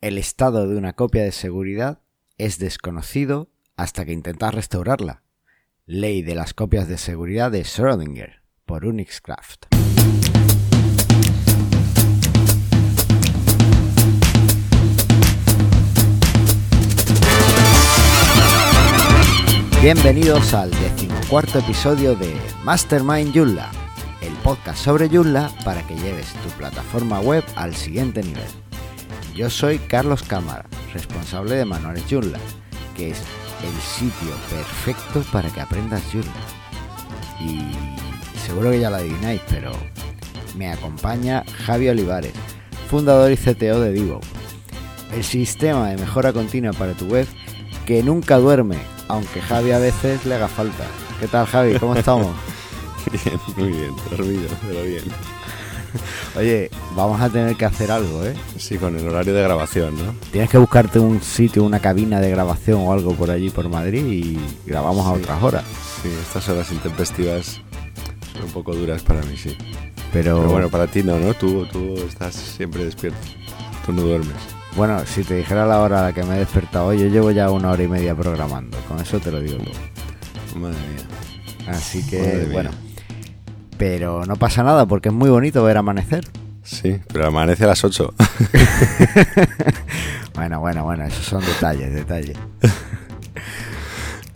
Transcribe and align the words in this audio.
El 0.00 0.16
estado 0.16 0.66
de 0.66 0.78
una 0.78 0.94
copia 0.94 1.22
de 1.24 1.30
seguridad 1.30 2.00
es 2.38 2.58
desconocido 2.58 3.50
hasta 3.76 4.06
que 4.06 4.12
intentas 4.12 4.54
restaurarla. 4.54 5.22
Ley 5.84 6.22
de 6.22 6.34
las 6.34 6.54
copias 6.54 6.88
de 6.88 6.96
seguridad 6.96 7.50
de 7.50 7.64
Schrödinger 7.64 8.40
por 8.64 8.86
Unixcraft. 8.86 9.66
Bienvenidos 19.82 20.54
al 20.54 20.70
decimocuarto 20.70 21.58
episodio 21.58 22.14
de 22.14 22.34
Mastermind 22.64 23.34
Joomla, 23.34 23.70
el 24.22 24.32
podcast 24.36 24.82
sobre 24.82 25.10
Joomla 25.10 25.52
para 25.62 25.86
que 25.86 25.94
lleves 25.96 26.32
tu 26.42 26.48
plataforma 26.56 27.20
web 27.20 27.44
al 27.54 27.74
siguiente 27.74 28.22
nivel. 28.22 28.69
Yo 29.34 29.48
soy 29.48 29.78
Carlos 29.78 30.22
Cámara, 30.22 30.64
responsable 30.92 31.54
de 31.54 31.64
Manuales 31.64 32.04
Joomla, 32.10 32.38
que 32.96 33.10
es 33.10 33.18
el 33.62 33.80
sitio 33.80 34.34
perfecto 34.50 35.22
para 35.32 35.48
que 35.50 35.60
aprendas 35.60 36.02
Joomla. 36.12 36.32
Y 37.40 38.38
seguro 38.38 38.70
que 38.70 38.80
ya 38.80 38.90
lo 38.90 38.96
adivináis, 38.96 39.40
pero 39.48 39.72
me 40.56 40.70
acompaña 40.70 41.44
Javi 41.64 41.88
Olivares, 41.88 42.32
fundador 42.88 43.30
y 43.30 43.36
CTO 43.36 43.80
de 43.80 43.92
Divo, 43.92 44.20
el 45.14 45.24
sistema 45.24 45.88
de 45.88 45.96
mejora 45.96 46.32
continua 46.32 46.72
para 46.72 46.94
tu 46.94 47.06
web 47.06 47.26
que 47.86 48.02
nunca 48.02 48.36
duerme, 48.36 48.78
aunque 49.08 49.40
Javi 49.40 49.72
a 49.72 49.78
veces 49.78 50.24
le 50.26 50.34
haga 50.34 50.48
falta. 50.48 50.84
¿Qué 51.18 51.26
tal 51.28 51.46
Javi? 51.46 51.78
¿Cómo 51.78 51.94
estamos? 51.94 52.34
Muy 53.56 53.68
bien, 53.68 53.94
dormido, 54.10 54.48
pero 54.66 54.82
bien. 54.82 55.04
Oye, 56.36 56.70
vamos 56.94 57.20
a 57.20 57.28
tener 57.28 57.56
que 57.56 57.64
hacer 57.64 57.90
algo, 57.90 58.24
¿eh? 58.24 58.34
Sí, 58.56 58.78
con 58.78 58.96
el 58.96 59.06
horario 59.08 59.34
de 59.34 59.42
grabación, 59.42 59.94
¿no? 59.96 60.14
Tienes 60.30 60.50
que 60.50 60.58
buscarte 60.58 60.98
un 60.98 61.22
sitio, 61.22 61.64
una 61.64 61.80
cabina 61.80 62.20
de 62.20 62.30
grabación 62.30 62.80
o 62.82 62.92
algo 62.92 63.14
por 63.14 63.30
allí, 63.30 63.50
por 63.50 63.68
Madrid, 63.68 64.04
y 64.06 64.38
grabamos 64.66 65.06
a 65.06 65.12
otras 65.12 65.42
horas. 65.42 65.64
Sí, 66.02 66.08
estas 66.08 66.48
horas 66.48 66.70
intempestivas 66.72 67.60
son 68.32 68.44
un 68.44 68.52
poco 68.52 68.74
duras 68.74 69.02
para 69.02 69.22
mí, 69.22 69.36
sí. 69.36 69.56
Pero, 70.12 70.38
Pero 70.38 70.50
bueno, 70.50 70.68
para 70.70 70.86
ti 70.86 71.02
no, 71.02 71.18
¿no? 71.18 71.34
Tú, 71.34 71.66
tú 71.66 71.94
estás 71.96 72.34
siempre 72.34 72.84
despierto. 72.84 73.18
Tú 73.86 73.92
no 73.92 74.02
duermes. 74.02 74.36
bueno, 74.76 75.00
si 75.06 75.22
te 75.24 75.34
dijera 75.36 75.66
la 75.66 75.80
hora 75.80 76.00
a 76.00 76.02
la 76.08 76.12
que 76.12 76.22
me 76.22 76.36
he 76.36 76.38
despertado 76.40 76.86
hoy, 76.86 76.98
yo 76.98 77.06
llevo 77.06 77.30
ya 77.30 77.50
una 77.50 77.70
hora 77.70 77.82
y 77.82 77.88
media 77.88 78.14
programando. 78.14 78.76
Con 78.88 79.00
eso 79.00 79.20
te 79.20 79.30
lo 79.30 79.40
digo 79.40 79.58
todo. 79.58 80.60
Madre 80.60 80.78
mía. 80.78 81.06
Así 81.68 82.04
que, 82.06 82.48
bueno. 82.52 82.70
Pero 83.80 84.26
no 84.26 84.36
pasa 84.36 84.62
nada 84.62 84.84
porque 84.84 85.08
es 85.08 85.14
muy 85.14 85.30
bonito 85.30 85.64
ver 85.64 85.78
amanecer. 85.78 86.26
Sí, 86.62 86.98
pero 87.10 87.28
amanece 87.28 87.64
a 87.64 87.68
las 87.68 87.82
8. 87.82 88.12
Bueno, 90.34 90.60
bueno, 90.60 90.84
bueno, 90.84 91.04
esos 91.04 91.24
son 91.24 91.44
detalles, 91.44 91.92
detalles. 91.92 92.36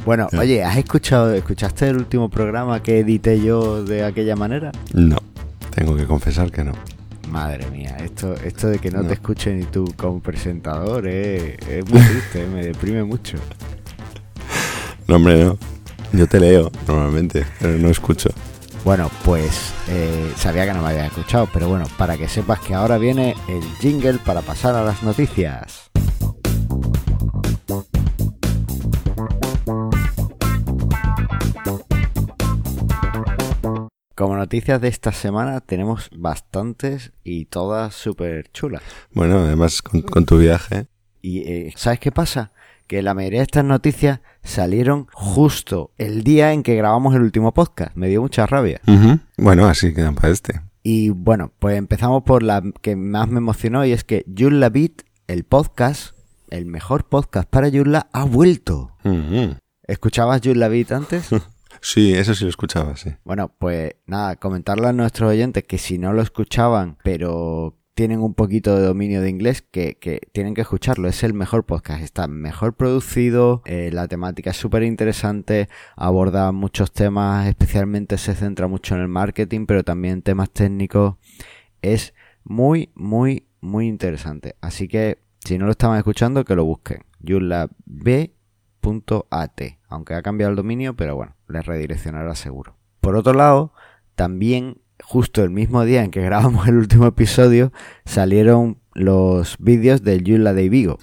Bueno, 0.05 0.29
oye, 0.39 0.63
¿has 0.63 0.77
escuchado, 0.77 1.33
escuchaste 1.33 1.89
el 1.89 1.97
último 1.97 2.29
programa 2.29 2.83
que 2.83 2.99
edité 2.99 3.41
yo 3.41 3.83
de 3.85 4.05
aquella 4.05 4.37
manera? 4.37 4.71
no, 4.93 5.17
tengo 5.75 5.97
que 5.97 6.05
confesar 6.05 6.51
que 6.51 6.63
no. 6.65 6.73
Madre 7.31 7.71
mía, 7.71 7.97
esto, 8.05 8.35
esto 8.35 8.69
de 8.69 8.79
que 8.81 8.91
no, 8.91 9.03
No. 9.03 9.09
te 9.09 9.15
escuchen 9.15 9.59
ni 9.61 9.65
tú 9.67 9.95
como 9.97 10.21
presentador 10.21 11.07
es, 11.09 11.57
es 11.69 11.89
muy 11.89 12.01
triste, 12.03 12.43
eh, 12.43 12.49
me 12.53 12.65
deprime 12.67 13.03
mucho. 13.05 13.39
No, 15.07 15.17
hombre, 15.17 15.43
no. 15.45 15.57
Yo 16.13 16.27
te 16.27 16.39
leo 16.41 16.71
normalmente, 16.87 17.47
pero 17.61 17.79
no 17.79 17.89
escucho. 17.89 18.29
Bueno, 18.85 19.11
pues 19.25 19.73
eh, 19.89 20.31
sabía 20.37 20.67
que 20.67 20.75
no 20.75 20.83
me 20.83 20.91
había 20.91 21.07
escuchado, 21.07 21.49
pero 21.51 21.71
bueno, 21.71 21.87
para 21.97 22.19
que 22.19 22.29
sepas 22.29 22.61
que 22.61 22.75
ahora 22.75 22.99
viene 22.99 23.35
el 23.49 23.63
jingle 23.81 24.19
para 24.19 24.43
pasar 24.43 24.75
a 24.75 24.85
las 24.85 25.03
noticias. 25.03 25.91
Como 34.15 34.37
noticias 34.37 34.79
de 34.83 34.89
esta 34.89 35.13
semana 35.13 35.63
tenemos 35.63 36.11
bastantes 36.15 37.13
y 37.25 37.47
todas 37.47 37.95
súper 37.95 38.53
chulas. 38.53 38.83
Bueno, 39.13 39.39
además 39.39 39.81
con, 39.81 40.03
con 40.03 40.27
tu 40.27 40.37
viaje. 40.37 40.89
Y 41.23 41.39
eh, 41.51 41.73
¿sabes 41.75 42.01
qué 42.01 42.13
pasa? 42.13 42.53
Que 42.87 43.03
la 43.03 43.15
mayoría 43.15 43.41
de 43.41 43.45
estas 43.45 43.65
noticias 43.65 44.21
salieron 44.43 45.07
justo 45.13 45.93
el 45.97 46.23
día 46.23 46.53
en 46.53 46.63
que 46.63 46.75
grabamos 46.77 47.15
el 47.15 47.23
último 47.23 47.55
podcast. 47.55 47.95
Me 47.97 48.09
dio 48.09 48.21
mucha 48.21 48.47
rabia. 48.47 48.81
Bueno, 49.39 49.67
así 49.67 49.95
quedan 49.95 50.15
para 50.15 50.33
este. 50.33 50.61
Y 50.83 51.09
bueno, 51.09 51.51
pues 51.59 51.79
empezamos 51.79 52.23
por 52.25 52.43
la 52.43 52.63
que 52.83 52.95
más 52.95 53.29
me 53.29 53.39
emocionó 53.39 53.87
y 53.87 53.93
es 53.93 54.05
que 54.05 54.27
Joomla 54.37 54.69
Beat, 54.69 55.03
el 55.29 55.45
podcast, 55.45 56.15
el 56.51 56.67
mejor 56.67 57.09
podcast 57.09 57.49
para 57.49 57.71
Joomla, 57.71 58.09
ha 58.13 58.25
vuelto. 58.25 58.91
¿Escuchabas 59.87 60.43
Joomla 60.45 60.69
Beat 60.69 60.93
antes? 60.93 61.29
Sí, 61.81 62.15
eso 62.15 62.35
sí 62.35 62.45
lo 62.45 62.51
escuchaba, 62.51 62.97
sí. 62.97 63.11
Bueno, 63.25 63.53
pues 63.59 63.97
nada, 64.07 64.37
comentarle 64.37 64.89
a 64.89 64.93
nuestros 64.93 65.31
oyentes 65.31 65.65
que 65.65 65.77
si 65.77 65.99
no 65.99 66.13
lo 66.15 66.23
escuchaban, 66.23 66.97
pero 67.03 67.77
tienen 67.95 68.21
un 68.21 68.35
poquito 68.35 68.77
de 68.77 68.85
dominio 68.85 69.21
de 69.23 69.31
inglés, 69.31 69.63
que, 69.63 69.97
que 69.97 70.21
tienen 70.33 70.55
que 70.55 70.63
escucharlo. 70.63 71.09
Es 71.09 71.23
el 71.23 71.33
mejor 71.33 71.65
podcast, 71.65 72.03
está 72.03 72.27
mejor 72.27 72.75
producido, 72.75 73.63
eh, 73.65 73.91
la 73.93 74.09
temática 74.09 74.51
es 74.51 74.57
súper 74.57 74.83
interesante, 74.83 75.69
aborda 75.97 76.51
muchos 76.53 76.93
temas, 76.93 77.47
especialmente 77.47 78.19
se 78.19 78.35
centra 78.35 78.67
mucho 78.67 78.95
en 78.97 79.01
el 79.03 79.09
marketing, 79.09 79.67
pero 79.67 79.85
también 79.85 80.23
temas 80.23 80.51
técnicos. 80.51 81.17
Es 81.83 82.15
muy, 82.43 82.91
muy, 82.95 83.47
muy 83.61 83.87
interesante. 83.87 84.57
Así 84.61 84.89
que 84.89 85.19
si 85.45 85.59
no 85.59 85.67
lo 85.67 85.73
estaban 85.73 85.99
escuchando, 85.99 86.45
que 86.45 86.57
lo 86.57 86.65
busquen. 86.65 87.05
yulab.at, 87.21 88.31
aunque 89.89 90.15
ha 90.15 90.23
cambiado 90.23 90.51
el 90.51 90.57
dominio, 90.57 90.97
pero 90.97 91.15
bueno, 91.15 91.37
les 91.49 91.65
redireccionará 91.65 92.35
seguro. 92.35 92.77
Por 93.01 93.15
otro 93.17 93.35
lado, 93.35 93.73
también 94.15 94.81
justo 95.05 95.43
el 95.45 95.51
mismo 95.51 95.85
día 95.85 96.03
en 96.05 96.11
que 96.11 96.23
grabamos 96.23 96.67
el 96.69 96.77
último 96.77 97.07
episodio, 97.07 97.73
salieron 98.05 98.79
los 98.95 99.57
vídeos 99.59 100.03
del 100.05 100.23
Joomla 100.25 100.53
Day 100.55 100.69
Vigo. 100.69 100.99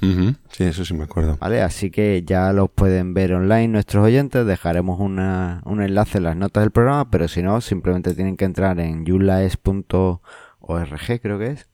Sí, 0.50 0.64
eso 0.64 0.86
sí 0.86 0.94
me 0.94 1.04
acuerdo. 1.04 1.38
¿Vale? 1.42 1.62
Así 1.62 1.92
que 1.92 2.24
ya 2.26 2.54
los 2.54 2.70
pueden 2.70 3.14
ver 3.14 3.34
online 3.34 3.68
nuestros 3.68 4.06
oyentes. 4.06 4.46
Dejaremos 4.46 4.98
una- 5.00 5.62
un 5.66 5.82
enlace 5.82 6.20
en 6.20 6.24
las 6.24 6.38
notas 6.38 6.64
del 6.64 6.72
programa, 6.72 7.12
pero 7.12 7.28
si 7.28 7.44
no, 7.44 7.60
simplemente 7.60 8.14
tienen 8.14 8.38
que 8.38 8.46
entrar 8.46 8.80
en 8.80 9.04
yulaes.org, 9.06 10.22
creo 11.22 11.40
que 11.40 11.48
es. 11.48 11.68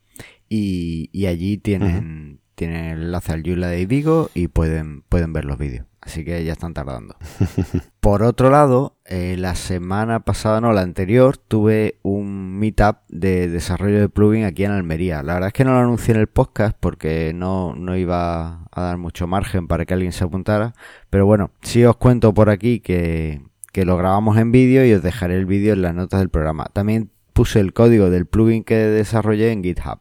Y, 0.49 1.09
y 1.11 1.25
allí 1.27 1.57
tienen, 1.57 2.39
tienen 2.55 2.85
el 2.85 3.01
enlace 3.03 3.33
al 3.33 3.43
Joomla 3.43 3.67
Day 3.67 3.85
Vigo 3.85 4.29
y 4.33 4.47
pueden, 4.47 5.01
pueden 5.09 5.33
ver 5.33 5.45
los 5.45 5.57
vídeos. 5.57 5.85
Así 6.07 6.23
que 6.23 6.41
ya 6.45 6.53
están 6.53 6.73
tardando. 6.73 7.17
Por 7.99 8.23
otro 8.23 8.49
lado, 8.49 8.95
eh, 9.03 9.35
la 9.37 9.55
semana 9.55 10.21
pasada, 10.21 10.61
no, 10.61 10.71
la 10.71 10.79
anterior, 10.79 11.35
tuve 11.35 11.99
un 12.01 12.57
meetup 12.57 12.99
de 13.09 13.49
desarrollo 13.49 13.99
de 13.99 14.07
plugin 14.07 14.45
aquí 14.45 14.63
en 14.63 14.71
Almería. 14.71 15.21
La 15.21 15.33
verdad 15.33 15.47
es 15.47 15.53
que 15.53 15.65
no 15.65 15.73
lo 15.73 15.79
anuncié 15.79 16.13
en 16.13 16.21
el 16.21 16.27
podcast 16.27 16.77
porque 16.79 17.33
no, 17.35 17.75
no 17.75 17.97
iba 17.97 18.63
a 18.71 18.81
dar 18.81 18.97
mucho 18.97 19.27
margen 19.27 19.67
para 19.67 19.85
que 19.85 19.93
alguien 19.93 20.13
se 20.13 20.23
apuntara. 20.23 20.73
Pero 21.09 21.25
bueno, 21.25 21.51
sí 21.61 21.83
os 21.83 21.97
cuento 21.97 22.33
por 22.33 22.49
aquí 22.49 22.79
que, 22.79 23.41
que 23.73 23.83
lo 23.83 23.97
grabamos 23.97 24.37
en 24.37 24.53
vídeo 24.53 24.85
y 24.85 24.93
os 24.93 25.03
dejaré 25.03 25.35
el 25.35 25.45
vídeo 25.45 25.73
en 25.73 25.81
las 25.81 25.93
notas 25.93 26.21
del 26.21 26.29
programa. 26.29 26.67
También 26.71 27.11
puse 27.33 27.59
el 27.59 27.73
código 27.73 28.09
del 28.09 28.27
plugin 28.27 28.63
que 28.63 28.75
desarrollé 28.77 29.51
en 29.51 29.61
GitHub. 29.61 29.99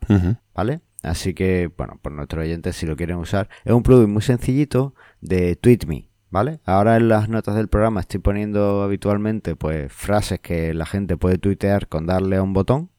¿vale? 0.54 0.82
Así 1.02 1.34
que, 1.34 1.70
bueno, 1.76 1.98
por 2.02 2.12
nuestros 2.12 2.42
oyentes, 2.44 2.76
si 2.76 2.86
lo 2.86 2.96
quieren 2.96 3.16
usar, 3.16 3.48
es 3.64 3.72
un 3.72 3.82
plugin 3.82 4.10
muy 4.12 4.22
sencillito 4.22 4.94
de 5.20 5.54
TweetMe, 5.56 6.08
¿vale? 6.30 6.60
Ahora 6.64 6.96
en 6.96 7.08
las 7.08 7.28
notas 7.28 7.54
del 7.54 7.68
programa 7.68 8.00
estoy 8.00 8.20
poniendo 8.20 8.82
habitualmente, 8.82 9.54
pues, 9.56 9.92
frases 9.92 10.40
que 10.40 10.74
la 10.74 10.86
gente 10.86 11.16
puede 11.16 11.38
tuitear 11.38 11.86
con 11.88 12.06
darle 12.06 12.36
a 12.36 12.42
un 12.42 12.52
botón. 12.52 12.90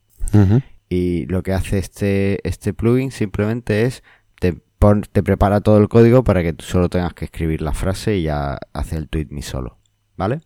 Y 0.89 1.25
lo 1.25 1.43
que 1.43 1.53
hace 1.53 1.79
este, 1.79 2.47
este 2.47 2.73
plugin 2.73 3.11
simplemente 3.11 3.83
es 3.83 4.03
te, 4.39 4.53
pon- 4.79 5.03
te 5.11 5.21
prepara 5.21 5.59
todo 5.59 5.77
el 5.79 5.89
código 5.89 6.23
para 6.23 6.43
que 6.43 6.53
tú 6.53 6.63
solo 6.63 6.87
tengas 6.89 7.13
que 7.13 7.25
escribir 7.25 7.61
la 7.61 7.73
frase 7.73 8.15
y 8.17 8.23
ya 8.23 8.57
hace 8.71 8.95
el 8.95 9.09
tweet 9.09 9.27
solo, 9.41 9.79
¿vale? 10.15 10.39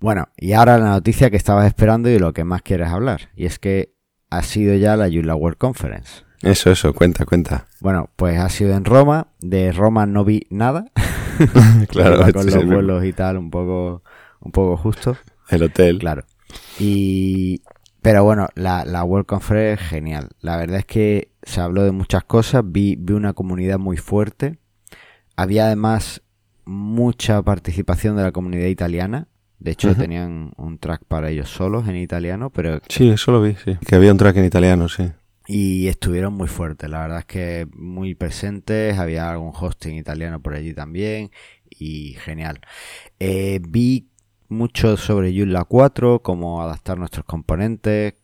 Bueno, 0.00 0.28
y 0.36 0.52
ahora 0.52 0.78
la 0.78 0.90
noticia 0.90 1.30
que 1.30 1.36
estabas 1.36 1.66
esperando 1.66 2.08
y 2.08 2.12
de 2.14 2.20
lo 2.20 2.32
que 2.32 2.44
más 2.44 2.62
quieres 2.62 2.88
hablar. 2.88 3.30
Y 3.36 3.46
es 3.46 3.58
que 3.58 3.92
ha 4.30 4.42
sido 4.42 4.74
ya 4.76 4.96
la 4.96 5.08
Joomla 5.08 5.34
World 5.36 5.58
Conference. 5.58 6.22
Eso, 6.42 6.70
eso, 6.70 6.92
cuenta, 6.94 7.24
cuenta. 7.24 7.66
Bueno, 7.80 8.10
pues 8.16 8.38
ha 8.38 8.48
sido 8.48 8.74
en 8.76 8.84
Roma. 8.84 9.28
De 9.40 9.72
Roma 9.72 10.06
no 10.06 10.24
vi 10.24 10.46
nada. 10.50 10.86
Claro, 11.88 12.18
con 12.18 12.26
este 12.28 12.38
es 12.40 12.46
los 12.46 12.54
el- 12.56 12.66
vuelos 12.66 13.04
y 13.04 13.12
tal, 13.12 13.36
un 13.36 13.50
poco, 13.50 14.02
un 14.40 14.50
poco 14.52 14.76
justo. 14.76 15.16
El 15.48 15.62
hotel. 15.62 15.98
Claro. 15.98 16.24
Y, 16.80 17.62
pero 18.02 18.24
bueno, 18.24 18.48
la, 18.54 18.84
la 18.84 19.04
World 19.04 19.26
Conference 19.26 19.74
es 19.84 19.88
genial. 19.88 20.30
La 20.40 20.56
verdad 20.56 20.78
es 20.78 20.84
que 20.84 21.32
se 21.42 21.60
habló 21.60 21.84
de 21.84 21.92
muchas 21.92 22.24
cosas. 22.24 22.62
Vi, 22.66 22.96
vi 22.98 23.12
una 23.14 23.34
comunidad 23.34 23.78
muy 23.78 23.96
fuerte. 23.96 24.58
Había 25.36 25.66
además 25.66 26.22
mucha 26.64 27.40
participación 27.42 28.16
de 28.16 28.24
la 28.24 28.32
comunidad 28.32 28.66
italiana. 28.66 29.28
De 29.60 29.72
hecho, 29.72 29.94
tenían 29.96 30.52
un 30.56 30.78
track 30.78 31.02
para 31.08 31.30
ellos 31.30 31.48
solos 31.50 31.88
en 31.88 31.96
italiano, 31.96 32.50
pero 32.50 32.80
Sí, 32.88 33.08
eso 33.10 33.32
lo 33.32 33.42
vi, 33.42 33.56
sí. 33.64 33.76
Que 33.86 33.96
había 33.96 34.12
un 34.12 34.18
track 34.18 34.36
en 34.36 34.44
italiano, 34.44 34.88
sí. 34.88 35.10
Y 35.48 35.88
estuvieron 35.88 36.34
muy 36.34 36.46
fuertes. 36.46 36.90
La 36.90 37.00
verdad 37.00 37.20
es 37.20 37.24
que 37.24 37.66
muy 37.74 38.14
presentes. 38.14 38.98
Había 38.98 39.30
algún 39.30 39.52
hosting 39.58 39.96
italiano 39.96 40.40
por 40.42 40.54
allí 40.54 40.74
también 40.74 41.30
y 41.70 42.12
genial. 42.20 42.60
Eh, 43.18 43.58
vi 43.66 44.10
mucho 44.48 44.98
sobre 44.98 45.34
Joomla 45.34 45.64
4, 45.64 46.22
cómo 46.22 46.62
adaptar 46.62 46.98
nuestros 46.98 47.24
componentes. 47.24 48.14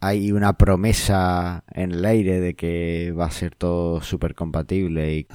hay 0.00 0.30
una 0.30 0.52
promesa 0.52 1.64
en 1.72 1.92
el 1.92 2.04
aire 2.04 2.40
de 2.40 2.54
que 2.54 3.12
va 3.12 3.26
a 3.26 3.30
ser 3.32 3.56
todo 3.56 4.00
súper 4.02 4.36
compatible 4.36 5.16
y, 5.16 5.26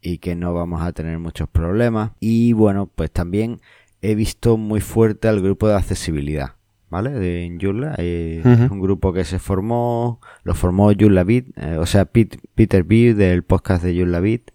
y 0.00 0.18
que 0.18 0.36
no 0.36 0.54
vamos 0.54 0.80
a 0.82 0.92
tener 0.92 1.18
muchos 1.18 1.48
problemas. 1.48 2.12
Y 2.20 2.52
bueno, 2.52 2.86
pues 2.86 3.10
también 3.10 3.60
he 4.00 4.14
visto 4.14 4.56
muy 4.58 4.80
fuerte 4.80 5.26
al 5.26 5.42
grupo 5.42 5.66
de 5.66 5.74
accesibilidad. 5.74 6.55
¿Vale? 6.88 7.10
De 7.10 7.58
Joomla, 7.60 7.96
eh, 7.98 8.42
un 8.70 8.80
grupo 8.80 9.12
que 9.12 9.24
se 9.24 9.40
formó, 9.40 10.20
lo 10.44 10.54
formó 10.54 10.92
Joomla 10.92 11.24
Beat, 11.24 11.46
eh, 11.56 11.78
o 11.78 11.86
sea, 11.86 12.04
Peter 12.04 12.84
B 12.84 13.14
del 13.14 13.42
podcast 13.42 13.82
de 13.82 13.98
Joomla 13.98 14.20
Beat, 14.20 14.52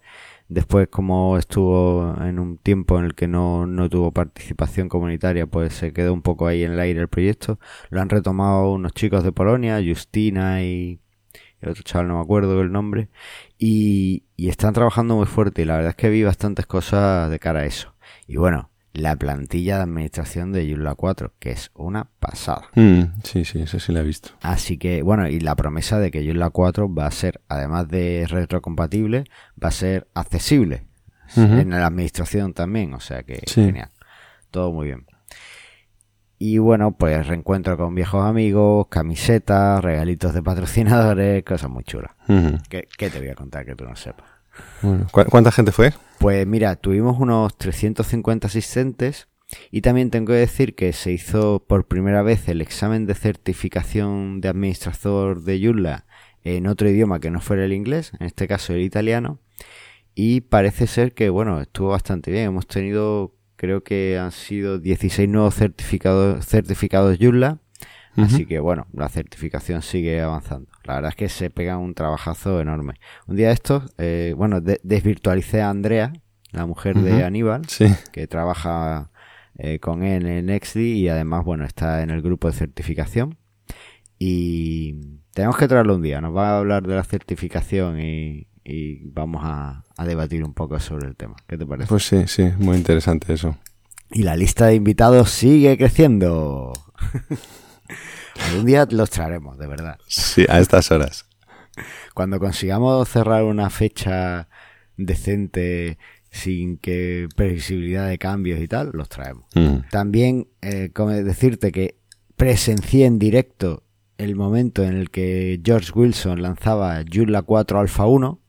Después, 0.52 0.88
como 0.88 1.38
estuvo 1.38 2.14
en 2.22 2.38
un 2.38 2.58
tiempo 2.58 2.98
en 2.98 3.06
el 3.06 3.14
que 3.14 3.26
no, 3.26 3.66
no 3.66 3.88
tuvo 3.88 4.12
participación 4.12 4.90
comunitaria, 4.90 5.46
pues 5.46 5.72
se 5.72 5.94
quedó 5.94 6.12
un 6.12 6.20
poco 6.20 6.46
ahí 6.46 6.62
en 6.62 6.72
el 6.72 6.80
aire 6.80 7.00
el 7.00 7.08
proyecto. 7.08 7.58
Lo 7.88 8.02
han 8.02 8.10
retomado 8.10 8.70
unos 8.70 8.92
chicos 8.92 9.24
de 9.24 9.32
Polonia, 9.32 9.80
Justina 9.82 10.62
y 10.62 11.00
el 11.62 11.70
otro 11.70 11.82
chaval, 11.82 12.08
no 12.08 12.16
me 12.16 12.20
acuerdo 12.20 12.60
el 12.60 12.70
nombre. 12.70 13.08
Y, 13.56 14.24
y 14.36 14.50
están 14.50 14.74
trabajando 14.74 15.16
muy 15.16 15.24
fuerte 15.24 15.62
y 15.62 15.64
la 15.64 15.76
verdad 15.76 15.90
es 15.90 15.96
que 15.96 16.10
vi 16.10 16.22
bastantes 16.22 16.66
cosas 16.66 17.30
de 17.30 17.38
cara 17.38 17.60
a 17.60 17.64
eso. 17.64 17.94
Y 18.26 18.36
bueno, 18.36 18.71
la 18.92 19.16
plantilla 19.16 19.76
de 19.76 19.82
administración 19.82 20.52
de 20.52 20.68
Joomla 20.68 20.94
4, 20.94 21.32
que 21.38 21.50
es 21.50 21.70
una 21.74 22.08
pasada. 22.20 22.68
Mm, 22.74 23.02
sí, 23.24 23.44
sí, 23.44 23.60
eso 23.60 23.80
sí 23.80 23.92
la 23.92 24.00
he 24.00 24.04
visto. 24.04 24.30
Así 24.42 24.78
que, 24.78 25.02
bueno, 25.02 25.28
y 25.28 25.40
la 25.40 25.56
promesa 25.56 25.98
de 25.98 26.10
que 26.10 26.24
Joomla 26.24 26.50
4 26.50 26.92
va 26.92 27.06
a 27.06 27.10
ser, 27.10 27.40
además 27.48 27.88
de 27.88 28.26
retrocompatible, 28.28 29.24
va 29.62 29.68
a 29.68 29.72
ser 29.72 30.08
accesible 30.14 30.86
en 31.36 31.70
la 31.70 31.86
administración 31.86 32.52
también, 32.52 32.92
o 32.92 33.00
sea 33.00 33.22
que 33.22 33.40
genial. 33.46 33.90
Todo 34.50 34.70
muy 34.70 34.88
bien. 34.88 35.06
Y 36.38 36.58
bueno, 36.58 36.92
pues 36.92 37.26
reencuentro 37.26 37.76
con 37.76 37.94
viejos 37.94 38.24
amigos, 38.24 38.88
camisetas, 38.88 39.82
regalitos 39.82 40.34
de 40.34 40.42
patrocinadores, 40.42 41.44
cosas 41.44 41.70
muy 41.70 41.84
chulas. 41.84 42.12
¿Qué, 42.68 42.88
¿Qué 42.98 43.10
te 43.10 43.18
voy 43.20 43.28
a 43.28 43.34
contar 43.34 43.64
que 43.64 43.74
tú 43.74 43.84
no 43.84 43.96
sepas? 43.96 44.26
¿Cuánta 45.30 45.52
gente 45.52 45.72
fue? 45.72 45.92
Pues 46.22 46.46
mira, 46.46 46.76
tuvimos 46.76 47.18
unos 47.18 47.58
350 47.58 48.46
asistentes 48.46 49.26
y 49.72 49.80
también 49.80 50.10
tengo 50.10 50.28
que 50.28 50.34
decir 50.34 50.76
que 50.76 50.92
se 50.92 51.10
hizo 51.10 51.64
por 51.66 51.88
primera 51.88 52.22
vez 52.22 52.48
el 52.48 52.60
examen 52.60 53.06
de 53.06 53.16
certificación 53.16 54.40
de 54.40 54.48
administrador 54.48 55.42
de 55.42 55.60
Joomla 55.60 56.06
en 56.44 56.68
otro 56.68 56.88
idioma 56.88 57.18
que 57.18 57.32
no 57.32 57.40
fuera 57.40 57.64
el 57.64 57.72
inglés, 57.72 58.12
en 58.20 58.28
este 58.28 58.46
caso 58.46 58.72
el 58.72 58.82
italiano, 58.82 59.40
y 60.14 60.42
parece 60.42 60.86
ser 60.86 61.12
que, 61.12 61.28
bueno, 61.28 61.60
estuvo 61.60 61.88
bastante 61.88 62.30
bien. 62.30 62.44
Hemos 62.44 62.68
tenido, 62.68 63.34
creo 63.56 63.82
que 63.82 64.16
han 64.16 64.30
sido 64.30 64.78
16 64.78 65.28
nuevos 65.28 65.56
certificados, 65.56 66.46
certificados 66.46 67.18
Así 68.16 68.44
que 68.46 68.60
bueno, 68.60 68.86
la 68.92 69.08
certificación 69.08 69.82
sigue 69.82 70.20
avanzando. 70.20 70.70
La 70.84 70.96
verdad 70.96 71.10
es 71.10 71.16
que 71.16 71.28
se 71.28 71.50
pega 71.50 71.78
un 71.78 71.94
trabajazo 71.94 72.60
enorme. 72.60 72.94
Un 73.26 73.36
día 73.36 73.48
de 73.48 73.54
estos, 73.54 73.84
eh, 73.98 74.34
bueno, 74.36 74.60
desvirtualicé 74.60 75.62
a 75.62 75.70
Andrea, 75.70 76.12
la 76.50 76.66
mujer 76.66 76.96
de 76.96 77.24
Aníbal, 77.24 77.62
que 78.12 78.26
trabaja 78.26 79.10
eh, 79.58 79.78
con 79.78 80.02
él 80.02 80.26
en 80.26 80.48
XD 80.48 80.76
y 80.76 81.08
además, 81.08 81.44
bueno, 81.44 81.64
está 81.64 82.02
en 82.02 82.10
el 82.10 82.20
grupo 82.20 82.48
de 82.48 82.54
certificación. 82.54 83.38
Y 84.18 85.20
tenemos 85.32 85.56
que 85.56 85.66
traerlo 85.66 85.96
un 85.96 86.02
día. 86.02 86.20
Nos 86.20 86.36
va 86.36 86.50
a 86.50 86.58
hablar 86.58 86.86
de 86.86 86.94
la 86.94 87.04
certificación 87.04 87.98
y, 88.00 88.48
vamos 89.04 89.42
a, 89.44 89.82
a 89.96 90.04
debatir 90.04 90.44
un 90.44 90.54
poco 90.54 90.78
sobre 90.78 91.08
el 91.08 91.16
tema. 91.16 91.34
¿Qué 91.48 91.58
te 91.58 91.66
parece? 91.66 91.88
Pues 91.88 92.06
sí, 92.06 92.24
sí, 92.26 92.50
muy 92.58 92.76
interesante 92.76 93.32
eso. 93.32 93.56
Y 94.12 94.22
la 94.22 94.36
lista 94.36 94.66
de 94.66 94.74
invitados 94.74 95.30
sigue 95.30 95.76
creciendo. 95.78 96.72
Algún 98.48 98.66
día 98.66 98.86
los 98.90 99.10
traeremos, 99.10 99.58
de 99.58 99.66
verdad. 99.66 99.98
Sí, 100.06 100.44
a 100.48 100.60
estas 100.60 100.90
horas. 100.90 101.26
Cuando 102.14 102.38
consigamos 102.38 103.08
cerrar 103.08 103.44
una 103.44 103.70
fecha 103.70 104.48
decente 104.96 105.98
sin 106.30 106.78
que 106.78 107.28
previsibilidad 107.36 108.08
de 108.08 108.18
cambios 108.18 108.60
y 108.60 108.68
tal, 108.68 108.90
los 108.94 109.08
traemos. 109.08 109.44
Mm. 109.54 109.88
También, 109.90 110.48
eh, 110.62 110.90
como 110.92 111.10
decirte 111.10 111.72
que 111.72 111.96
presencié 112.36 113.06
en 113.06 113.18
directo 113.18 113.84
el 114.18 114.36
momento 114.36 114.82
en 114.82 114.94
el 114.94 115.10
que 115.10 115.60
George 115.64 115.92
Wilson 115.94 116.42
lanzaba 116.42 117.02
Joomla 117.10 117.42
4 117.42 117.80
Alpha 117.80 118.06
1, 118.06 118.40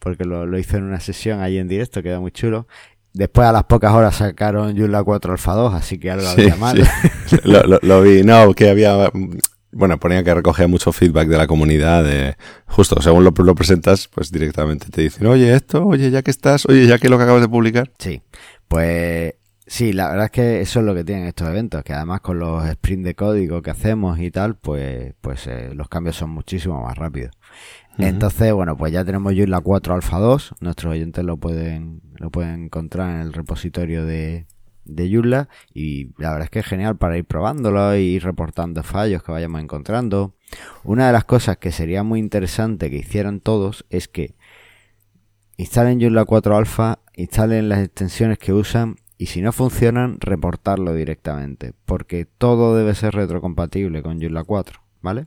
porque 0.00 0.24
lo, 0.24 0.46
lo, 0.46 0.58
hizo 0.58 0.76
en 0.76 0.84
una 0.84 1.00
sesión 1.00 1.40
ahí 1.40 1.58
en 1.58 1.68
directo, 1.68 2.02
queda 2.02 2.20
muy 2.20 2.30
chulo, 2.30 2.66
Después 3.16 3.48
a 3.48 3.52
las 3.52 3.64
pocas 3.64 3.94
horas 3.94 4.16
sacaron 4.16 4.76
Joomla 4.76 5.02
4 5.02 5.32
Alpha 5.32 5.54
2, 5.54 5.72
así 5.72 5.98
que 5.98 6.10
algo 6.10 6.28
había 6.28 6.54
mal. 6.56 6.86
lo, 7.44 8.02
vi, 8.02 8.22
no, 8.22 8.52
que 8.52 8.68
había, 8.68 9.10
bueno, 9.72 9.98
ponía 9.98 10.22
que 10.22 10.34
recogía 10.34 10.68
mucho 10.68 10.92
feedback 10.92 11.26
de 11.26 11.38
la 11.38 11.46
comunidad, 11.46 12.04
de, 12.04 12.36
justo 12.66 13.00
según 13.00 13.24
lo, 13.24 13.30
lo 13.34 13.54
presentas, 13.54 14.06
pues 14.08 14.30
directamente 14.30 14.88
te 14.90 15.00
dicen, 15.00 15.26
oye 15.28 15.54
esto, 15.54 15.86
oye 15.86 16.10
ya 16.10 16.20
que 16.20 16.30
estás, 16.30 16.66
oye 16.66 16.86
ya 16.86 16.98
que 16.98 17.08
lo 17.08 17.16
que 17.16 17.24
acabas 17.24 17.40
de 17.40 17.48
publicar. 17.48 17.90
Sí, 17.98 18.20
pues 18.68 19.32
sí, 19.66 19.94
la 19.94 20.08
verdad 20.08 20.26
es 20.26 20.30
que 20.32 20.60
eso 20.60 20.80
es 20.80 20.84
lo 20.84 20.94
que 20.94 21.02
tienen 21.02 21.24
estos 21.26 21.48
eventos, 21.48 21.82
que 21.84 21.94
además 21.94 22.20
con 22.20 22.38
los 22.38 22.68
sprints 22.70 23.06
de 23.06 23.14
código 23.14 23.62
que 23.62 23.70
hacemos 23.70 24.20
y 24.20 24.30
tal, 24.30 24.56
pues, 24.56 25.14
pues 25.22 25.46
eh, 25.46 25.70
los 25.72 25.88
cambios 25.88 26.16
son 26.16 26.28
muchísimo 26.28 26.82
más 26.82 26.98
rápidos. 26.98 27.30
Entonces, 27.98 28.52
bueno, 28.52 28.76
pues 28.76 28.92
ya 28.92 29.04
tenemos 29.04 29.32
Joomla 29.34 29.60
4 29.60 29.94
Alpha 29.94 30.18
2. 30.18 30.54
Nuestros 30.60 30.92
oyentes 30.92 31.24
lo 31.24 31.36
pueden, 31.36 32.02
lo 32.16 32.30
pueden 32.30 32.64
encontrar 32.64 33.10
en 33.10 33.20
el 33.20 33.32
repositorio 33.32 34.04
de, 34.04 34.46
de 34.84 35.10
Joomla. 35.10 35.48
Y 35.72 36.12
la 36.18 36.30
verdad 36.30 36.44
es 36.44 36.50
que 36.50 36.58
es 36.60 36.66
genial 36.66 36.96
para 36.96 37.16
ir 37.16 37.24
probándolo 37.24 37.96
y 37.96 38.00
ir 38.00 38.24
reportando 38.24 38.82
fallos 38.82 39.22
que 39.22 39.32
vayamos 39.32 39.62
encontrando. 39.62 40.34
Una 40.84 41.06
de 41.06 41.12
las 41.12 41.24
cosas 41.24 41.56
que 41.58 41.72
sería 41.72 42.02
muy 42.02 42.20
interesante 42.20 42.90
que 42.90 42.98
hicieran 42.98 43.40
todos 43.40 43.86
es 43.90 44.08
que 44.08 44.34
instalen 45.56 46.00
Joomla 46.00 46.24
4 46.24 46.56
Alpha, 46.56 46.98
instalen 47.14 47.68
las 47.68 47.80
extensiones 47.84 48.38
que 48.38 48.52
usan 48.52 48.96
y 49.18 49.26
si 49.26 49.40
no 49.40 49.52
funcionan, 49.52 50.20
reportarlo 50.20 50.92
directamente. 50.92 51.72
Porque 51.86 52.26
todo 52.26 52.76
debe 52.76 52.94
ser 52.94 53.14
retrocompatible 53.14 54.02
con 54.02 54.20
Joomla 54.20 54.44
4, 54.44 54.80
¿vale? 55.00 55.26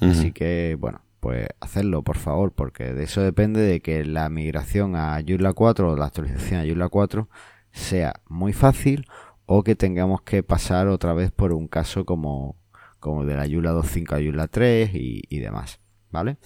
Así 0.00 0.32
que, 0.32 0.76
bueno, 0.80 1.00
pues 1.22 1.46
hacerlo 1.60 2.02
por 2.02 2.16
favor, 2.16 2.50
porque 2.50 2.94
de 2.94 3.04
eso 3.04 3.20
depende 3.20 3.60
de 3.60 3.80
que 3.80 4.04
la 4.04 4.28
migración 4.28 4.96
a 4.96 5.22
Joomla 5.24 5.52
4 5.52 5.92
o 5.92 5.96
la 5.96 6.06
actualización 6.06 6.60
a 6.60 6.64
Joomla 6.64 6.88
4 6.88 7.28
sea 7.70 8.14
muy 8.28 8.52
fácil 8.52 9.06
o 9.46 9.62
que 9.62 9.76
tengamos 9.76 10.22
que 10.22 10.42
pasar 10.42 10.88
otra 10.88 11.12
vez 11.12 11.30
por 11.30 11.52
un 11.52 11.68
caso 11.68 12.04
como, 12.04 12.56
como 12.98 13.24
de 13.24 13.36
la 13.36 13.46
Joomla 13.46 13.72
2.5 13.72 14.14
a 14.14 14.20
Joomla 14.20 14.48
3 14.48 14.90
y, 14.94 15.38
demás, 15.38 15.78
¿vale? 16.10 16.38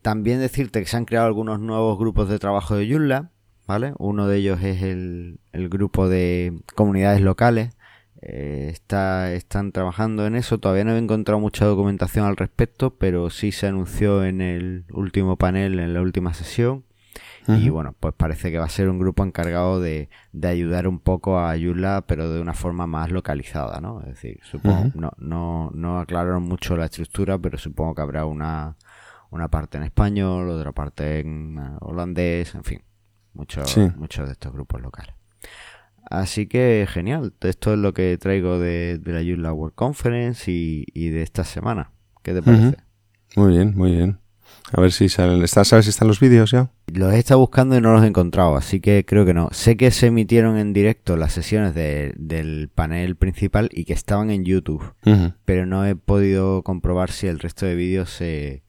También 0.00 0.40
decirte 0.40 0.80
que 0.80 0.86
se 0.86 0.96
han 0.96 1.04
creado 1.04 1.26
algunos 1.26 1.60
nuevos 1.60 1.98
grupos 1.98 2.30
de 2.30 2.38
trabajo 2.38 2.74
de 2.74 2.90
Joomla, 2.90 3.32
¿vale? 3.66 3.92
Uno 3.98 4.28
de 4.28 4.38
ellos 4.38 4.62
es 4.62 4.82
el, 4.82 5.40
el 5.52 5.68
grupo 5.68 6.08
de 6.08 6.58
comunidades 6.74 7.20
locales 7.20 7.76
eh, 8.22 8.68
está, 8.72 9.32
están 9.32 9.72
trabajando 9.72 10.26
en 10.26 10.36
eso. 10.36 10.58
Todavía 10.58 10.84
no 10.84 10.94
he 10.94 10.98
encontrado 10.98 11.40
mucha 11.40 11.66
documentación 11.66 12.24
al 12.24 12.36
respecto, 12.36 12.94
pero 12.96 13.30
sí 13.30 13.50
se 13.52 13.66
anunció 13.66 14.24
en 14.24 14.40
el 14.40 14.84
último 14.92 15.36
panel, 15.36 15.80
en 15.80 15.92
la 15.92 16.00
última 16.00 16.32
sesión. 16.32 16.84
Y 17.48 17.70
bueno, 17.70 17.92
pues 17.98 18.14
parece 18.14 18.52
que 18.52 18.58
va 18.58 18.66
a 18.66 18.68
ser 18.68 18.88
un 18.88 19.00
grupo 19.00 19.24
encargado 19.24 19.80
de, 19.80 20.08
de 20.30 20.48
ayudar 20.48 20.86
un 20.86 21.00
poco 21.00 21.40
a 21.40 21.56
Yula, 21.56 22.04
pero 22.06 22.32
de 22.32 22.40
una 22.40 22.54
forma 22.54 22.86
más 22.86 23.10
localizada, 23.10 23.80
¿no? 23.80 24.00
Es 24.02 24.06
decir, 24.06 24.38
supongo, 24.44 24.92
no, 24.94 25.10
no, 25.18 25.70
no 25.74 25.98
aclararon 25.98 26.44
mucho 26.44 26.76
la 26.76 26.84
estructura, 26.84 27.38
pero 27.38 27.58
supongo 27.58 27.96
que 27.96 28.02
habrá 28.02 28.26
una, 28.26 28.76
una 29.30 29.48
parte 29.48 29.76
en 29.76 29.82
español, 29.82 30.50
otra 30.50 30.70
parte 30.70 31.18
en 31.18 31.58
eh, 31.58 31.76
holandés, 31.80 32.54
en 32.54 32.62
fin, 32.62 32.82
muchos 33.34 33.76
muchos 33.96 34.26
de 34.26 34.32
estos 34.32 34.52
grupos 34.52 34.80
locales. 34.80 35.16
Así 36.12 36.46
que 36.46 36.86
genial, 36.90 37.32
esto 37.40 37.72
es 37.72 37.78
lo 37.78 37.94
que 37.94 38.18
traigo 38.18 38.58
de, 38.58 39.00
la 39.02 39.22
Joomla 39.22 39.54
World 39.54 39.74
Conference 39.74 40.50
y, 40.52 41.08
de 41.08 41.22
esta 41.22 41.42
semana. 41.42 41.90
¿Qué 42.22 42.34
te 42.34 42.42
parece? 42.42 42.76
Muy 43.34 43.52
bien, 43.52 43.72
muy 43.74 43.92
bien. 43.92 44.18
A 44.72 44.82
ver 44.82 44.92
si 44.92 45.08
salen. 45.08 45.48
¿Sabes 45.48 45.86
si 45.86 45.88
están 45.88 46.08
los 46.08 46.20
vídeos 46.20 46.50
ya? 46.50 46.70
Los 46.92 47.14
he 47.14 47.18
estado 47.18 47.40
buscando 47.40 47.78
y 47.78 47.80
no 47.80 47.94
los 47.94 48.04
he 48.04 48.08
encontrado, 48.08 48.56
así 48.56 48.80
que 48.80 49.06
creo 49.06 49.24
que 49.24 49.32
no. 49.32 49.48
Sé 49.52 49.78
que 49.78 49.90
se 49.90 50.08
emitieron 50.08 50.58
en 50.58 50.74
directo 50.74 51.16
las 51.16 51.32
sesiones 51.32 51.74
del 51.74 52.68
panel 52.74 53.16
principal 53.16 53.70
y 53.72 53.86
que 53.86 53.94
estaban 53.94 54.30
en 54.30 54.44
YouTube, 54.44 54.94
pero 55.46 55.64
no 55.64 55.86
he 55.86 55.96
podido 55.96 56.62
comprobar 56.62 57.10
si 57.10 57.26
el 57.26 57.38
resto 57.38 57.64
de 57.64 57.74
vídeos 57.74 58.10
se, 58.10 58.64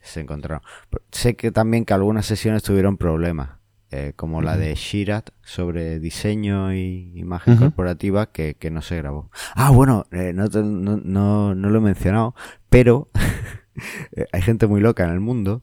se 0.00 0.20
encontraron. 0.20 0.62
Sé 1.10 1.34
que 1.34 1.50
también 1.50 1.84
que 1.86 1.94
algunas 1.94 2.24
sesiones 2.24 2.62
tuvieron 2.62 2.98
problemas. 2.98 3.63
Eh, 3.96 4.12
como 4.16 4.42
la 4.42 4.56
de 4.56 4.74
Shirat 4.74 5.30
sobre 5.44 6.00
diseño 6.00 6.74
y 6.74 7.12
imagen 7.14 7.56
corporativa 7.56 8.32
que, 8.32 8.56
no 8.72 8.82
se 8.82 8.96
grabó. 8.96 9.30
Ah, 9.54 9.70
bueno, 9.70 10.06
eh, 10.10 10.32
no, 10.34 10.48
no, 10.48 11.54
no, 11.54 11.70
lo 11.70 11.78
he 11.78 11.80
mencionado, 11.80 12.34
pero 12.68 13.08
hay 14.32 14.42
gente 14.42 14.66
muy 14.66 14.80
loca 14.80 15.04
en 15.04 15.10
el 15.10 15.20
mundo. 15.20 15.62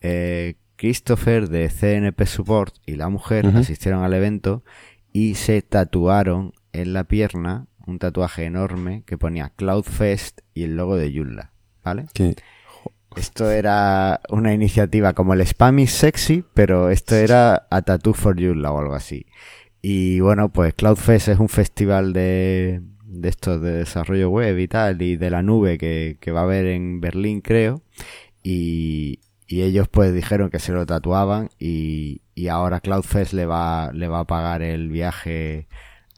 Eh, 0.00 0.56
Christopher 0.74 1.48
de 1.48 1.68
CNP 1.68 2.26
Support 2.26 2.74
y 2.84 2.96
la 2.96 3.10
mujer 3.10 3.46
asistieron 3.46 4.02
al 4.02 4.12
evento 4.12 4.64
y 5.12 5.36
se 5.36 5.62
tatuaron 5.62 6.54
en 6.72 6.92
la 6.92 7.04
pierna 7.04 7.68
un 7.86 8.00
tatuaje 8.00 8.44
enorme 8.44 9.04
que 9.06 9.16
ponía 9.16 9.50
Cloudfest 9.50 10.40
y 10.52 10.64
el 10.64 10.74
logo 10.74 10.96
de 10.96 11.12
Yulla, 11.12 11.52
¿vale? 11.84 12.06
Esto 13.18 13.50
era 13.50 14.20
una 14.28 14.54
iniciativa 14.54 15.12
como 15.12 15.34
el 15.34 15.40
Spam 15.40 15.80
is 15.80 15.90
Sexy, 15.90 16.44
pero 16.54 16.88
esto 16.90 17.16
era 17.16 17.66
a 17.68 17.82
Tattoo 17.82 18.14
for 18.14 18.36
Yulla 18.36 18.70
o 18.70 18.78
algo 18.78 18.94
así. 18.94 19.26
Y 19.82 20.20
bueno, 20.20 20.52
pues 20.52 20.74
Cloudfest 20.74 21.28
es 21.28 21.38
un 21.40 21.48
festival 21.48 22.12
de, 22.12 22.80
de 23.02 23.28
estos 23.28 23.60
de 23.60 23.72
desarrollo 23.72 24.30
web 24.30 24.58
y 24.58 24.68
tal, 24.68 25.02
y 25.02 25.16
de 25.16 25.30
la 25.30 25.42
nube 25.42 25.78
que, 25.78 26.18
que 26.20 26.30
va 26.30 26.40
a 26.40 26.44
haber 26.44 26.66
en 26.66 27.00
Berlín, 27.00 27.40
creo. 27.40 27.82
Y, 28.42 29.18
y 29.48 29.62
ellos 29.62 29.88
pues 29.88 30.14
dijeron 30.14 30.50
que 30.50 30.60
se 30.60 30.72
lo 30.72 30.86
tatuaban 30.86 31.48
y, 31.58 32.22
y 32.36 32.48
ahora 32.48 32.80
Cloudfest 32.80 33.32
le 33.32 33.46
va, 33.46 33.90
le 33.92 34.06
va 34.06 34.20
a 34.20 34.26
pagar 34.26 34.62
el 34.62 34.90
viaje 34.90 35.66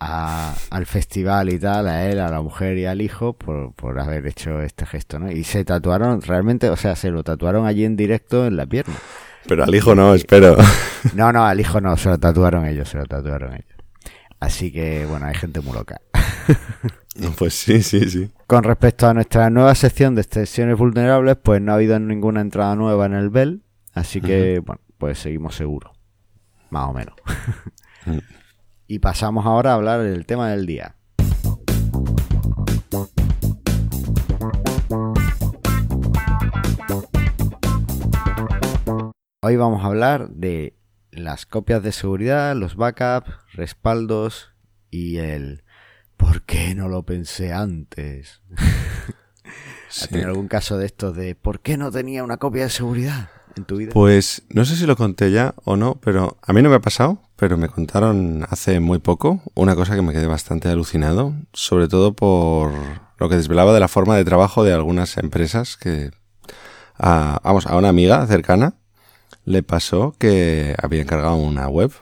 al 0.01 0.87
festival 0.87 1.51
y 1.51 1.59
tal, 1.59 1.87
a 1.87 2.07
él, 2.07 2.21
a 2.21 2.31
la 2.31 2.41
mujer 2.41 2.79
y 2.79 2.87
al 2.87 3.03
hijo 3.03 3.35
por, 3.35 3.75
por 3.75 4.01
haber 4.01 4.27
hecho 4.27 4.63
este 4.63 4.87
gesto, 4.87 5.19
¿no? 5.19 5.31
Y 5.31 5.45
se 5.45 5.65
tatuaron 5.65 6.23
realmente, 6.23 6.71
o 6.71 6.77
sea, 6.77 6.97
se 6.97 7.11
lo 7.11 7.23
tatuaron 7.23 7.67
allí 7.67 7.85
en 7.85 7.97
directo 7.97 8.47
en 8.47 8.57
la 8.57 8.67
pierna. 8.67 8.95
Pero 9.47 9.65
al 9.65 9.75
hijo 9.75 9.95
no, 9.95 10.15
espero. 10.15 10.57
No, 11.15 11.33
no, 11.33 11.47
al 11.47 11.59
hijo 11.59 11.81
no, 11.81 11.97
se 11.97 12.11
lo 12.11 12.19
tatuaron 12.19 12.67
ellos, 12.67 12.89
se 12.91 12.99
lo 12.99 13.07
tatuaron 13.07 13.55
ellos. 13.55 13.79
Así 14.39 14.71
que, 14.71 15.07
bueno, 15.07 15.27
hay 15.27 15.35
gente 15.35 15.61
muy 15.61 15.75
loca. 15.75 16.01
Pues 17.37 17.55
sí, 17.55 17.83
sí, 17.83 18.09
sí. 18.09 18.31
Con 18.47 18.63
respecto 18.63 19.07
a 19.07 19.13
nuestra 19.13 19.51
nueva 19.51 19.75
sección 19.75 20.15
de 20.15 20.23
extensiones 20.23 20.79
vulnerables, 20.79 21.37
pues 21.43 21.61
no 21.61 21.73
ha 21.73 21.75
habido 21.75 21.99
ninguna 21.99 22.41
entrada 22.41 22.77
nueva 22.77 23.05
en 23.05 23.15
el 23.15 23.31
Bell, 23.31 23.63
así 23.93 24.21
que, 24.21 24.63
bueno, 24.65 24.81
pues 24.97 25.19
seguimos 25.19 25.57
seguros. 25.57 25.93
Más 26.71 26.89
o 26.89 26.93
menos. 26.95 27.17
Y 28.93 28.99
pasamos 28.99 29.47
ahora 29.47 29.71
a 29.71 29.75
hablar 29.75 30.03
del 30.03 30.27
tema 30.27 30.51
del 30.51 30.67
día. 30.67 30.97
Hoy 39.43 39.55
vamos 39.55 39.85
a 39.85 39.87
hablar 39.87 40.31
de 40.31 40.77
las 41.13 41.47
copias 41.47 41.85
de 41.85 41.93
seguridad, 41.93 42.57
los 42.57 42.75
backups, 42.75 43.31
respaldos 43.53 44.57
y 44.91 45.19
el 45.19 45.63
¿por 46.17 46.43
qué 46.43 46.75
no 46.75 46.89
lo 46.89 47.05
pensé 47.05 47.53
antes? 47.53 48.43
¿Has 49.89 50.09
tenido 50.09 50.31
algún 50.31 50.49
caso 50.49 50.79
de 50.79 50.87
estos 50.87 51.15
de 51.15 51.37
¿por 51.37 51.61
qué 51.61 51.77
no 51.77 51.93
tenía 51.93 52.25
una 52.25 52.39
copia 52.39 52.65
de 52.65 52.71
seguridad 52.71 53.31
en? 53.65 53.93
Pues 53.93 54.43
no 54.51 54.65
sé 54.65 54.77
si 54.77 54.87
lo 54.87 54.97
conté 54.97 55.31
ya 55.31 55.55
o 55.65 55.77
no, 55.77 55.99
pero 56.01 56.37
a 56.43 56.53
mí 56.53 56.63
no 56.63 56.71
me 56.71 56.77
ha 56.77 56.81
pasado, 56.81 57.23
pero 57.37 57.57
me 57.57 57.69
contaron 57.69 58.47
hace 58.51 58.81
muy 58.81 58.99
poco 58.99 59.41
una 59.55 59.75
cosa 59.75 59.95
que 59.95 60.03
me 60.03 60.13
quedé 60.13 60.27
bastante 60.27 60.69
alucinado, 60.69 61.35
sobre 61.53 61.89
todo 61.89 62.15
por 62.15 62.73
lo 63.19 63.29
que 63.29 63.37
desvelaba 63.37 63.73
de 63.75 63.81
la 63.81 63.89
forma 63.89 64.17
de 64.17 64.25
trabajo 64.25 64.65
de 64.65 64.73
algunas 64.73 65.17
empresas 65.17 65.77
que 65.77 66.11
a, 66.99 67.41
vamos, 67.43 67.67
a 67.67 67.77
una 67.77 67.89
amiga 67.89 68.27
cercana 68.27 68.75
le 69.45 69.63
pasó 69.63 70.15
que 70.19 70.75
había 70.83 71.03
encargado 71.03 71.37
una 71.37 71.69
web, 71.69 71.93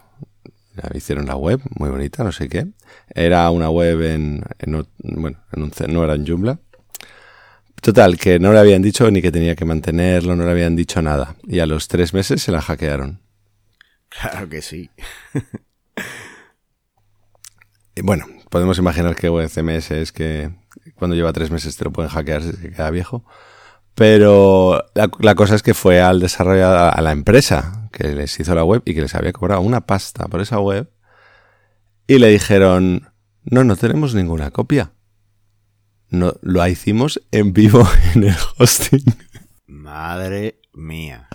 hicieron 0.94 1.26
la 1.26 1.36
web, 1.36 1.60
muy 1.78 1.88
bonita, 1.90 2.24
no 2.24 2.32
sé 2.32 2.48
qué. 2.48 2.66
Era 3.14 3.50
una 3.50 3.70
web 3.70 4.02
en, 4.02 4.44
bueno, 5.02 5.38
en 5.52 5.62
un, 5.62 5.72
no 5.88 6.04
era 6.04 6.14
en 6.14 6.26
Joomla. 6.26 6.58
Total, 7.80 8.16
que 8.16 8.38
no 8.38 8.52
le 8.52 8.58
habían 8.58 8.82
dicho 8.82 9.10
ni 9.10 9.22
que 9.22 9.30
tenía 9.30 9.54
que 9.54 9.64
mantenerlo, 9.64 10.34
no 10.36 10.44
le 10.44 10.50
habían 10.50 10.76
dicho 10.76 11.00
nada. 11.00 11.36
Y 11.46 11.60
a 11.60 11.66
los 11.66 11.88
tres 11.88 12.12
meses 12.12 12.42
se 12.42 12.52
la 12.52 12.60
hackearon. 12.60 13.20
Claro 14.08 14.48
que 14.48 14.62
sí. 14.62 14.90
y 17.94 18.00
bueno, 18.02 18.26
podemos 18.50 18.78
imaginar 18.78 19.14
que 19.14 19.28
CMS 19.28 19.90
es 19.92 20.12
que 20.12 20.50
cuando 20.96 21.14
lleva 21.14 21.32
tres 21.32 21.50
meses 21.50 21.76
te 21.76 21.84
lo 21.84 21.92
pueden 21.92 22.10
hackear 22.10 22.42
si 22.42 22.52
queda 22.70 22.90
viejo. 22.90 23.24
Pero 23.94 24.84
la, 24.94 25.34
cosa 25.34 25.56
es 25.56 25.62
que 25.62 25.74
fue 25.74 26.00
al 26.00 26.20
desarrollador, 26.20 26.92
a 26.96 27.00
la 27.02 27.10
empresa 27.10 27.88
que 27.92 28.04
les 28.14 28.38
hizo 28.38 28.54
la 28.54 28.62
web 28.62 28.82
y 28.84 28.94
que 28.94 29.00
les 29.00 29.14
había 29.14 29.32
cobrado 29.32 29.60
una 29.60 29.86
pasta 29.86 30.28
por 30.28 30.40
esa 30.40 30.60
web. 30.60 30.88
Y 32.06 32.18
le 32.18 32.28
dijeron, 32.28 33.10
no, 33.44 33.64
no 33.64 33.76
tenemos 33.76 34.14
ninguna 34.14 34.50
copia. 34.50 34.92
No, 36.10 36.34
lo 36.42 36.66
hicimos 36.66 37.20
en 37.32 37.52
vivo 37.52 37.86
en 38.14 38.24
el 38.24 38.36
hosting. 38.58 39.04
Madre 39.66 40.56
mía. 40.72 41.28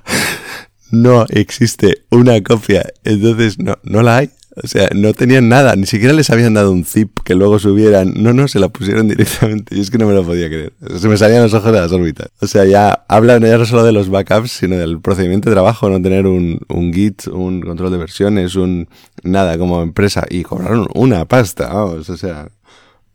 No 0.91 1.25
existe 1.29 2.05
una 2.09 2.41
copia, 2.41 2.85
entonces 3.03 3.59
no, 3.59 3.77
no 3.83 4.01
la 4.01 4.17
hay. 4.17 4.29
O 4.55 4.67
sea, 4.67 4.87
no 4.93 5.13
tenían 5.13 5.49
nada, 5.49 5.75
ni 5.75 5.87
siquiera 5.87 6.13
les 6.13 6.29
habían 6.29 6.53
dado 6.53 6.71
un 6.71 6.85
zip 6.85 7.19
que 7.25 7.33
luego 7.33 7.57
subieran. 7.57 8.13
No, 8.15 8.33
no, 8.33 8.47
se 8.47 8.59
la 8.59 8.69
pusieron 8.69 9.07
directamente. 9.09 9.75
Y 9.75 9.81
es 9.81 9.89
que 9.89 9.97
no 9.97 10.05
me 10.05 10.13
lo 10.13 10.23
podía 10.23 10.47
creer. 10.47 10.73
Se 10.99 11.07
me 11.07 11.17
salían 11.17 11.41
los 11.41 11.53
ojos 11.55 11.71
de 11.71 11.79
las 11.79 11.91
órbitas. 11.91 12.29
O 12.39 12.45
sea, 12.45 12.65
ya 12.65 13.05
hablan 13.07 13.41
ya 13.41 13.57
no 13.57 13.65
solo 13.65 13.83
de 13.83 13.91
los 13.91 14.09
backups, 14.09 14.51
sino 14.51 14.77
del 14.77 15.01
procedimiento 15.01 15.49
de 15.49 15.55
trabajo, 15.55 15.89
no 15.89 15.99
tener 16.01 16.27
un, 16.27 16.59
un 16.67 16.93
Git, 16.93 17.27
un 17.27 17.61
control 17.61 17.91
de 17.91 17.97
versiones, 17.97 18.55
un 18.55 18.87
nada 19.23 19.57
como 19.57 19.81
empresa. 19.81 20.25
Y 20.29 20.43
cobraron 20.43 20.87
una 20.93 21.25
pasta, 21.25 21.73
vamos. 21.73 22.09
O 22.09 22.17
sea, 22.17 22.49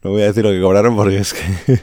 no 0.03 0.11
voy 0.11 0.23
a 0.23 0.27
decir 0.27 0.45
lo 0.45 0.51
que 0.51 0.61
cobraron 0.61 0.97
porque 0.97 1.19
es 1.19 1.35
que... 1.35 1.81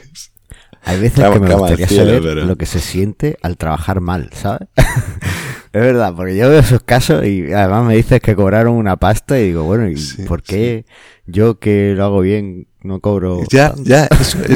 Hay 0.86 1.00
veces 1.00 1.28
que 1.32 1.40
me 1.40 1.52
gustaría 1.52 1.88
saber 1.88 2.22
lo 2.36 2.56
que 2.56 2.64
se 2.64 2.78
siente 2.78 3.36
al 3.42 3.56
trabajar 3.56 4.00
mal, 4.00 4.30
¿sabes? 4.32 4.68
Es 5.76 5.82
verdad, 5.82 6.14
porque 6.16 6.34
yo 6.34 6.48
veo 6.48 6.60
esos 6.60 6.82
casos 6.82 7.26
y 7.26 7.52
además 7.52 7.84
me 7.84 7.96
dices 7.96 8.22
que 8.22 8.34
cobraron 8.34 8.76
una 8.76 8.96
pasta 8.96 9.38
y 9.38 9.48
digo, 9.48 9.64
bueno, 9.64 9.90
¿y 9.90 9.96
por 10.26 10.42
qué 10.42 10.86
yo 11.26 11.58
que 11.58 11.92
lo 11.94 12.04
hago 12.04 12.20
bien 12.20 12.66
no 12.82 13.00
cobro? 13.00 13.42
Ya, 13.50 13.74
ya, 13.84 14.04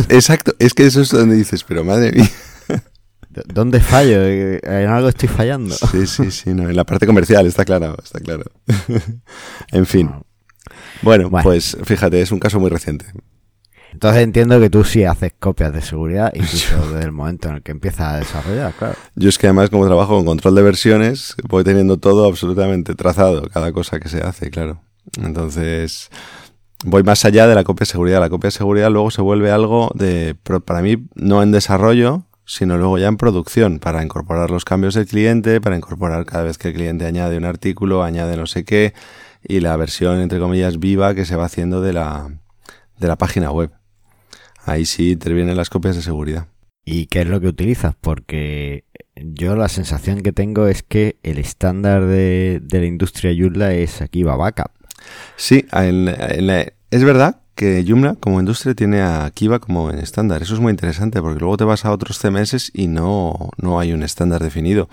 exacto, 0.09 0.55
es 0.59 0.73
que 0.73 0.87
eso 0.87 1.03
es 1.03 1.11
donde 1.11 1.37
dices, 1.37 1.63
pero 1.65 1.85
madre 1.85 2.13
mía. 2.13 2.31
¿Dónde 3.53 3.81
fallo? 3.81 4.25
¿En 4.25 4.89
algo 4.89 5.11
estoy 5.11 5.29
fallando? 5.29 5.75
Sí, 5.75 6.07
sí, 6.07 6.31
sí, 6.31 6.55
no, 6.55 6.71
en 6.71 6.75
la 6.75 6.85
parte 6.85 7.05
comercial, 7.05 7.47
está 7.47 7.67
claro, 7.67 7.99
está 8.03 8.19
claro. 8.21 8.45
en 9.73 9.85
fin. 9.85 10.11
bueno, 11.03 11.31
pues 11.43 11.77
fíjate, 11.85 12.23
es 12.23 12.33
un 12.33 12.39
caso 12.39 12.59
muy 12.59 12.71
reciente. 12.71 13.05
Entonces 13.93 14.23
entiendo 14.23 14.59
que 14.61 14.71
tú 14.71 14.85
sí 14.85 15.05
haces 15.05 15.33
copias 15.39 15.73
de 15.73 15.83
seguridad 15.83 16.33
incluso 16.35 16.93
desde 16.93 17.05
el 17.05 17.13
momento 17.13 17.49
en 17.49 17.57
el 17.57 17.63
que 17.63 17.73
empiezas 17.73 18.15
a 18.15 18.17
desarrollar, 18.19 18.73
claro. 18.75 18.95
Yo 19.15 19.29
es 19.29 19.39
que 19.39 19.47
además 19.47 19.71
como 19.71 19.87
trabajo 19.87 20.17
con 20.17 20.25
control 20.25 20.55
de 20.55 20.63
versiones, 20.63 21.37
voy 21.49 21.65
teniendo 21.65 21.99
todo 21.99 22.27
absolutamente 22.27 22.95
trazado, 22.95 23.43
cada 23.51 23.73
cosa 23.73 24.01
que 24.01 24.09
se 24.09 24.23
hace, 24.23 24.51
claro. 24.51 24.81
Entonces, 25.23 26.11
voy 26.85 27.03
más 27.03 27.25
allá 27.25 27.47
de 27.47 27.55
la 27.55 27.65
copia 27.65 27.85
de 27.85 27.91
seguridad. 27.91 28.21
La 28.21 28.31
copia 28.31 28.49
de 28.49 28.53
seguridad 28.53 28.91
luego 28.91 29.11
se 29.11 29.23
vuelve 29.23 29.51
algo 29.51 29.91
de, 29.95 30.37
para 30.65 30.83
mí, 30.83 31.09
no 31.15 31.43
en 31.43 31.53
desarrollo, 31.53 32.25
sino 32.45 32.77
luego 32.79 32.99
ya 32.99 33.09
en 33.09 33.17
producción, 33.17 33.79
para 33.79 34.03
incorporar 34.03 34.51
los 34.51 34.65
cambios 34.65 34.95
del 34.95 35.07
cliente, 35.07 35.61
para 35.61 35.77
incorporar 35.77 36.25
cada 36.27 36.45
vez 36.45 36.59
que 36.59 36.69
el 36.69 36.75
cliente 36.75 37.07
añade 37.07 37.37
un 37.37 37.45
artículo, 37.45 38.03
añade 38.03 38.37
no 38.37 38.47
sé 38.47 38.65
qué, 38.65 38.95
y 39.43 39.61
la 39.61 39.77
versión, 39.77 40.21
entre 40.21 40.39
comillas, 40.39 40.79
viva 40.79 41.15
que 41.15 41.25
se 41.25 41.37
va 41.37 41.45
haciendo 41.45 41.81
de 41.81 41.93
la, 41.93 42.29
de 42.99 43.09
la 43.09 43.17
página 43.17 43.51
web 43.51 43.71
ahí 44.71 44.87
sí 44.87 45.13
intervienen 45.13 45.57
las 45.57 45.71
copias 45.71 45.97
de 45.97 46.03
seguridad. 46.03 46.49
¿Y 46.85 47.07
qué 47.07 47.21
es 47.21 47.29
lo 47.29 47.41
que 47.41 47.49
utilizas? 47.49 47.95
Porque 48.01 48.85
yo 49.15 49.57
la 49.57 49.69
sensación 49.69 50.23
que 50.23 50.33
tengo 50.33 50.67
es 50.67 50.83
que 50.83 51.19
el 51.23 51.39
estándar 51.39 52.07
de, 52.07 52.63
la 52.71 52.85
industria 52.85 53.35
Joomla 53.37 53.75
es 53.75 54.01
Akiva 54.01 54.37
Backup. 54.37 54.71
Sí, 55.37 55.67
es 55.73 57.05
verdad 57.05 57.41
que 57.55 57.85
Joomla 57.87 58.15
como 58.15 58.41
industria 58.41 58.75
tiene 58.75 59.03
a 59.03 59.27
Akiva 59.27 59.59
como 59.59 59.91
en 59.91 59.99
estándar. 59.99 60.43
Eso 60.43 60.55
es 60.55 60.61
muy 60.61 60.71
interesante 60.71 61.21
porque 61.21 61.41
luego 61.41 61.59
te 61.59 61.65
vas 61.65 61.85
a 61.85 61.93
otros 61.93 62.19
CMS 62.19 62.71
y 62.73 62.87
no, 62.87 63.51
no 63.59 63.79
hay 63.79 63.93
un 63.93 64.03
estándar 64.03 64.43
definido. 64.43 64.89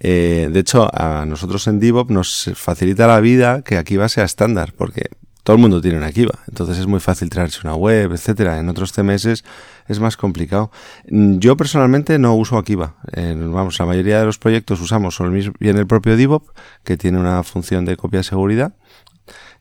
Eh, 0.00 0.48
de 0.50 0.60
hecho, 0.60 0.88
a 0.94 1.26
nosotros 1.26 1.66
en 1.66 1.80
DevOps 1.80 2.10
nos 2.10 2.50
facilita 2.54 3.06
la 3.06 3.20
vida 3.20 3.62
que 3.62 3.76
Akiva 3.76 4.08
sea 4.08 4.24
estándar 4.24 4.72
porque 4.76 5.10
todo 5.46 5.54
el 5.54 5.62
mundo 5.62 5.80
tiene 5.80 5.96
una 5.96 6.10
Kiva, 6.10 6.40
entonces 6.48 6.76
es 6.76 6.88
muy 6.88 6.98
fácil 6.98 7.30
traerse 7.30 7.60
una 7.62 7.76
web, 7.76 8.10
etcétera. 8.10 8.58
En 8.58 8.68
otros 8.68 8.92
CMS 8.92 9.44
es 9.86 10.00
más 10.00 10.16
complicado. 10.16 10.72
Mm, 11.08 11.38
yo 11.38 11.56
personalmente 11.56 12.18
no 12.18 12.34
uso 12.34 12.58
Akiva. 12.58 12.96
vamos, 13.14 13.78
la 13.78 13.86
mayoría 13.86 14.18
de 14.18 14.26
los 14.26 14.38
proyectos 14.38 14.80
usamos 14.80 15.16
bien 15.60 15.78
el 15.78 15.86
propio 15.86 16.16
DevOps, 16.16 16.50
que 16.82 16.96
tiene 16.96 17.20
una 17.20 17.44
función 17.44 17.84
de 17.84 17.96
copia 17.96 18.18
de 18.18 18.24
seguridad 18.24 18.74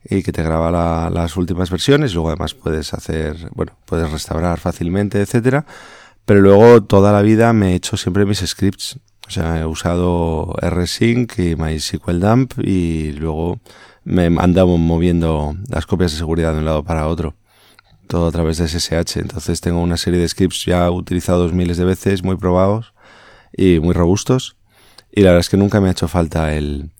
y 0.03 0.23
que 0.23 0.31
te 0.31 0.41
graba 0.41 1.11
las 1.11 1.37
últimas 1.37 1.69
versiones. 1.69 2.15
Luego 2.15 2.29
además 2.29 2.55
puedes 2.55 2.95
hacer, 2.95 3.51
bueno, 3.53 3.73
puedes 3.85 4.09
restaurar 4.09 4.59
fácilmente, 4.59 5.21
etcétera. 5.21 5.67
Pero 6.25 6.41
luego 6.41 6.81
toda 6.81 7.11
la 7.11 7.21
vida 7.21 7.53
me 7.53 7.73
he 7.73 7.75
hecho 7.75 7.95
siempre 7.95 8.25
mis 8.25 8.39
scripts. 8.39 8.97
O 9.27 9.32
sea, 9.32 9.60
he 9.60 9.65
usado 9.65 10.53
rsync 10.62 11.39
y 11.39 11.55
MySQL 11.55 12.20
dump 12.20 12.53
y 12.63 13.12
luego 13.13 13.60
me 14.03 14.25
andamos 14.25 14.79
moviendo 14.79 15.55
las 15.67 15.86
copias 15.88 16.12
de 16.12 16.20
seguridad 16.20 16.53
de 16.53 16.60
un 16.60 16.65
lado 16.65 16.84
para 16.84 17.08
otro. 17.08 17.36
todo 18.08 18.27
a 18.27 18.32
través 18.32 18.60
de 18.60 18.67
SSH. 18.67 19.17
Entonces 19.20 19.62
tengo 19.62 19.82
una 19.82 19.98
serie 19.98 20.20
de 20.20 20.27
scripts 20.27 20.65
ya 20.65 20.91
utilizados 20.91 21.53
miles 21.53 21.77
de 21.77 21.86
veces, 21.86 22.24
muy 22.24 22.36
probados 22.38 22.94
y 23.51 23.79
muy 23.79 23.94
robustos. 23.94 24.58
Y 25.12 25.22
la 25.22 25.29
verdad 25.29 25.39
es 25.39 25.50
que 25.50 25.58
nunca 25.58 25.82
me 25.82 25.88
ha 25.88 25.91
hecho 25.91 26.08
falta 26.08 26.53
el, 26.53 26.91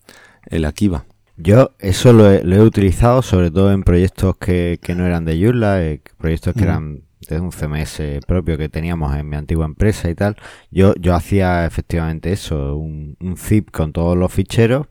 el 0.46 0.64
Akiva. 0.64 1.04
Yo 1.36 1.72
eso 1.78 2.12
lo 2.12 2.32
he, 2.32 2.60
utilizado 2.60 3.22
sobre 3.22 3.50
todo 3.50 3.70
en 3.70 3.84
proyectos 3.84 4.36
que, 4.38 4.80
que 4.82 4.94
no 4.94 5.06
eran 5.06 5.24
de 5.26 5.38
Joomla, 5.38 5.82
eh, 5.84 6.00
proyectos 6.18 6.54
que 6.54 6.64
eran 6.64 7.05
un 7.30 7.50
CMS 7.50 8.24
propio 8.26 8.56
que 8.56 8.68
teníamos 8.68 9.14
en 9.16 9.28
mi 9.28 9.36
antigua 9.36 9.66
empresa 9.66 10.08
y 10.10 10.14
tal. 10.14 10.36
Yo, 10.70 10.94
yo 10.96 11.14
hacía 11.14 11.66
efectivamente 11.66 12.32
eso, 12.32 12.76
un, 12.76 13.16
zip 13.36 13.70
con 13.70 13.92
todos 13.92 14.16
los 14.16 14.32
ficheros 14.32 14.86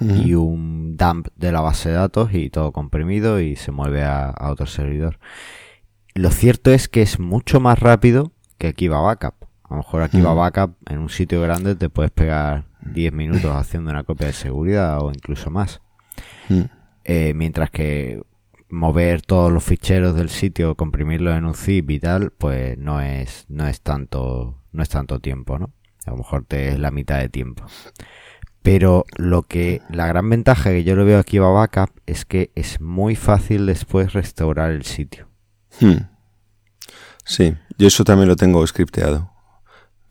y 0.00 0.34
un 0.34 0.96
dump 0.96 1.28
de 1.36 1.50
la 1.50 1.60
base 1.60 1.88
de 1.88 1.96
datos 1.96 2.32
y 2.32 2.48
todo 2.48 2.72
comprimido 2.72 3.40
y 3.40 3.56
se 3.56 3.72
mueve 3.72 4.04
a, 4.04 4.30
a 4.30 4.50
otro 4.50 4.66
servidor. 4.66 5.18
Lo 6.14 6.30
cierto 6.30 6.70
es 6.70 6.88
que 6.88 7.02
es 7.02 7.18
mucho 7.18 7.60
más 7.60 7.80
rápido 7.80 8.32
que 8.58 8.68
Akiva 8.68 9.00
Backup. 9.00 9.34
A 9.64 9.70
lo 9.70 9.76
mejor 9.78 10.02
Akiva 10.02 10.34
Backup 10.34 10.76
en 10.88 10.98
un 10.98 11.08
sitio 11.08 11.40
grande 11.40 11.74
te 11.74 11.88
puedes 11.88 12.12
pegar 12.12 12.64
10 12.82 13.12
minutos 13.12 13.50
haciendo 13.56 13.90
una 13.90 14.04
copia 14.04 14.28
de 14.28 14.32
seguridad 14.32 15.00
o 15.02 15.10
incluso 15.10 15.50
más. 15.50 15.80
Eh, 17.04 17.32
mientras 17.34 17.70
que 17.70 18.22
mover 18.74 19.22
todos 19.22 19.52
los 19.52 19.64
ficheros 19.64 20.14
del 20.16 20.28
sitio, 20.28 20.74
comprimirlos 20.74 21.36
en 21.36 21.46
un 21.46 21.54
zip 21.54 21.90
y 21.90 22.00
tal, 22.00 22.32
pues 22.32 22.76
no 22.76 23.00
es, 23.00 23.46
no 23.48 23.66
es 23.66 23.80
tanto, 23.80 24.60
no 24.72 24.82
es 24.82 24.88
tanto 24.88 25.20
tiempo, 25.20 25.58
¿no? 25.58 25.72
A 26.04 26.10
lo 26.10 26.18
mejor 26.18 26.44
te 26.44 26.68
es 26.68 26.78
la 26.78 26.90
mitad 26.90 27.18
de 27.18 27.28
tiempo. 27.28 27.64
Pero 28.62 29.04
lo 29.16 29.42
que, 29.42 29.80
la 29.90 30.06
gran 30.06 30.28
ventaja 30.28 30.70
que 30.70 30.84
yo 30.84 30.96
lo 30.96 31.04
veo 31.04 31.18
aquí 31.18 31.38
a 31.38 31.42
Backup 31.42 31.90
es 32.06 32.24
que 32.24 32.50
es 32.54 32.80
muy 32.80 33.14
fácil 33.14 33.66
después 33.66 34.12
restaurar 34.12 34.72
el 34.72 34.84
sitio. 34.84 35.28
Hmm. 35.80 36.08
Sí, 37.24 37.54
yo 37.78 37.86
eso 37.86 38.04
también 38.04 38.28
lo 38.28 38.36
tengo 38.36 38.66
scripteado. 38.66 39.30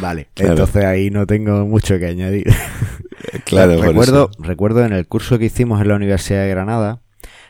Vale, 0.00 0.28
entonces 0.36 0.84
ahí 0.84 1.10
no 1.10 1.26
tengo 1.26 1.66
mucho 1.66 1.98
que 1.98 2.06
añadir. 2.06 2.46
Claro, 3.44 3.80
recuerdo, 3.80 4.30
recuerdo 4.38 4.84
en 4.84 4.92
el 4.92 5.06
curso 5.06 5.38
que 5.38 5.46
hicimos 5.46 5.80
en 5.80 5.88
la 5.88 5.96
Universidad 5.96 6.42
de 6.42 6.50
Granada, 6.50 7.02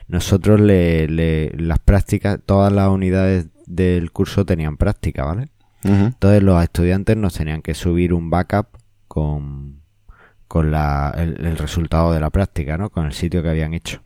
nosotros 0.08 0.60
le, 0.60 1.50
las 1.56 1.78
prácticas, 1.78 2.38
todas 2.44 2.72
las 2.72 2.88
unidades 2.88 3.48
del 3.66 4.10
curso 4.10 4.44
tenían 4.44 4.76
práctica, 4.76 5.24
¿vale? 5.24 5.50
Entonces 5.84 6.42
los 6.42 6.62
estudiantes 6.62 7.16
nos 7.16 7.34
tenían 7.34 7.62
que 7.62 7.74
subir 7.74 8.12
un 8.12 8.30
backup 8.30 8.66
con, 9.06 9.82
con 10.48 10.70
la, 10.70 11.14
el, 11.16 11.56
resultado 11.56 12.12
de 12.12 12.20
la 12.20 12.30
práctica, 12.30 12.76
¿no? 12.76 12.90
Con 12.90 13.06
el 13.06 13.12
sitio 13.12 13.42
que 13.42 13.50
habían 13.50 13.74
hecho. 13.74 14.00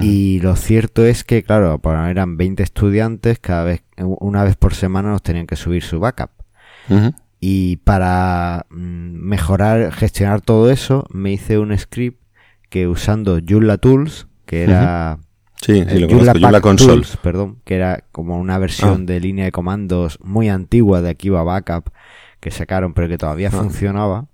Y 0.00 0.40
lo 0.40 0.56
cierto 0.56 1.04
es 1.04 1.22
que, 1.22 1.44
claro, 1.44 1.80
eran 2.08 2.36
20 2.36 2.62
estudiantes, 2.64 3.38
cada 3.38 3.62
vez, 3.62 3.84
una 3.96 4.42
vez 4.42 4.56
por 4.56 4.74
semana 4.74 5.10
nos 5.10 5.22
tenían 5.22 5.46
que 5.46 5.54
subir 5.54 5.84
su 5.84 6.00
backup. 6.00 6.30
Y 7.40 7.76
para 7.78 8.66
mm, 8.70 8.76
mejorar, 8.76 9.92
gestionar 9.92 10.40
todo 10.40 10.70
eso, 10.70 11.06
me 11.10 11.32
hice 11.32 11.58
un 11.58 11.76
script 11.76 12.22
que 12.70 12.88
usando 12.88 13.38
Joomla 13.46 13.78
Tools, 13.78 14.26
que 14.46 14.62
era... 14.62 15.18
Sí, 15.60 15.84
sí, 15.88 15.98
lo 15.98 16.08
Joomla, 16.08 16.60
Console. 16.60 17.06
perdón, 17.22 17.60
que 17.64 17.76
era 17.76 18.04
como 18.12 18.38
una 18.38 18.58
versión 18.58 19.02
ah. 19.02 19.04
de 19.06 19.20
línea 19.20 19.44
de 19.46 19.52
comandos 19.52 20.18
muy 20.22 20.48
antigua 20.48 21.00
de 21.00 21.10
Akiva 21.10 21.42
Backup 21.42 21.90
que 22.40 22.50
sacaron, 22.50 22.92
pero 22.92 23.08
que 23.08 23.16
todavía 23.16 23.48
ah. 23.48 23.56
funcionaba. 23.56 24.26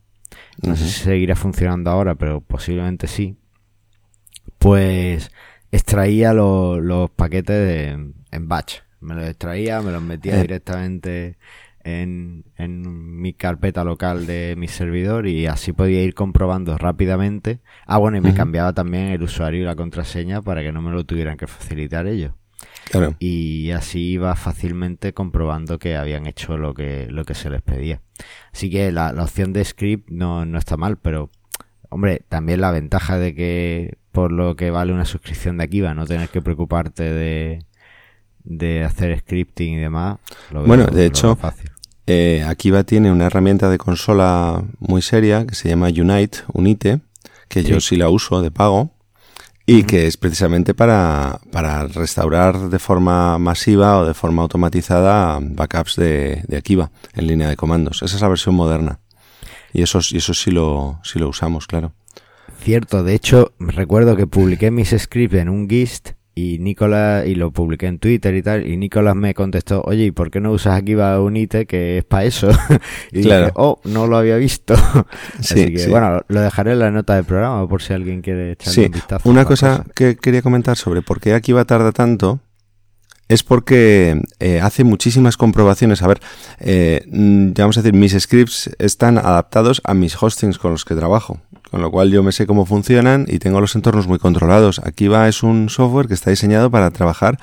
No 0.63 0.77
sé 0.77 0.85
si 0.85 1.05
seguirá 1.05 1.37
funcionando 1.37 1.91
ahora, 1.91 2.17
pero 2.17 2.41
posiblemente 2.41 3.07
sí. 3.07 3.37
Pues 4.59 5.31
extraía 5.71 6.33
los 6.33 7.11
paquetes 7.11 7.97
en 8.31 8.49
batch. 8.49 8.81
Me 9.01 9.15
los 9.15 9.25
extraía, 9.25 9.81
me 9.81 9.93
los 9.93 10.03
metía 10.03 10.39
eh. 10.39 10.43
directamente 10.43 11.39
en, 11.85 12.45
en, 12.57 13.21
mi 13.21 13.33
carpeta 13.33 13.85
local 13.85 14.27
de 14.27 14.55
mi 14.57 14.69
servidor 14.69 15.27
y 15.27 15.47
así 15.47 15.73
podía 15.73 16.03
ir 16.03 16.15
comprobando 16.15 16.77
rápidamente. 16.79 17.61
Ah, 17.87 17.99
bueno, 17.99 18.17
y 18.17 18.21
me 18.21 18.35
cambiaba 18.35 18.73
también 18.73 19.09
el 19.09 19.23
usuario 19.23 19.63
y 19.63 19.65
la 19.65 19.77
contraseña 19.77 20.43
para 20.43 20.63
que 20.63 20.73
no 20.73 20.83
me 20.83 20.91
lo 20.91 21.05
tuvieran 21.05 21.37
que 21.37 21.47
facilitar 21.47 22.07
ellos. 22.07 22.33
Claro. 22.91 23.15
Y 23.19 23.71
así 23.71 24.13
iba 24.13 24.35
fácilmente 24.37 25.15
comprobando 25.15 25.79
que 25.79 25.97
habían 25.97 26.27
hecho 26.27 26.59
lo 26.59 26.75
que, 26.75 27.07
lo 27.09 27.25
que 27.25 27.35
se 27.35 27.49
les 27.49 27.63
pedía. 27.63 28.01
Así 28.53 28.71
que 28.71 28.91
la, 28.93 29.13
la 29.13 29.25
opción 29.25 29.53
de 29.53 29.65
script 29.65 30.11
no, 30.11 30.45
no 30.45 30.59
está 30.59 30.77
mal, 30.77 30.99
pero 30.99 31.31
hombre, 31.89 32.23
también 32.29 32.61
la 32.61 32.71
ventaja 32.71 33.19
de 33.19 33.35
que 33.35 33.99
por 34.13 34.33
lo 34.33 34.57
que 34.57 34.71
vale 34.71 34.93
una 34.93 35.05
suscripción 35.05 35.59
de 35.59 35.65
Akiva 35.65 35.95
no 35.95 36.07
tener 36.07 36.29
que 36.29 36.43
preocuparte 36.43 37.05
de, 37.05 37.65
de 38.45 38.85
hacer 38.85 39.19
scripting 39.19 39.75
y 39.75 39.79
demás. 39.79 40.19
bueno, 40.51 40.87
de 40.87 41.07
hecho, 41.07 41.39
eh, 42.07 42.45
Akiva 42.47 42.85
tiene 42.85 43.13
una 43.13 43.27
herramienta 43.27 43.69
de 43.69 43.79
consola 43.79 44.65
muy 44.79 45.03
seria 45.03 45.47
que 45.47 45.55
se 45.55 45.69
llama 45.69 45.89
Unite, 45.89 46.39
Unite, 46.53 47.01
que 47.49 47.63
yo 47.63 47.81
sí 47.81 47.97
la 47.97 48.09
uso 48.09 48.43
de 48.43 48.51
pago 48.51 48.93
y 49.67 49.85
que 49.85 50.07
es 50.07 50.17
precisamente 50.17 50.75
para, 50.75 51.41
para 51.53 51.87
restaurar 51.87 52.71
de 52.71 52.79
forma 52.79 53.39
masiva 53.39 53.99
o 53.99 54.07
de 54.07 54.15
forma 54.15 54.43
automatizada 54.43 55.39
backups 55.41 55.97
de, 55.97 56.43
de 56.49 56.57
Akiva 56.57 56.91
en 57.15 57.29
línea 57.29 57.49
de 57.49 57.57
comandos. 57.57 58.03
Esa 58.03 58.17
es 58.17 58.23
la 58.23 58.29
versión 58.29 58.57
moderna. 58.57 58.99
Y 59.73 59.83
eso, 59.83 60.01
y 60.11 60.17
eso 60.17 60.35
sí, 60.35 60.51
lo, 60.51 61.01
sí 61.05 61.21
lo 61.21 61.29
usamos, 61.29 61.69
claro. 61.69 61.93
Cierto, 62.61 63.05
de 63.05 63.15
hecho, 63.15 63.53
recuerdo 63.59 64.17
que 64.17 64.27
publiqué 64.27 64.71
mis 64.71 64.91
scripts 64.91 65.37
en 65.37 65.49
un 65.49 65.69
GIST 65.69 66.11
y 66.35 66.59
Nicolás, 66.59 67.27
y 67.27 67.35
lo 67.35 67.51
publiqué 67.51 67.87
en 67.87 67.99
Twitter 67.99 68.35
y 68.35 68.43
tal, 68.43 68.67
y 68.67 68.77
Nicolás 68.77 69.17
me 69.17 69.35
contestó, 69.35 69.83
oye, 69.83 70.05
¿y 70.05 70.11
por 70.11 70.31
qué 70.31 70.41
no 70.41 70.53
usas 70.53 70.79
aquí 70.79 70.95
va 70.95 71.21
Unite 71.21 71.67
que 71.67 71.99
es 71.99 72.05
para 72.05 72.25
eso? 72.25 72.49
y 73.13 73.23
claro. 73.23 73.47
dije, 73.47 73.53
oh, 73.57 73.81
no 73.85 74.07
lo 74.07 74.17
había 74.17 74.37
visto. 74.37 74.75
Así 75.39 75.75
que, 75.75 75.89
bueno, 75.89 76.21
lo 76.29 76.41
dejaré 76.41 76.73
en 76.73 76.79
la 76.79 76.91
nota 76.91 77.15
del 77.17 77.25
programa 77.25 77.69
por 77.69 77.83
si 77.83 77.93
alguien 77.93 78.23
quiere 78.23 78.53
echarle 78.53 78.87
un 78.87 78.93
vistazo. 78.93 79.29
Una 79.29 79.45
cosa, 79.45 79.85
que 79.95 80.17
quería 80.17 80.43
comentar 80.43 80.77
sobre 80.77 81.03
por 81.03 81.21
qué 81.21 81.35
aquí 81.35 81.53
va 81.53 81.65
tarda 81.65 81.93
tanto 81.93 82.41
es 83.31 83.45
porque 83.45 84.21
eh, 84.41 84.61
hace 84.61 84.83
muchísimas 84.83 85.37
comprobaciones. 85.37 86.03
A 86.03 86.09
ver, 86.09 86.21
eh, 86.59 87.07
mm, 87.07 87.53
vamos 87.57 87.79
a 87.79 87.83
decir, 87.83 87.99
mis 87.99 88.13
scripts 88.19 88.71
están 88.79 89.19
adaptados 89.19 89.81
a 89.85 89.95
mis 89.95 90.21
hostings 90.21 90.59
con 90.59 90.73
los 90.73 90.85
que 90.85 90.95
trabajo 90.95 91.41
con 91.71 91.83
lo 91.83 91.93
cual 91.93 92.11
yo 92.11 92.25
me 92.25 92.33
sé 92.33 92.49
cómo 92.49 92.67
funcionan 92.67 93.27
y 93.29 93.39
tengo 93.39 93.61
los 93.61 93.77
entornos 93.77 94.09
muy 94.09 94.19
controlados. 94.19 94.81
Akiva 94.81 95.29
es 95.29 95.45
un 95.45 95.69
software 95.69 96.09
que 96.09 96.15
está 96.15 96.31
diseñado 96.31 96.69
para 96.69 96.91
trabajar, 96.91 97.39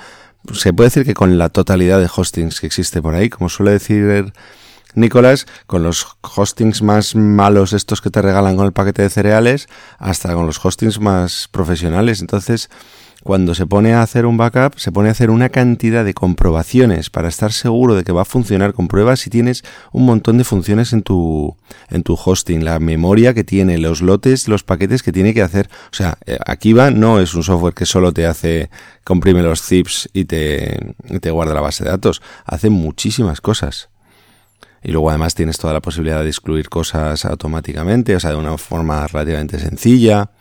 se 0.53 0.73
puede 0.73 0.87
decir 0.87 1.05
que 1.05 1.13
con 1.13 1.37
la 1.37 1.47
totalidad 1.47 1.99
de 2.01 2.09
hostings 2.13 2.59
que 2.59 2.67
existe 2.67 3.01
por 3.01 3.15
ahí, 3.15 3.29
como 3.29 3.47
suele 3.47 3.71
decir 3.71 4.33
Nicolás, 4.95 5.45
con 5.65 5.83
los 5.83 6.07
hostings 6.21 6.81
más 6.81 7.15
malos 7.15 7.71
estos 7.71 8.01
que 8.01 8.09
te 8.09 8.21
regalan 8.21 8.57
con 8.57 8.65
el 8.65 8.73
paquete 8.73 9.03
de 9.03 9.09
cereales, 9.09 9.67
hasta 9.97 10.33
con 10.33 10.45
los 10.45 10.63
hostings 10.63 10.99
más 10.99 11.47
profesionales. 11.49 12.19
Entonces, 12.19 12.69
cuando 13.27 13.53
se 13.55 13.67
pone 13.67 13.93
a 13.93 14.03
hacer 14.03 14.25
un 14.25 14.37
backup, 14.37 14.79
se 14.79 14.93
pone 14.93 15.09
a 15.09 15.11
hacer 15.11 15.31
una 15.31 15.49
cantidad 15.49 16.05
de 16.05 16.13
comprobaciones 16.13 17.09
para 17.09 17.27
estar 17.27 17.51
seguro 17.51 17.93
de 17.93 18.05
que 18.05 18.13
va 18.13 18.21
a 18.21 18.25
funcionar. 18.25 18.73
Compruebas 18.73 19.19
si 19.19 19.29
tienes 19.29 19.65
un 19.91 20.05
montón 20.05 20.37
de 20.37 20.45
funciones 20.45 20.93
en 20.93 21.03
tu, 21.03 21.53
en 21.89 22.03
tu 22.03 22.13
hosting, 22.13 22.63
la 22.63 22.79
memoria 22.79 23.33
que 23.33 23.43
tiene, 23.43 23.79
los 23.79 24.01
lotes, 24.01 24.47
los 24.47 24.63
paquetes 24.63 25.03
que 25.03 25.11
tiene 25.11 25.33
que 25.33 25.41
hacer. 25.41 25.69
O 25.91 25.93
sea, 25.93 26.17
eh, 26.25 26.37
Akiva 26.45 26.89
no 26.89 27.19
es 27.19 27.33
un 27.33 27.43
software 27.43 27.73
que 27.73 27.85
solo 27.85 28.13
te 28.13 28.25
hace, 28.25 28.69
comprime 29.03 29.43
los 29.43 29.61
zips 29.61 30.07
y 30.13 30.23
te, 30.23 30.95
y 31.09 31.19
te 31.19 31.29
guarda 31.29 31.53
la 31.53 31.59
base 31.59 31.83
de 31.83 31.89
datos. 31.89 32.21
Hace 32.45 32.69
muchísimas 32.69 33.41
cosas. 33.41 33.89
Y 34.81 34.93
luego 34.93 35.09
además 35.09 35.35
tienes 35.35 35.57
toda 35.57 35.73
la 35.73 35.81
posibilidad 35.81 36.23
de 36.23 36.29
excluir 36.29 36.69
cosas 36.69 37.25
automáticamente, 37.25 38.15
o 38.15 38.21
sea, 38.21 38.29
de 38.29 38.37
una 38.37 38.57
forma 38.57 39.05
relativamente 39.05 39.59
sencilla. 39.59 40.31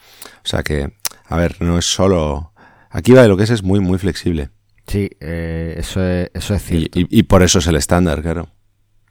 O 0.44 0.48
sea 0.48 0.62
que, 0.62 0.92
a 1.26 1.36
ver, 1.36 1.56
no 1.60 1.78
es 1.78 1.84
solo 1.84 2.52
Aquí 2.90 3.12
va 3.12 3.22
de 3.22 3.28
lo 3.28 3.36
que 3.36 3.44
es 3.44 3.50
es 3.50 3.62
muy, 3.62 3.80
muy 3.80 3.98
flexible. 3.98 4.50
Sí, 4.86 5.10
eh, 5.20 5.74
eso, 5.78 6.04
es, 6.04 6.30
eso 6.32 6.54
es 6.54 6.62
cierto. 6.62 6.98
Y, 7.10 7.22
por 7.24 7.42
eso 7.42 7.58
es 7.58 7.66
el 7.66 7.76
estándar, 7.76 8.22
claro. 8.22 8.48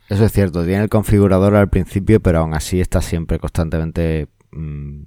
Eso 0.09 0.25
es 0.25 0.31
cierto. 0.31 0.63
Tiene 0.63 0.83
el 0.83 0.89
configurador 0.89 1.55
al 1.55 1.69
principio, 1.69 2.19
pero 2.19 2.39
aún 2.39 2.53
así 2.53 2.79
está 2.79 3.01
siempre 3.01 3.39
constantemente 3.39 4.29
mm, 4.51 5.03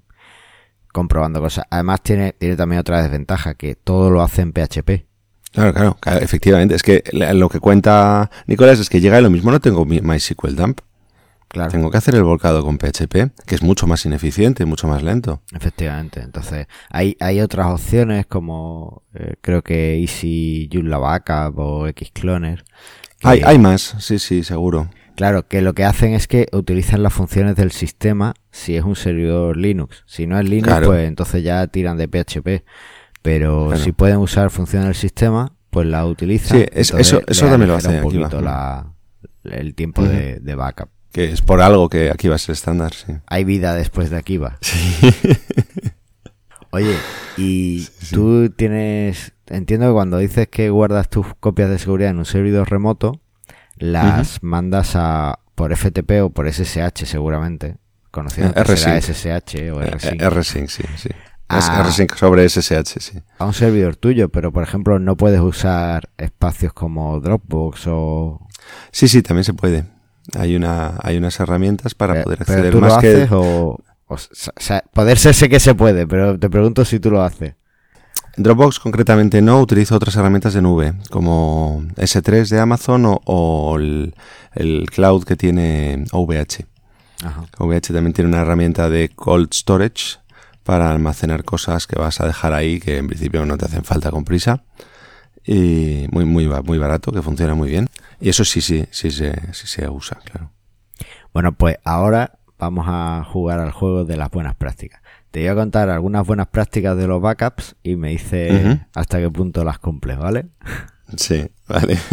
comprobando 0.92 1.40
cosas. 1.40 1.64
Además 1.70 2.02
tiene, 2.02 2.32
tiene 2.32 2.56
también 2.56 2.80
otra 2.80 3.02
desventaja, 3.02 3.54
que 3.54 3.76
todo 3.76 4.10
lo 4.10 4.22
hace 4.22 4.42
en 4.42 4.52
PHP. 4.52 5.06
Claro, 5.52 5.72
claro, 5.72 5.96
claro, 6.00 6.20
efectivamente. 6.20 6.74
Es 6.74 6.82
que 6.82 7.02
lo 7.12 7.48
que 7.48 7.60
cuenta 7.60 8.30
Nicolás 8.46 8.78
es 8.78 8.90
que 8.90 9.00
llega 9.00 9.18
y 9.18 9.22
lo 9.22 9.30
mismo 9.30 9.50
no 9.50 9.60
tengo 9.60 9.86
MySQL 9.86 10.54
dump. 10.54 10.80
Claro. 11.48 11.70
Tengo 11.70 11.90
que 11.90 11.96
hacer 11.96 12.14
el 12.14 12.24
volcado 12.24 12.62
con 12.62 12.76
PHP, 12.78 13.32
que 13.46 13.54
es 13.54 13.62
mucho 13.62 13.86
más 13.86 14.04
ineficiente, 14.04 14.66
mucho 14.66 14.86
más 14.86 15.02
lento. 15.02 15.40
Efectivamente. 15.54 16.20
Entonces, 16.20 16.66
hay, 16.90 17.16
hay 17.20 17.40
otras 17.40 17.68
opciones 17.68 18.26
como 18.26 19.02
eh, 19.14 19.34
creo 19.40 19.62
que 19.62 19.98
Easy 19.98 20.68
Joomla 20.70 20.98
Backup 20.98 21.58
o 21.58 21.88
Xcloner. 21.88 22.64
Hay, 23.22 23.40
hay 23.44 23.58
más, 23.58 23.96
sí, 23.98 24.18
sí, 24.18 24.44
seguro. 24.44 24.90
Claro, 25.18 25.48
que 25.48 25.62
lo 25.62 25.74
que 25.74 25.84
hacen 25.84 26.12
es 26.12 26.28
que 26.28 26.46
utilizan 26.52 27.02
las 27.02 27.12
funciones 27.12 27.56
del 27.56 27.72
sistema 27.72 28.34
si 28.52 28.76
es 28.76 28.84
un 28.84 28.94
servidor 28.94 29.56
Linux. 29.56 30.04
Si 30.06 30.28
no 30.28 30.38
es 30.38 30.48
Linux, 30.48 30.72
pues 30.84 31.08
entonces 31.08 31.42
ya 31.42 31.66
tiran 31.66 31.96
de 31.96 32.06
PHP. 32.06 32.64
pero 33.22 33.76
si 33.76 33.90
pueden 33.90 34.18
usar 34.18 34.50
funciones 34.50 34.86
del 34.86 34.94
sistema, 34.94 35.56
pues 35.70 35.88
la 35.88 36.06
utilizan. 36.06 36.58
Sí, 36.58 36.66
eso, 36.72 36.98
eso 36.98 37.20
también 37.46 37.66
lo 37.66 37.74
hace. 37.74 37.96
Un 37.96 38.02
poquito 38.02 38.40
el 39.42 39.74
tiempo 39.74 40.04
de, 40.04 40.54
backup. 40.54 40.90
Que 41.12 41.32
es 41.32 41.40
por 41.40 41.60
algo 41.60 41.88
que 41.88 42.10
aquí 42.10 42.28
va 42.28 42.34
a 42.36 42.38
ser 42.38 42.52
estándar, 42.52 42.92
sí. 42.92 43.14
Hay 43.26 43.44
vida 43.44 43.74
después 43.74 44.10
de 44.10 44.18
Akiva. 44.18 44.58
Sí. 44.60 45.10
Oye, 46.70 46.94
y 47.36 47.86
tú 48.12 48.50
tienes... 48.50 49.32
Entiendo 49.46 49.86
que 49.86 49.92
cuando 49.94 50.18
dices 50.18 50.48
que 50.48 50.68
guardas 50.68 51.08
tus 51.08 51.26
copias 51.40 51.70
de 51.70 51.78
seguridad 51.78 52.10
en 52.10 52.18
un 52.18 52.26
servidor 52.26 52.70
remoto, 52.70 53.22
las 53.76 54.42
mandas 54.42 54.92
a 54.94 55.38
por 55.54 55.74
FTP 55.74 56.22
o 56.22 56.30
por 56.30 56.52
SSH 56.52 57.06
seguramente. 57.06 57.78
Conocido 58.10 58.52
como 58.52 58.66
SSH 58.66 59.72
o 59.72 59.80
RSync. 59.80 60.22
RSync, 60.22 60.68
sí, 60.68 60.82
sí. 60.96 61.08
Es 61.48 61.70
RSync 61.70 62.14
sobre 62.14 62.46
SSH, 62.46 63.00
sí. 63.00 63.18
A 63.38 63.46
un 63.46 63.54
servidor 63.54 63.96
tuyo, 63.96 64.28
pero 64.28 64.52
por 64.52 64.62
ejemplo 64.62 64.98
no 64.98 65.16
puedes 65.16 65.40
usar 65.40 66.10
espacios 66.18 66.74
como 66.74 67.18
Dropbox 67.20 67.86
o... 67.86 68.46
Sí, 68.92 69.08
sí, 69.08 69.22
también 69.22 69.44
se 69.44 69.54
puede. 69.54 69.86
Hay 70.36 70.56
una 70.56 70.98
hay 71.02 71.16
unas 71.16 71.38
herramientas 71.40 71.94
para 71.94 72.22
poder 72.22 72.42
acceder 72.42 72.72
tú 72.72 72.80
más 72.80 72.90
lo 72.90 72.96
haces 72.96 73.32
o, 73.32 73.80
o, 74.08 74.16
sea, 74.16 74.82
poder 74.92 75.18
ser 75.18 75.34
sé 75.34 75.48
que 75.48 75.60
se 75.60 75.74
puede, 75.74 76.06
pero 76.06 76.38
te 76.38 76.48
pregunto 76.48 76.84
si 76.84 76.98
tú 76.98 77.10
lo 77.10 77.22
haces. 77.22 77.54
Dropbox 78.38 78.78
concretamente 78.78 79.42
no, 79.42 79.60
utilizo 79.60 79.96
otras 79.96 80.14
herramientas 80.16 80.54
de 80.54 80.62
nube, 80.62 80.94
como 81.10 81.82
S3 81.96 82.48
de 82.48 82.60
Amazon 82.60 83.02
o, 83.04 83.76
el, 83.76 84.14
cloud 84.90 85.24
que 85.24 85.36
tiene 85.36 86.04
OVH. 86.12 86.64
OVH 87.58 87.92
también 87.92 88.12
tiene 88.12 88.30
una 88.30 88.42
herramienta 88.42 88.88
de 88.88 89.08
cold 89.08 89.52
storage 89.52 90.18
para 90.62 90.90
almacenar 90.90 91.44
cosas 91.44 91.86
que 91.86 91.98
vas 91.98 92.20
a 92.20 92.26
dejar 92.26 92.52
ahí 92.52 92.78
que 92.78 92.98
en 92.98 93.08
principio 93.08 93.44
no 93.44 93.58
te 93.58 93.64
hacen 93.64 93.84
falta 93.84 94.10
con 94.10 94.24
prisa 94.24 94.62
y 95.44 96.06
muy 96.12 96.26
muy 96.26 96.46
muy 96.46 96.78
barato 96.78 97.10
que 97.10 97.22
funciona 97.22 97.54
muy 97.54 97.70
bien 97.70 97.88
y 98.20 98.28
eso 98.28 98.44
sí 98.44 98.60
sí 98.60 98.86
sí, 98.90 99.10
sí, 99.10 99.30
sí 99.52 99.66
se 99.66 99.88
usa 99.88 100.18
claro. 100.24 100.52
Bueno 101.32 101.52
pues 101.52 101.76
ahora 101.84 102.38
vamos 102.58 102.86
a 102.88 103.24
jugar 103.24 103.60
al 103.60 103.70
juego 103.70 104.04
de 104.04 104.16
las 104.16 104.30
buenas 104.30 104.54
prácticas. 104.54 105.00
Te 105.30 105.40
voy 105.40 105.48
a 105.48 105.54
contar 105.54 105.90
algunas 105.90 106.26
buenas 106.26 106.48
prácticas 106.48 106.96
de 106.96 107.06
los 107.06 107.20
backups 107.20 107.76
y 107.82 107.96
me 107.96 108.10
dice 108.10 108.80
hasta 108.94 109.18
qué 109.18 109.30
punto 109.30 109.62
las 109.64 109.78
cumples 109.78 110.18
vale 110.18 110.46
sí 111.16 111.50
vale. 111.66 111.98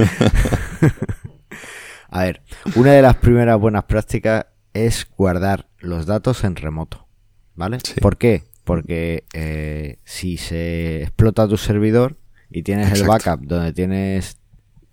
A 2.09 2.23
ver 2.23 2.41
una 2.75 2.91
de 2.91 3.01
las 3.01 3.15
primeras 3.15 3.59
buenas 3.59 3.85
prácticas 3.85 4.45
es 4.73 5.07
guardar 5.17 5.67
los 5.79 6.05
datos 6.05 6.43
en 6.43 6.55
remoto 6.55 7.05
¿vale? 7.55 7.79
¿Por 8.01 8.17
qué? 8.17 8.43
Porque 8.63 9.25
eh, 9.33 9.97
si 10.03 10.37
se 10.37 11.03
explota 11.03 11.47
tu 11.47 11.57
servidor 11.57 12.17
y 12.49 12.63
tienes 12.63 12.91
el 12.99 13.07
backup 13.07 13.41
donde 13.41 13.73
tienes 13.73 14.37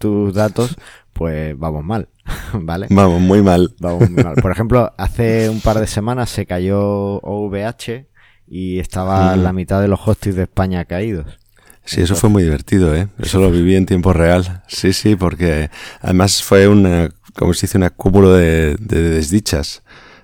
tus 0.02 0.34
datos, 0.34 0.76
pues 1.12 1.56
vamos 1.56 1.84
mal, 1.84 2.08
¿vale? 2.52 2.88
Vamos 2.90 3.20
muy 3.20 3.40
mal. 3.40 3.72
Vamos 3.78 4.10
muy 4.10 4.22
mal. 4.22 4.34
Por 4.42 4.50
ejemplo, 4.50 4.92
hace 4.98 5.48
un 5.48 5.60
par 5.60 5.78
de 5.78 5.86
semanas 5.86 6.28
se 6.28 6.44
cayó 6.44 7.20
OVH 7.20 8.08
y 8.48 8.80
estaba 8.80 9.36
la 9.36 9.52
mitad 9.52 9.80
de 9.80 9.88
los 9.88 10.00
hostings 10.04 10.36
de 10.36 10.42
España 10.42 10.84
caídos. 10.84 11.38
Sí, 11.84 12.00
eso 12.00 12.16
fue 12.16 12.30
muy 12.30 12.42
divertido, 12.42 12.94
¿eh? 12.94 13.08
Eso 13.18 13.40
lo 13.40 13.50
viví 13.50 13.74
en 13.76 13.86
tiempo 13.86 14.12
real. 14.12 14.62
Sí, 14.68 14.92
sí, 14.92 15.16
porque 15.16 15.70
además 16.00 16.42
fue 16.42 16.68
un, 16.68 17.10
como 17.34 17.54
se 17.54 17.66
dice, 17.66 17.78
un 17.78 17.84
acúmulo 17.84 18.32
de 18.32 18.76
desdichas. 18.78 19.82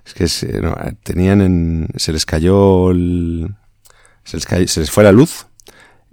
Es 0.08 0.14
que 0.14 0.26
se, 0.26 0.60
tenían 1.02 1.42
en, 1.42 1.88
se 1.96 2.12
les 2.12 2.24
cayó 2.24 2.90
el, 2.90 3.54
se 4.24 4.38
les, 4.38 4.70
se 4.70 4.80
les 4.80 4.90
fue 4.90 5.04
la 5.04 5.12
luz 5.12 5.47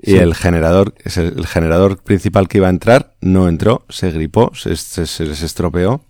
y 0.06 0.18
el 0.18 0.36
generador, 0.36 0.94
el 1.04 1.48
generador 1.48 1.98
principal 1.98 2.48
que 2.48 2.60
iba 2.60 2.68
a 2.68 2.70
entrar 2.70 3.15
no 3.22 3.48
entró, 3.50 3.86
se 3.89 4.12
gripó, 4.12 4.52
se, 4.54 4.70
les 4.70 5.41
estropeó. 5.41 6.06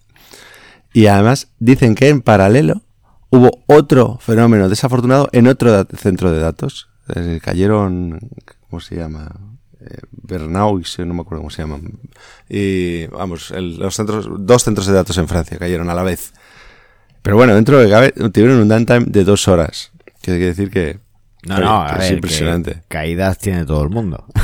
Y 0.94 1.08
además 1.08 1.50
dicen 1.60 1.96
que 1.96 2.10
en 2.10 2.22
paralelo 2.22 2.82
hubo 3.30 3.64
otro 3.68 4.18
fenómeno 4.20 4.70
desafortunado 4.70 5.30
en 5.32 5.48
otro 5.48 5.86
centro 5.98 6.32
de 6.32 6.40
datos. 6.40 6.90
cayeron, 7.42 8.20
¿cómo 8.70 8.82
se 8.82 8.96
llama? 8.96 9.32
Eh, 9.80 10.00
Bernaux, 10.12 11.00
no 11.00 11.14
me 11.14 11.22
acuerdo 11.22 11.42
cómo 11.42 11.50
se 11.50 11.62
llaman. 11.62 12.00
Y 12.50 13.08
vamos, 13.08 13.52
los 13.52 13.96
centros, 13.96 14.28
dos 14.40 14.64
centros 14.64 14.88
de 14.88 14.94
datos 14.94 15.18
en 15.18 15.28
Francia 15.28 15.58
cayeron 15.58 15.90
a 15.90 15.94
la 15.94 16.04
vez. 16.04 16.34
Pero 17.22 17.38
bueno, 17.38 17.56
dentro 17.56 17.80
de 17.80 17.90
cabe, 17.90 18.12
tuvieron 18.12 18.60
un 18.60 18.68
downtime 18.68 19.06
de 19.08 19.24
dos 19.24 19.48
horas. 19.48 19.92
Que 20.22 20.32
quiere 20.34 20.46
decir 20.46 20.70
que. 20.70 21.05
No, 21.46 21.60
no, 21.60 21.88
es 22.00 22.12
impresionante. 22.12 22.82
caídas 22.88 23.38
tiene 23.38 23.66
todo 23.66 23.84
el 23.84 23.90
mundo. 23.90 24.26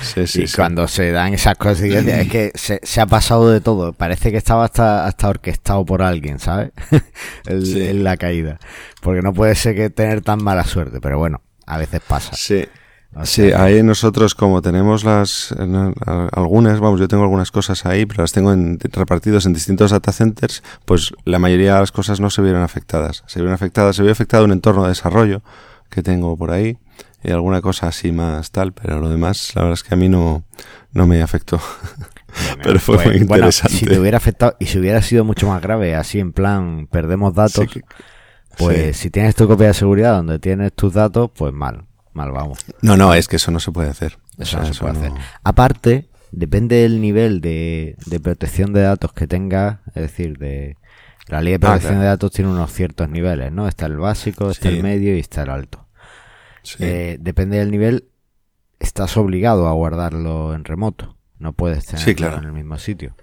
Sí, 0.00 0.26
sí, 0.26 0.44
y 0.44 0.48
cuando 0.48 0.88
se 0.88 1.10
dan 1.12 1.34
esas 1.34 1.56
cosas, 1.56 1.82
es 1.82 2.28
que 2.28 2.52
se, 2.54 3.00
ha 3.00 3.06
pasado 3.06 3.50
de 3.50 3.60
todo. 3.60 3.92
Parece 3.92 4.30
que 4.30 4.36
estaba 4.36 4.64
hasta, 4.64 5.06
hasta 5.06 5.28
orquestado 5.28 5.84
por 5.84 6.02
alguien, 6.02 6.38
¿sabes? 6.38 6.70
el, 7.46 8.02
la 8.02 8.16
caída. 8.16 8.58
Porque 9.00 9.22
no 9.22 9.32
puede 9.32 9.54
ser 9.54 9.74
que 9.74 9.90
tener 9.90 10.22
tan 10.22 10.42
mala 10.42 10.64
suerte, 10.64 11.00
pero 11.00 11.18
bueno, 11.18 11.42
a 11.66 11.78
veces 11.78 12.00
pasa. 12.06 12.32
Sí. 12.34 12.66
Sí, 13.24 13.52
ahí 13.52 13.82
nosotros 13.82 14.34
como 14.34 14.62
tenemos 14.62 15.04
las 15.04 15.54
algunas, 16.32 16.80
vamos, 16.80 16.98
yo 16.98 17.08
tengo 17.08 17.24
algunas 17.24 17.50
cosas 17.50 17.84
ahí, 17.84 18.06
pero 18.06 18.22
las 18.22 18.32
tengo 18.32 18.54
en, 18.54 18.78
repartidos 18.80 19.44
en 19.44 19.52
distintos 19.52 19.90
data 19.90 20.12
centers, 20.12 20.62
pues 20.86 21.12
la 21.26 21.38
mayoría 21.38 21.74
de 21.74 21.80
las 21.80 21.92
cosas 21.92 22.20
no 22.20 22.30
se 22.30 22.40
vieron 22.40 22.62
afectadas. 22.62 23.22
Se 23.26 23.40
vieron 23.40 23.54
afectadas, 23.54 23.96
se 23.96 24.02
vio 24.02 24.12
afectado 24.12 24.44
un 24.44 24.52
entorno 24.52 24.84
de 24.84 24.90
desarrollo 24.90 25.42
que 25.92 26.02
tengo 26.02 26.36
por 26.36 26.50
ahí 26.50 26.78
y 27.22 27.30
alguna 27.30 27.60
cosa 27.60 27.88
así 27.88 28.10
más 28.10 28.50
tal, 28.50 28.72
pero 28.72 28.98
lo 28.98 29.08
demás, 29.08 29.52
la 29.54 29.62
verdad 29.62 29.74
es 29.74 29.82
que 29.82 29.94
a 29.94 29.96
mí 29.96 30.08
no, 30.08 30.44
no 30.92 31.06
me 31.06 31.22
afectó. 31.22 31.60
pero 32.62 32.80
fue 32.80 32.96
pues, 32.96 33.06
muy 33.08 33.16
interesante. 33.18 33.76
si 33.76 33.86
te 33.86 33.98
hubiera 33.98 34.16
afectado 34.16 34.56
y 34.58 34.66
si 34.66 34.78
hubiera 34.78 35.02
sido 35.02 35.24
mucho 35.24 35.46
más 35.46 35.62
grave, 35.62 35.94
así 35.94 36.18
en 36.18 36.32
plan, 36.32 36.88
perdemos 36.90 37.34
datos, 37.34 37.66
pues 38.58 38.96
si 38.96 39.10
tienes 39.10 39.36
tu 39.36 39.46
copia 39.46 39.68
de 39.68 39.74
seguridad 39.74 40.16
donde 40.16 40.38
tienes 40.38 40.72
tus 40.72 40.94
datos, 40.94 41.30
pues 41.34 41.52
mal 41.52 41.84
mal 42.12 42.30
vamos. 42.32 42.58
No, 42.80 42.96
no, 42.96 43.14
es 43.14 43.28
que 43.28 43.36
eso 43.36 43.50
no 43.50 43.60
se 43.60 43.72
puede 43.72 43.90
hacer. 43.90 44.18
Eso 44.38 44.58
no 44.58 44.72
se 44.72 44.80
puede 44.80 44.98
hacer. 44.98 45.12
Aparte, 45.44 46.08
depende 46.30 46.76
del 46.76 47.00
nivel 47.00 47.40
de, 47.40 47.96
protección 48.22 48.72
de 48.72 48.82
datos 48.82 49.12
que 49.12 49.26
tenga, 49.26 49.82
es 49.94 50.02
decir, 50.02 50.38
de 50.38 50.76
la 51.32 51.40
ley 51.40 51.52
de 51.52 51.66
ah, 51.66 51.70
protección 51.70 51.98
de 51.98 52.04
datos 52.04 52.30
tiene 52.30 52.50
unos 52.50 52.70
ciertos 52.70 53.08
niveles, 53.08 53.50
¿no? 53.50 53.66
Está 53.66 53.86
el 53.86 53.96
básico, 53.96 54.50
está 54.50 54.68
el 54.68 54.82
medio 54.82 55.16
y 55.16 55.20
está 55.20 55.44
el 55.44 55.48
alto. 55.48 55.86
Eh, 56.78 57.16
depende 57.20 57.56
del 57.56 57.70
nivel, 57.70 58.10
estás 58.78 59.16
obligado 59.16 59.66
a 59.66 59.72
guardarlo 59.72 60.54
en 60.54 60.66
remoto. 60.66 61.16
No 61.38 61.54
puedes 61.54 61.86
tenerlo 61.86 62.36
en 62.36 62.44
el 62.44 62.52
mismo 62.52 62.76
sitio. 62.76 63.14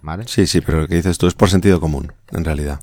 ¿Vale? 0.00 0.24
Sí, 0.26 0.46
sí, 0.46 0.62
pero 0.62 0.80
lo 0.80 0.88
que 0.88 0.94
dices 0.94 1.18
tú 1.18 1.26
es 1.26 1.34
por 1.34 1.50
sentido 1.50 1.80
común, 1.80 2.14
en 2.32 2.46
realidad. 2.46 2.80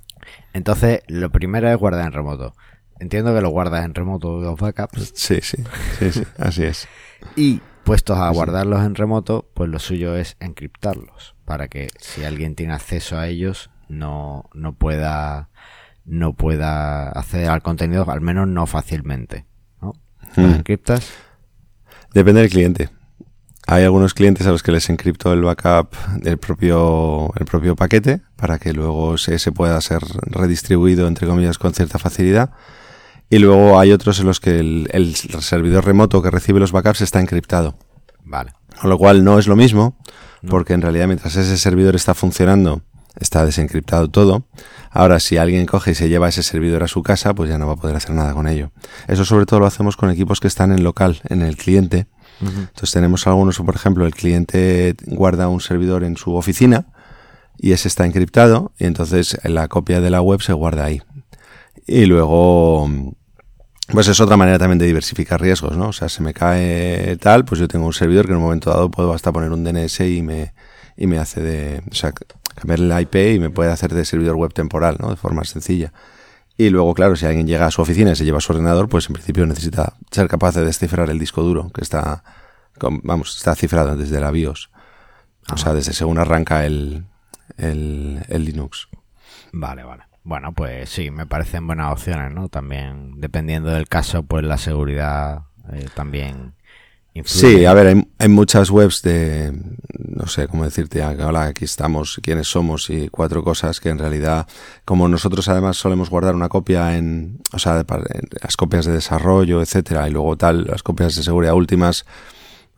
Entonces, 0.54 1.02
lo 1.08 1.32
primero 1.32 1.68
es 1.68 1.76
guardar 1.76 2.06
en 2.06 2.12
remoto. 2.12 2.54
Entiendo 3.00 3.34
que 3.34 3.42
lo 3.42 3.50
guardas 3.50 3.84
en 3.84 3.96
remoto 3.96 4.40
los 4.40 4.60
backups. 4.60 5.12
Sí, 5.16 5.40
sí, 5.42 5.58
sí, 5.98 6.12
sí 6.12 6.24
así 6.38 6.64
es. 6.66 6.88
y 7.36 7.62
puestos 7.84 8.20
a 8.20 8.30
guardarlos 8.30 8.86
en 8.86 8.94
remoto, 8.94 9.50
pues 9.56 9.72
lo 9.72 9.80
suyo 9.80 10.16
es 10.16 10.38
encriptarlos 10.40 11.34
para 11.46 11.68
que 11.68 11.88
si 12.00 12.26
alguien 12.26 12.54
tiene 12.54 12.74
acceso 12.74 13.18
a 13.18 13.28
ellos 13.28 13.72
no, 13.90 14.50
no 14.54 14.74
pueda 14.74 15.50
no 16.06 16.34
pueda 16.34 17.10
acceder 17.10 17.50
al 17.50 17.62
contenido, 17.62 18.10
al 18.10 18.22
menos 18.22 18.48
no 18.48 18.66
fácilmente. 18.66 19.46
¿no? 19.82 19.94
¿Los 20.36 20.38
hmm. 20.38 20.56
encriptas? 20.56 21.12
Depende 22.14 22.42
del 22.42 22.50
cliente. 22.50 22.90
Hay 23.68 23.84
algunos 23.84 24.14
clientes 24.14 24.48
a 24.48 24.52
los 24.52 24.64
que 24.64 24.72
les 24.72 24.90
encripto 24.90 25.34
el 25.34 25.42
backup 25.42 25.94
del 26.22 26.38
propio, 26.38 27.34
el 27.36 27.46
propio 27.46 27.76
paquete 27.76 28.22
para 28.38 28.58
que 28.60 28.72
luego 28.72 29.18
se, 29.18 29.38
se 29.40 29.52
pueda 29.52 29.80
ser 29.82 30.02
redistribuido, 30.22 31.06
entre 31.06 31.28
comillas, 31.28 31.58
con 31.58 31.74
cierta 31.74 32.00
facilidad. 32.00 32.52
Y 33.30 33.40
luego 33.40 33.78
hay 33.78 33.92
otros 33.92 34.20
en 34.20 34.26
los 34.26 34.40
que 34.40 34.60
el, 34.60 35.16
servidor 35.16 35.86
remoto 35.86 36.22
que 36.22 36.32
recibe 36.32 36.62
los 36.62 36.72
backups 36.72 37.02
está 37.02 37.20
encriptado. 37.20 37.78
Vale. 38.24 38.54
Con 38.80 38.90
lo 38.90 38.98
cual 38.98 39.26
no 39.26 39.38
es 39.38 39.48
lo 39.48 39.58
mismo, 39.58 39.98
porque 40.50 40.74
en 40.74 40.82
realidad 40.82 41.08
mientras 41.08 41.36
ese 41.36 41.58
servidor 41.58 41.96
está 41.96 42.14
funcionando, 42.14 42.84
está 43.20 43.46
desencriptado 43.46 44.10
todo. 44.10 44.48
Ahora, 44.92 45.20
si 45.20 45.38
alguien 45.38 45.66
coge 45.66 45.92
y 45.92 45.96
se 45.96 46.10
lleva 46.10 46.30
ese 46.30 46.44
servidor 46.44 46.84
a 46.84 46.88
su 46.88 47.04
casa, 47.04 47.34
pues 47.34 47.50
ya 47.50 47.58
no 47.58 47.68
va 47.68 47.74
a 47.74 47.78
poder 47.78 47.96
hacer 47.96 48.12
nada 48.16 48.34
con 48.34 48.48
ello. 48.48 48.72
Eso 49.08 49.26
sobre 49.26 49.46
todo 49.46 49.60
lo 49.60 49.66
hacemos 49.66 49.98
con 49.98 50.10
equipos 50.10 50.40
que 50.40 50.48
están 50.48 50.72
en 50.72 50.84
local, 50.84 51.22
en 51.30 51.42
el 51.42 51.58
cliente. 51.58 52.08
Entonces 52.40 52.92
tenemos 52.92 53.26
algunos, 53.26 53.58
por 53.58 53.76
ejemplo, 53.76 54.06
el 54.06 54.14
cliente 54.14 54.96
guarda 55.08 55.48
un 55.48 55.60
servidor 55.60 56.04
en 56.04 56.18
su 56.18 56.36
oficina 56.36 56.86
y 57.58 57.72
ese 57.72 57.88
está 57.88 58.06
encriptado 58.06 58.74
y 58.78 58.86
entonces 58.86 59.40
la 59.44 59.68
copia 59.68 60.02
de 60.02 60.12
la 60.12 60.22
web 60.22 60.42
se 60.42 60.54
guarda 60.54 60.86
ahí. 60.86 61.02
Y 61.88 62.06
luego, 62.06 62.88
pues 63.92 64.08
es 64.08 64.20
otra 64.20 64.38
manera 64.38 64.60
también 64.60 64.78
de 64.78 64.86
diversificar 64.86 65.42
riesgos, 65.42 65.76
¿no? 65.78 65.88
O 65.88 65.94
sea, 65.94 66.10
se 66.10 66.22
me 66.22 66.34
cae 66.34 67.18
tal, 67.18 67.44
pues 67.44 67.60
yo 67.60 67.68
tengo 67.68 67.88
un 67.88 67.94
servidor 67.94 68.26
que 68.26 68.34
en 68.34 68.38
un 68.38 68.44
momento 68.44 68.70
dado 68.70 68.92
puedo 68.92 69.14
hasta 69.14 69.32
poner 69.32 69.52
un 69.52 69.64
DNS 69.64 70.02
y 70.02 70.22
me, 70.22 70.54
y 70.98 71.08
me 71.08 71.20
hace 71.20 71.42
de, 71.42 71.84
o 71.90 71.96
sea, 71.96 72.12
cambiar 72.56 72.80
el 72.80 73.02
IP 73.02 73.16
y 73.36 73.40
me 73.40 73.50
puede 73.50 73.72
hacer 73.72 73.94
de 73.94 74.04
servidor 74.04 74.36
web 74.36 74.54
temporal, 74.54 74.98
¿no? 75.00 75.12
De 75.12 75.16
forma 75.16 75.44
sencilla. 75.44 75.94
Y 76.58 76.72
luego, 76.72 76.96
claro, 76.96 77.16
si 77.16 77.26
alguien 77.28 77.46
llega 77.46 77.68
a 77.68 77.72
su 77.72 77.84
oficina 77.84 78.12
y 78.12 78.16
se 78.16 78.26
lleva 78.26 78.42
su 78.42 78.52
ordenador, 78.52 78.90
pues 78.90 79.08
en 79.08 79.14
principio 79.14 79.46
necesita 79.46 79.94
ser 80.10 80.28
capaz 80.28 80.56
de 80.56 80.66
descifrar 80.66 81.10
el 81.12 81.20
disco 81.20 81.44
duro, 81.44 81.70
que 81.72 81.82
está, 81.82 82.24
vamos, 83.04 83.38
está 83.38 83.56
cifrado 83.56 83.96
desde 83.96 84.20
la 84.20 84.32
BIOS. 84.32 84.72
O 85.54 85.58
sea, 85.58 85.74
desde 85.74 85.94
según 85.94 86.18
arranca 86.18 86.66
el, 86.66 87.06
el, 87.58 88.26
Linux. 88.30 88.90
Vale, 89.54 89.84
vale. 89.84 90.04
Bueno, 90.24 90.52
pues 90.52 90.90
sí, 90.90 91.12
me 91.12 91.26
parecen 91.26 91.68
buenas 91.68 91.94
opciones, 91.94 92.34
¿no? 92.34 92.50
También, 92.50 93.22
dependiendo 93.22 93.70
del 93.70 93.88
caso, 93.88 94.24
pues 94.24 94.44
la 94.44 94.58
seguridad 94.58 95.44
eh, 95.72 95.88
también 95.94 96.56
Sí, 97.26 97.66
a 97.66 97.74
ver, 97.74 98.06
hay, 98.18 98.30
muchas 98.30 98.70
webs 98.70 99.02
de, 99.02 99.54
no 99.98 100.28
sé 100.28 100.48
cómo 100.48 100.64
decirte, 100.64 101.04
hola, 101.04 101.44
aquí 101.44 101.66
estamos, 101.66 102.20
quiénes 102.22 102.48
somos 102.48 102.90
y 102.90 103.10
cuatro 103.10 103.44
cosas 103.44 103.80
que 103.80 103.90
en 103.90 104.00
realidad, 104.00 104.48
como 104.86 105.08
nosotros 105.08 105.48
además 105.50 105.78
solemos 105.78 106.10
guardar 106.10 106.36
una 106.36 106.50
copia 106.50 106.98
en, 106.98 107.40
o 107.54 107.60
sea, 107.60 107.86
las 108.42 108.58
copias 108.58 108.86
de 108.86 108.94
desarrollo, 108.94 109.62
etcétera, 109.62 110.08
y 110.08 110.12
luego 110.12 110.38
tal, 110.38 110.66
las 110.66 110.84
copias 110.84 111.16
de 111.16 111.24
seguridad 111.24 111.54
últimas, 111.54 112.06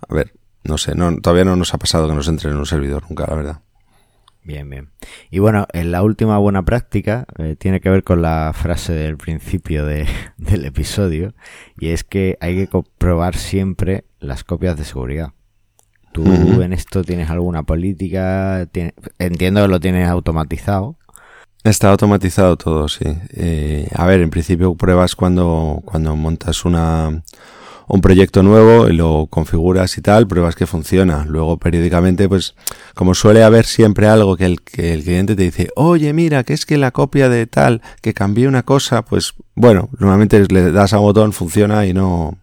a 0.08 0.14
ver, 0.14 0.34
no 0.64 0.78
sé, 0.78 0.96
no, 0.96 1.16
todavía 1.20 1.46
no 1.46 1.56
nos 1.56 1.74
ha 1.74 1.78
pasado 1.78 2.08
que 2.08 2.16
nos 2.16 2.28
entre 2.28 2.52
en 2.52 2.58
un 2.58 2.66
servidor 2.66 3.04
nunca, 3.10 3.26
la 3.28 3.36
verdad. 3.36 3.62
Bien, 4.44 4.70
bien. 4.70 4.90
Y 5.30 5.40
bueno, 5.40 5.68
en 5.74 5.92
la 5.92 6.02
última 6.02 6.38
buena 6.38 6.64
práctica 6.64 7.26
eh, 7.38 7.56
tiene 7.58 7.82
que 7.82 7.90
ver 7.90 8.04
con 8.04 8.22
la 8.22 8.52
frase 8.54 8.94
del 8.94 9.18
principio 9.18 9.86
de, 9.86 10.08
del 10.38 10.66
episodio 10.66 11.34
y 11.78 11.90
es 11.90 12.04
que 12.04 12.38
hay 12.40 12.56
que 12.56 12.68
comprobar 12.68 13.36
siempre 13.36 14.06
las 14.20 14.44
copias 14.44 14.78
de 14.78 14.86
seguridad. 14.86 15.34
¿Tú 16.12 16.26
en 16.62 16.74
esto 16.74 17.04
tienes 17.04 17.30
alguna 17.30 17.64
política? 17.64 18.68
Entiendo 19.20 19.62
que 19.62 19.68
lo 19.68 19.80
tienes 19.80 20.10
automatizado. 20.10 20.98
Está 21.64 21.92
automatizado 21.92 22.58
todo, 22.58 22.88
sí. 22.88 23.06
Eh, 23.34 23.88
a 23.94 24.06
ver, 24.08 24.22
en 24.22 24.30
principio 24.30 24.74
pruebas 24.76 25.16
cuando, 25.16 25.82
cuando 25.86 26.16
montas 26.16 26.66
una, 26.66 27.22
un 27.90 28.02
proyecto 28.02 28.44
nuevo 28.44 28.88
y 28.88 28.94
lo 28.94 29.26
configuras 29.32 29.98
y 29.98 30.02
tal, 30.02 30.28
pruebas 30.28 30.56
que 30.56 30.68
funciona. 30.68 31.26
Luego 31.26 31.58
periódicamente, 31.58 32.30
pues 32.30 32.54
como 32.94 33.16
suele 33.16 33.44
haber 33.44 33.66
siempre 33.66 34.08
algo 34.08 34.38
que 34.38 34.46
el, 34.46 34.62
que 34.62 34.94
el 34.94 35.04
cliente 35.04 35.36
te 35.36 35.42
dice, 35.42 35.70
oye, 35.76 36.14
mira, 36.14 36.44
que 36.44 36.54
es 36.54 36.68
que 36.68 36.78
la 36.78 36.92
copia 36.92 37.30
de 37.30 37.48
tal, 37.48 37.82
que 38.02 38.14
cambié 38.14 38.48
una 38.48 38.62
cosa, 38.62 39.04
pues 39.04 39.34
bueno, 39.56 39.90
normalmente 39.98 40.46
le 40.50 40.72
das 40.72 40.94
a 40.94 41.00
un 41.00 41.06
botón, 41.06 41.34
funciona 41.34 41.88
y 41.88 41.94
no, 41.94 42.38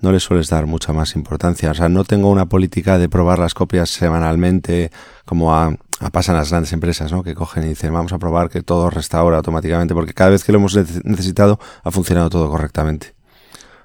no 0.00 0.12
le 0.12 0.20
sueles 0.20 0.48
dar 0.48 0.66
mucha 0.66 0.92
más 0.92 1.16
importancia. 1.16 1.72
O 1.72 1.74
sea, 1.74 1.88
no 1.88 2.04
tengo 2.04 2.30
una 2.30 2.46
política 2.46 2.96
de 2.96 3.08
probar 3.08 3.40
las 3.40 3.52
copias 3.52 3.90
semanalmente 3.90 4.92
como 5.24 5.56
a, 5.56 5.76
a 5.98 6.10
pasan 6.10 6.36
las 6.36 6.50
grandes 6.50 6.72
empresas, 6.72 7.10
¿no? 7.10 7.24
Que 7.24 7.34
cogen 7.34 7.64
y 7.64 7.70
dicen, 7.70 7.92
vamos 7.92 8.12
a 8.12 8.18
probar 8.20 8.48
que 8.48 8.62
todo 8.62 8.90
restaura 8.90 9.38
automáticamente, 9.38 9.92
porque 9.92 10.14
cada 10.14 10.30
vez 10.30 10.44
que 10.44 10.52
lo 10.52 10.58
hemos 10.58 10.76
necesitado 10.76 11.58
ha 11.82 11.90
funcionado 11.90 12.30
todo 12.30 12.48
correctamente. 12.48 13.16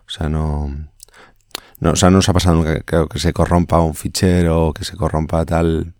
O 0.06 0.12
sea, 0.12 0.30
no, 0.30 0.72
no, 1.80 1.92
o 1.92 1.96
sea, 1.96 2.10
no 2.10 2.18
nos 2.18 2.30
ha 2.30 2.34
pasado 2.34 2.56
nunca 2.56 2.82
que, 2.82 3.08
que 3.10 3.20
se 3.20 3.34
corrompa 3.34 3.80
un 3.82 3.96
fichero, 3.96 4.74
que 4.74 4.84
se 4.84 4.96
corrompa 4.98 5.46
tal. 5.46 5.94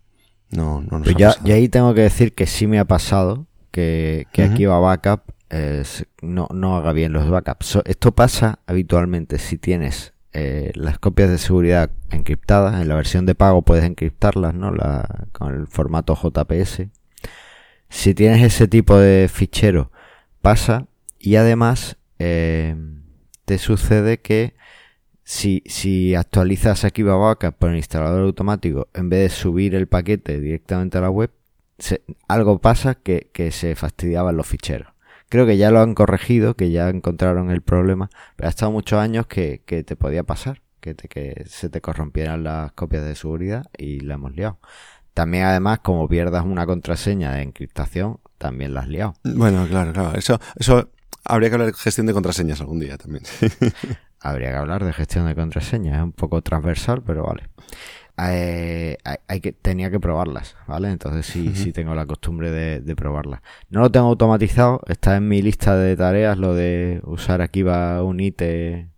No, 0.50 0.80
no 0.82 0.98
nos 0.98 1.08
ha 1.08 1.12
ya, 1.12 1.34
Y 1.44 1.52
ahí 1.52 1.68
tengo 1.68 1.94
que 1.94 2.02
decir 2.02 2.34
que 2.34 2.46
sí 2.46 2.66
me 2.66 2.78
ha 2.78 2.84
pasado 2.84 3.46
que, 3.70 4.26
que 4.32 4.42
aquí 4.42 4.66
va 4.66 4.78
backup 4.80 5.22
no, 6.22 6.48
no 6.52 6.76
haga 6.76 6.92
bien 6.92 7.12
los 7.12 7.28
backups. 7.28 7.80
esto 7.84 8.12
pasa 8.12 8.60
habitualmente 8.66 9.38
si 9.38 9.58
tienes 9.58 10.14
eh, 10.32 10.70
las 10.74 10.98
copias 10.98 11.28
de 11.28 11.38
seguridad 11.38 11.90
encriptadas. 12.10 12.80
En 12.80 12.88
la 12.88 12.94
versión 12.94 13.26
de 13.26 13.34
pago 13.34 13.62
puedes 13.62 13.84
encriptarlas, 13.84 14.54
¿no? 14.54 14.70
La, 14.70 15.26
con 15.32 15.54
el 15.54 15.66
formato 15.66 16.14
JPS. 16.14 16.84
Si 17.88 18.14
tienes 18.14 18.42
ese 18.42 18.68
tipo 18.68 18.96
de 18.96 19.28
fichero, 19.32 19.90
pasa. 20.40 20.86
Y 21.18 21.36
además, 21.36 21.96
eh, 22.18 22.76
te 23.44 23.58
sucede 23.58 24.20
que 24.20 24.54
si, 25.30 25.62
si 25.66 26.16
actualizas 26.16 26.84
aquí 26.84 27.04
Backup 27.04 27.54
por 27.54 27.70
el 27.70 27.76
instalador 27.76 28.22
automático, 28.22 28.88
en 28.94 29.08
vez 29.08 29.20
de 29.20 29.28
subir 29.28 29.76
el 29.76 29.86
paquete 29.86 30.40
directamente 30.40 30.98
a 30.98 31.02
la 31.02 31.10
web, 31.10 31.30
algo 32.26 32.58
pasa 32.58 32.96
que, 32.96 33.30
que 33.32 33.52
se 33.52 33.76
fastidiaban 33.76 34.36
los 34.36 34.48
ficheros. 34.48 34.88
Creo 35.28 35.46
que 35.46 35.56
ya 35.56 35.70
lo 35.70 35.82
han 35.82 35.94
corregido, 35.94 36.56
que 36.56 36.72
ya 36.72 36.88
encontraron 36.88 37.52
el 37.52 37.62
problema, 37.62 38.10
pero 38.34 38.48
ha 38.48 38.50
estado 38.50 38.72
muchos 38.72 38.98
años 38.98 39.28
que, 39.28 39.62
que 39.64 39.84
te 39.84 39.94
podía 39.94 40.24
pasar, 40.24 40.62
que, 40.80 40.96
te, 40.96 41.06
que 41.06 41.44
se 41.46 41.68
te 41.68 41.80
corrompieran 41.80 42.42
las 42.42 42.72
copias 42.72 43.04
de 43.04 43.14
seguridad 43.14 43.66
y 43.78 44.00
la 44.00 44.14
hemos 44.14 44.34
liado. 44.34 44.58
También 45.14 45.44
además, 45.44 45.78
como 45.78 46.08
pierdas 46.08 46.44
una 46.44 46.66
contraseña 46.66 47.34
de 47.34 47.42
encriptación, 47.42 48.18
también 48.36 48.74
la 48.74 48.80
has 48.80 48.88
liado. 48.88 49.14
Bueno, 49.22 49.64
claro, 49.68 49.92
claro. 49.92 50.18
Eso, 50.18 50.40
eso 50.56 50.90
habría 51.24 51.50
que 51.50 51.54
hablar 51.54 51.70
de 51.70 51.78
gestión 51.78 52.08
de 52.08 52.14
contraseñas 52.14 52.60
algún 52.60 52.80
día 52.80 52.98
también. 52.98 53.22
habría 54.20 54.50
que 54.50 54.56
hablar 54.56 54.84
de 54.84 54.92
gestión 54.92 55.26
de 55.26 55.34
contraseñas, 55.34 55.96
es 55.96 56.02
un 56.02 56.12
poco 56.12 56.42
transversal, 56.42 57.02
pero 57.02 57.24
vale. 57.24 57.44
Eh, 58.28 58.98
hay, 59.28 59.40
que, 59.40 59.52
tenía 59.52 59.90
que 59.90 59.98
probarlas, 59.98 60.56
¿vale? 60.66 60.90
Entonces 60.90 61.24
sí, 61.24 61.54
sí 61.54 61.72
tengo 61.72 61.94
la 61.94 62.04
costumbre 62.04 62.50
de, 62.50 62.96
probarlas. 62.96 63.40
No 63.70 63.80
lo 63.80 63.90
tengo 63.90 64.08
automatizado, 64.08 64.82
está 64.88 65.16
en 65.16 65.26
mi 65.26 65.40
lista 65.40 65.76
de 65.76 65.96
tareas 65.96 66.36
lo 66.36 66.54
de 66.54 67.00
usar 67.04 67.40
aquí 67.40 67.62
va 67.62 68.02
Unite 68.02 68.90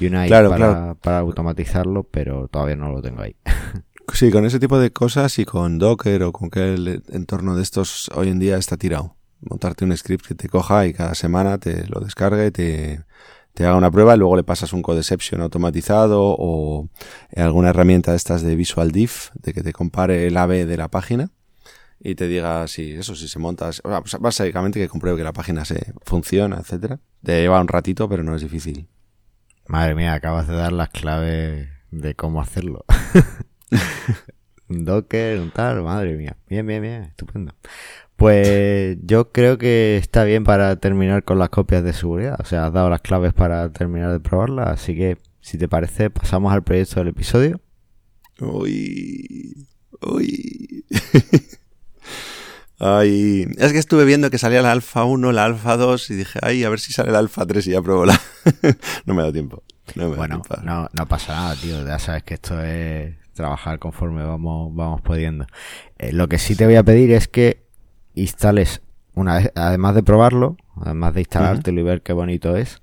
Unite 0.00 0.48
para, 0.48 0.94
para 0.94 1.18
automatizarlo, 1.18 2.02
pero 2.04 2.48
todavía 2.48 2.76
no 2.76 2.90
lo 2.90 3.02
tengo 3.02 3.22
ahí. 3.22 3.36
Sí, 4.12 4.30
con 4.30 4.46
ese 4.46 4.60
tipo 4.60 4.78
de 4.78 4.92
cosas 4.92 5.38
y 5.40 5.44
con 5.44 5.78
Docker 5.78 6.22
o 6.22 6.32
con 6.32 6.48
que 6.48 6.74
el 6.74 7.02
entorno 7.08 7.56
de 7.56 7.62
estos 7.62 8.08
hoy 8.14 8.28
en 8.28 8.38
día 8.38 8.56
está 8.56 8.76
tirado. 8.76 9.16
Montarte 9.40 9.84
un 9.84 9.94
script 9.96 10.26
que 10.26 10.34
te 10.34 10.48
coja 10.48 10.86
y 10.86 10.94
cada 10.94 11.14
semana 11.14 11.58
te 11.58 11.86
lo 11.88 12.00
descargue 12.00 12.46
y 12.46 12.50
te, 12.50 13.04
te 13.56 13.64
haga 13.64 13.74
una 13.74 13.90
prueba 13.90 14.14
y 14.14 14.18
luego 14.18 14.36
le 14.36 14.44
pasas 14.44 14.74
un 14.74 14.82
codeception 14.82 15.40
automatizado 15.40 16.20
o 16.22 16.90
alguna 17.34 17.70
herramienta 17.70 18.10
de 18.10 18.18
estas 18.18 18.42
de 18.42 18.54
Visual 18.54 18.92
Diff, 18.92 19.30
de 19.32 19.54
que 19.54 19.62
te 19.62 19.72
compare 19.72 20.26
el 20.26 20.36
AB 20.36 20.66
de 20.66 20.76
la 20.76 20.88
página 20.88 21.30
y 21.98 22.16
te 22.16 22.28
diga 22.28 22.68
si 22.68 22.92
eso, 22.92 23.16
si 23.16 23.28
se 23.28 23.38
monta, 23.38 23.70
pues 23.82 24.16
básicamente 24.20 24.78
que 24.78 24.88
compruebe 24.88 25.16
que 25.16 25.24
la 25.24 25.32
página 25.32 25.64
se 25.64 25.94
funciona, 26.02 26.58
etcétera. 26.58 27.00
Te 27.22 27.40
lleva 27.40 27.58
un 27.58 27.68
ratito, 27.68 28.10
pero 28.10 28.22
no 28.22 28.34
es 28.34 28.42
difícil. 28.42 28.88
Madre 29.68 29.94
mía, 29.94 30.12
acabas 30.12 30.46
de 30.48 30.54
dar 30.54 30.74
las 30.74 30.90
claves 30.90 31.66
de 31.90 32.14
cómo 32.14 32.42
hacerlo. 32.42 32.84
Docker, 34.68 35.40
un 35.40 35.50
tal, 35.50 35.82
madre 35.82 36.14
mía. 36.14 36.36
Bien, 36.46 36.66
bien, 36.66 36.82
bien, 36.82 37.02
estupendo. 37.04 37.54
Pues 38.16 38.96
yo 39.02 39.30
creo 39.30 39.58
que 39.58 39.98
está 39.98 40.24
bien 40.24 40.44
para 40.44 40.76
terminar 40.76 41.22
con 41.24 41.38
las 41.38 41.50
copias 41.50 41.84
de 41.84 41.92
seguridad. 41.92 42.36
O 42.40 42.44
sea, 42.44 42.66
has 42.66 42.72
dado 42.72 42.88
las 42.88 43.02
claves 43.02 43.34
para 43.34 43.70
terminar 43.72 44.10
de 44.10 44.20
probarlas. 44.20 44.68
Así 44.68 44.96
que, 44.96 45.18
si 45.40 45.58
te 45.58 45.68
parece, 45.68 46.10
pasamos 46.10 46.52
al 46.52 46.64
proyecto 46.64 47.00
del 47.00 47.08
episodio. 47.08 47.60
Uy. 48.40 49.66
Uy. 50.00 50.84
Ay, 52.78 53.46
es 53.56 53.72
que 53.72 53.78
estuve 53.78 54.04
viendo 54.04 54.30
que 54.30 54.36
salía 54.36 54.60
la 54.60 54.70
alfa 54.70 55.04
1, 55.04 55.32
la 55.32 55.44
alfa 55.44 55.78
2 55.78 56.10
y 56.10 56.14
dije, 56.14 56.38
ay, 56.42 56.62
a 56.62 56.68
ver 56.68 56.78
si 56.78 56.92
sale 56.92 57.10
la 57.10 57.20
alfa 57.20 57.46
3 57.46 57.66
y 57.66 57.70
ya 57.70 57.80
pruebo 57.80 58.04
la. 58.04 58.20
no 59.06 59.14
me 59.14 59.22
da 59.22 59.32
tiempo. 59.32 59.62
bueno, 59.94 60.42
no, 60.62 60.88
no 60.92 61.06
pasa 61.06 61.34
nada, 61.34 61.56
tío. 61.56 61.86
Ya 61.86 61.98
sabes 61.98 62.22
que 62.24 62.34
esto 62.34 62.62
es 62.62 63.14
trabajar 63.32 63.78
conforme 63.78 64.24
vamos, 64.24 64.74
vamos 64.74 65.00
pudiendo. 65.00 65.46
Eh, 65.98 66.12
lo 66.12 66.28
que 66.28 66.38
sí 66.38 66.54
te 66.54 66.66
voy 66.66 66.76
a 66.76 66.82
pedir 66.82 67.12
es 67.12 67.28
que 67.28 67.65
instales, 68.16 68.82
una 69.14 69.36
vez, 69.36 69.52
además 69.54 69.94
de 69.94 70.02
probarlo, 70.02 70.56
además 70.80 71.14
de 71.14 71.20
instalártelo 71.20 71.80
y 71.80 71.84
ver 71.84 72.02
qué 72.02 72.12
bonito 72.12 72.56
es, 72.56 72.82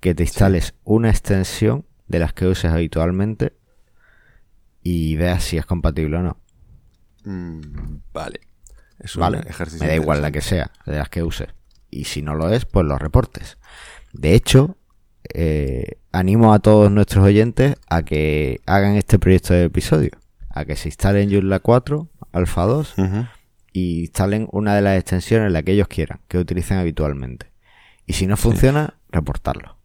que 0.00 0.14
te 0.14 0.24
instales 0.24 0.74
una 0.84 1.08
extensión 1.08 1.86
de 2.08 2.18
las 2.18 2.34
que 2.34 2.46
uses 2.46 2.70
habitualmente 2.70 3.56
y 4.82 5.16
veas 5.16 5.42
si 5.42 5.56
es 5.56 5.64
compatible 5.64 6.18
o 6.18 6.22
no. 6.22 6.36
Mm, 7.24 7.60
vale. 8.12 8.40
Es 8.98 9.16
un 9.16 9.34
ejercicio. 9.34 9.84
Me 9.84 9.88
da 9.88 9.94
igual 9.94 10.20
la 10.20 10.30
que 10.30 10.40
sea, 10.40 10.70
de 10.84 10.98
las 10.98 11.08
que 11.08 11.22
uses. 11.22 11.48
Y 11.90 12.04
si 12.04 12.22
no 12.22 12.34
lo 12.34 12.50
es, 12.50 12.66
pues 12.66 12.84
lo 12.84 12.98
reportes. 12.98 13.58
De 14.12 14.34
hecho, 14.34 14.76
eh, 15.32 15.98
animo 16.12 16.52
a 16.52 16.58
todos 16.58 16.90
nuestros 16.90 17.24
oyentes 17.24 17.76
a 17.88 18.02
que 18.02 18.60
hagan 18.66 18.96
este 18.96 19.18
proyecto 19.18 19.54
de 19.54 19.64
episodio. 19.64 20.10
A 20.50 20.64
que 20.64 20.76
se 20.76 20.88
instalen 20.88 21.30
Joomla 21.30 21.60
4, 21.60 22.08
Alpha 22.32 22.62
2 22.64 22.94
y 23.74 24.02
instalen 24.02 24.48
una 24.52 24.74
de 24.76 24.82
las 24.82 24.96
extensiones, 24.96 25.52
la 25.52 25.64
que 25.64 25.72
ellos 25.72 25.88
quieran, 25.88 26.20
que 26.28 26.38
utilicen 26.38 26.78
habitualmente. 26.78 27.50
Y 28.06 28.12
si 28.12 28.26
no 28.28 28.36
funciona, 28.36 28.94
reportarlo. 29.10 29.76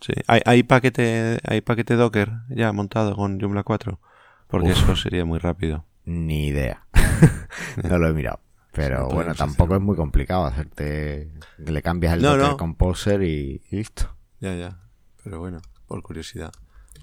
Sí, 0.00 0.12
hay, 0.28 0.40
hay, 0.46 0.62
paquete, 0.62 1.40
hay 1.44 1.60
paquete 1.60 1.96
Docker 1.96 2.32
ya 2.48 2.72
montado 2.72 3.16
con 3.16 3.40
Joomla 3.40 3.64
4, 3.64 3.98
porque 4.46 4.70
eso 4.70 4.94
sería 4.94 5.24
muy 5.24 5.40
rápido. 5.40 5.84
Ni 6.04 6.46
idea. 6.46 6.86
no 7.82 7.98
lo 7.98 8.08
he 8.08 8.12
mirado. 8.12 8.40
Pero 8.70 9.08
bueno, 9.08 9.34
tampoco 9.34 9.74
es 9.74 9.80
muy 9.80 9.96
complicado 9.96 10.44
hacerte. 10.44 11.32
Le 11.58 11.82
cambias 11.82 12.14
el 12.14 12.22
Docker 12.22 12.56
Composer 12.56 13.22
y, 13.24 13.60
listo. 13.70 14.14
Ya, 14.38 14.54
ya. 14.54 14.78
Pero 15.24 15.40
bueno, 15.40 15.60
por 15.88 16.00
curiosidad. 16.02 16.52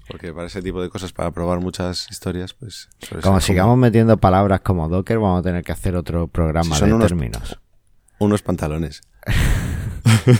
Porque 0.08 0.32
para 0.32 0.46
ese 0.46 0.62
tipo 0.62 0.82
de 0.82 0.90
cosas, 0.90 1.12
para 1.12 1.30
probar 1.30 1.60
muchas 1.60 2.06
historias, 2.10 2.54
pues... 2.54 2.88
Como 3.22 3.40
sigamos 3.40 3.78
metiendo 3.78 4.18
palabras 4.18 4.60
como 4.60 4.88
Docker, 4.88 5.18
vamos 5.18 5.40
a 5.40 5.42
tener 5.42 5.64
que 5.64 5.72
hacer 5.72 5.96
otro 5.96 6.28
programa 6.28 6.78
de 6.78 6.98
términos. 6.98 7.58
Unos 8.18 8.42
pantalones. 8.42 9.02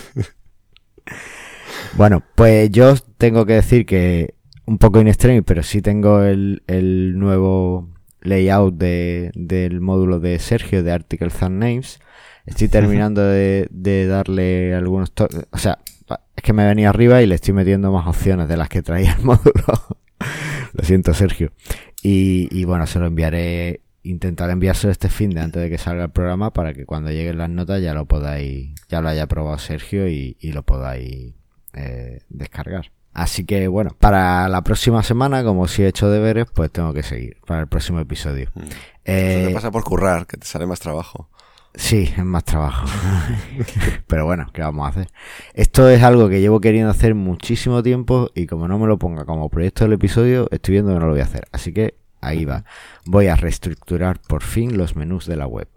bueno, 1.97 2.23
pues 2.35 2.69
yo 2.71 2.95
tengo 3.17 3.45
que 3.45 3.53
decir 3.53 3.85
que 3.85 4.35
un 4.65 4.77
poco 4.77 4.99
in 4.99 5.07
extremis, 5.07 5.43
pero 5.45 5.63
sí 5.63 5.81
tengo 5.81 6.21
el, 6.21 6.63
el 6.67 7.17
nuevo 7.17 7.89
layout 8.21 8.75
de, 8.75 9.31
del 9.35 9.81
módulo 9.81 10.19
de 10.19 10.39
Sergio 10.39 10.83
de 10.83 10.91
Article 10.91 11.31
and 11.41 11.59
Names. 11.59 11.99
Estoy 12.45 12.67
terminando 12.69 13.21
de, 13.21 13.67
de 13.71 14.07
darle 14.07 14.73
algunos. 14.73 15.11
O 15.51 15.57
sea, 15.57 15.79
es 16.35 16.43
que 16.43 16.53
me 16.53 16.65
venía 16.65 16.89
arriba 16.89 17.21
y 17.21 17.27
le 17.27 17.35
estoy 17.35 17.53
metiendo 17.53 17.91
más 17.91 18.07
opciones 18.07 18.47
de 18.47 18.57
las 18.57 18.69
que 18.69 18.81
traía 18.81 19.13
el 19.13 19.21
módulo. 19.25 19.97
lo 20.73 20.83
siento, 20.83 21.13
Sergio. 21.13 21.51
Y, 22.01 22.47
y 22.51 22.65
bueno, 22.65 22.85
se 22.87 22.99
lo 22.99 23.07
enviaré. 23.07 23.81
Intentaré 24.03 24.53
enviárselo 24.53 24.91
este 24.91 25.09
fin 25.09 25.31
de 25.31 25.41
antes 25.41 25.59
de 25.61 25.69
que 25.69 25.79
salga 25.79 26.03
el 26.03 26.11
programa 26.11 26.53
para 26.53 26.73
que 26.75 26.85
cuando 26.85 27.09
lleguen 27.09 27.39
las 27.39 27.49
notas 27.49 27.81
ya 27.81 27.95
lo 27.95 28.05
podáis, 28.05 28.69
ya 28.87 29.01
lo 29.01 29.09
haya 29.09 29.25
probado 29.25 29.57
Sergio 29.57 30.07
y, 30.07 30.37
y 30.39 30.51
lo 30.51 30.61
podáis 30.61 31.33
eh, 31.73 32.19
descargar. 32.29 32.91
Así 33.13 33.45
que 33.45 33.67
bueno, 33.67 33.95
para 33.97 34.47
la 34.49 34.61
próxima 34.61 35.01
semana, 35.01 35.43
como 35.43 35.67
si 35.67 35.81
he 35.81 35.87
hecho 35.87 36.09
deberes, 36.11 36.45
pues 36.53 36.69
tengo 36.69 36.93
que 36.93 37.01
seguir 37.01 37.37
para 37.47 37.61
el 37.61 37.67
próximo 37.67 37.99
episodio. 37.99 38.51
Mm. 38.53 38.61
Eh, 39.05 39.37
Eso 39.39 39.47
te 39.47 39.53
pasa 39.55 39.71
por 39.71 39.83
currar, 39.83 40.27
que 40.27 40.37
te 40.37 40.45
sale 40.45 40.67
más 40.67 40.79
trabajo. 40.81 41.29
Sí, 41.77 42.13
es 42.15 42.23
más 42.23 42.43
trabajo. 42.43 42.87
Pero 44.07 44.25
bueno, 44.25 44.47
¿qué 44.53 44.61
vamos 44.61 44.85
a 44.85 44.89
hacer? 44.89 45.07
Esto 45.53 45.89
es 45.89 46.03
algo 46.03 46.29
que 46.29 46.41
llevo 46.41 46.61
queriendo 46.61 46.89
hacer 46.89 47.15
muchísimo 47.15 47.83
tiempo 47.83 48.31
y 48.33 48.47
como 48.47 48.67
no 48.67 48.79
me 48.79 48.87
lo 48.87 48.97
ponga 48.97 49.25
como 49.25 49.49
proyecto 49.49 49.83
del 49.83 49.93
episodio, 49.93 50.47
estoy 50.51 50.73
viendo 50.73 50.93
que 50.93 50.99
no 50.99 51.05
lo 51.05 51.11
voy 51.11 51.21
a 51.21 51.25
hacer. 51.25 51.47
Así 51.51 51.73
que 51.73 51.95
ahí 52.21 52.45
va. 52.45 52.63
Voy 53.05 53.27
a 53.27 53.35
reestructurar 53.35 54.19
por 54.19 54.43
fin 54.43 54.77
los 54.77 54.95
menús 54.95 55.25
de 55.25 55.35
la 55.35 55.47
web. 55.47 55.67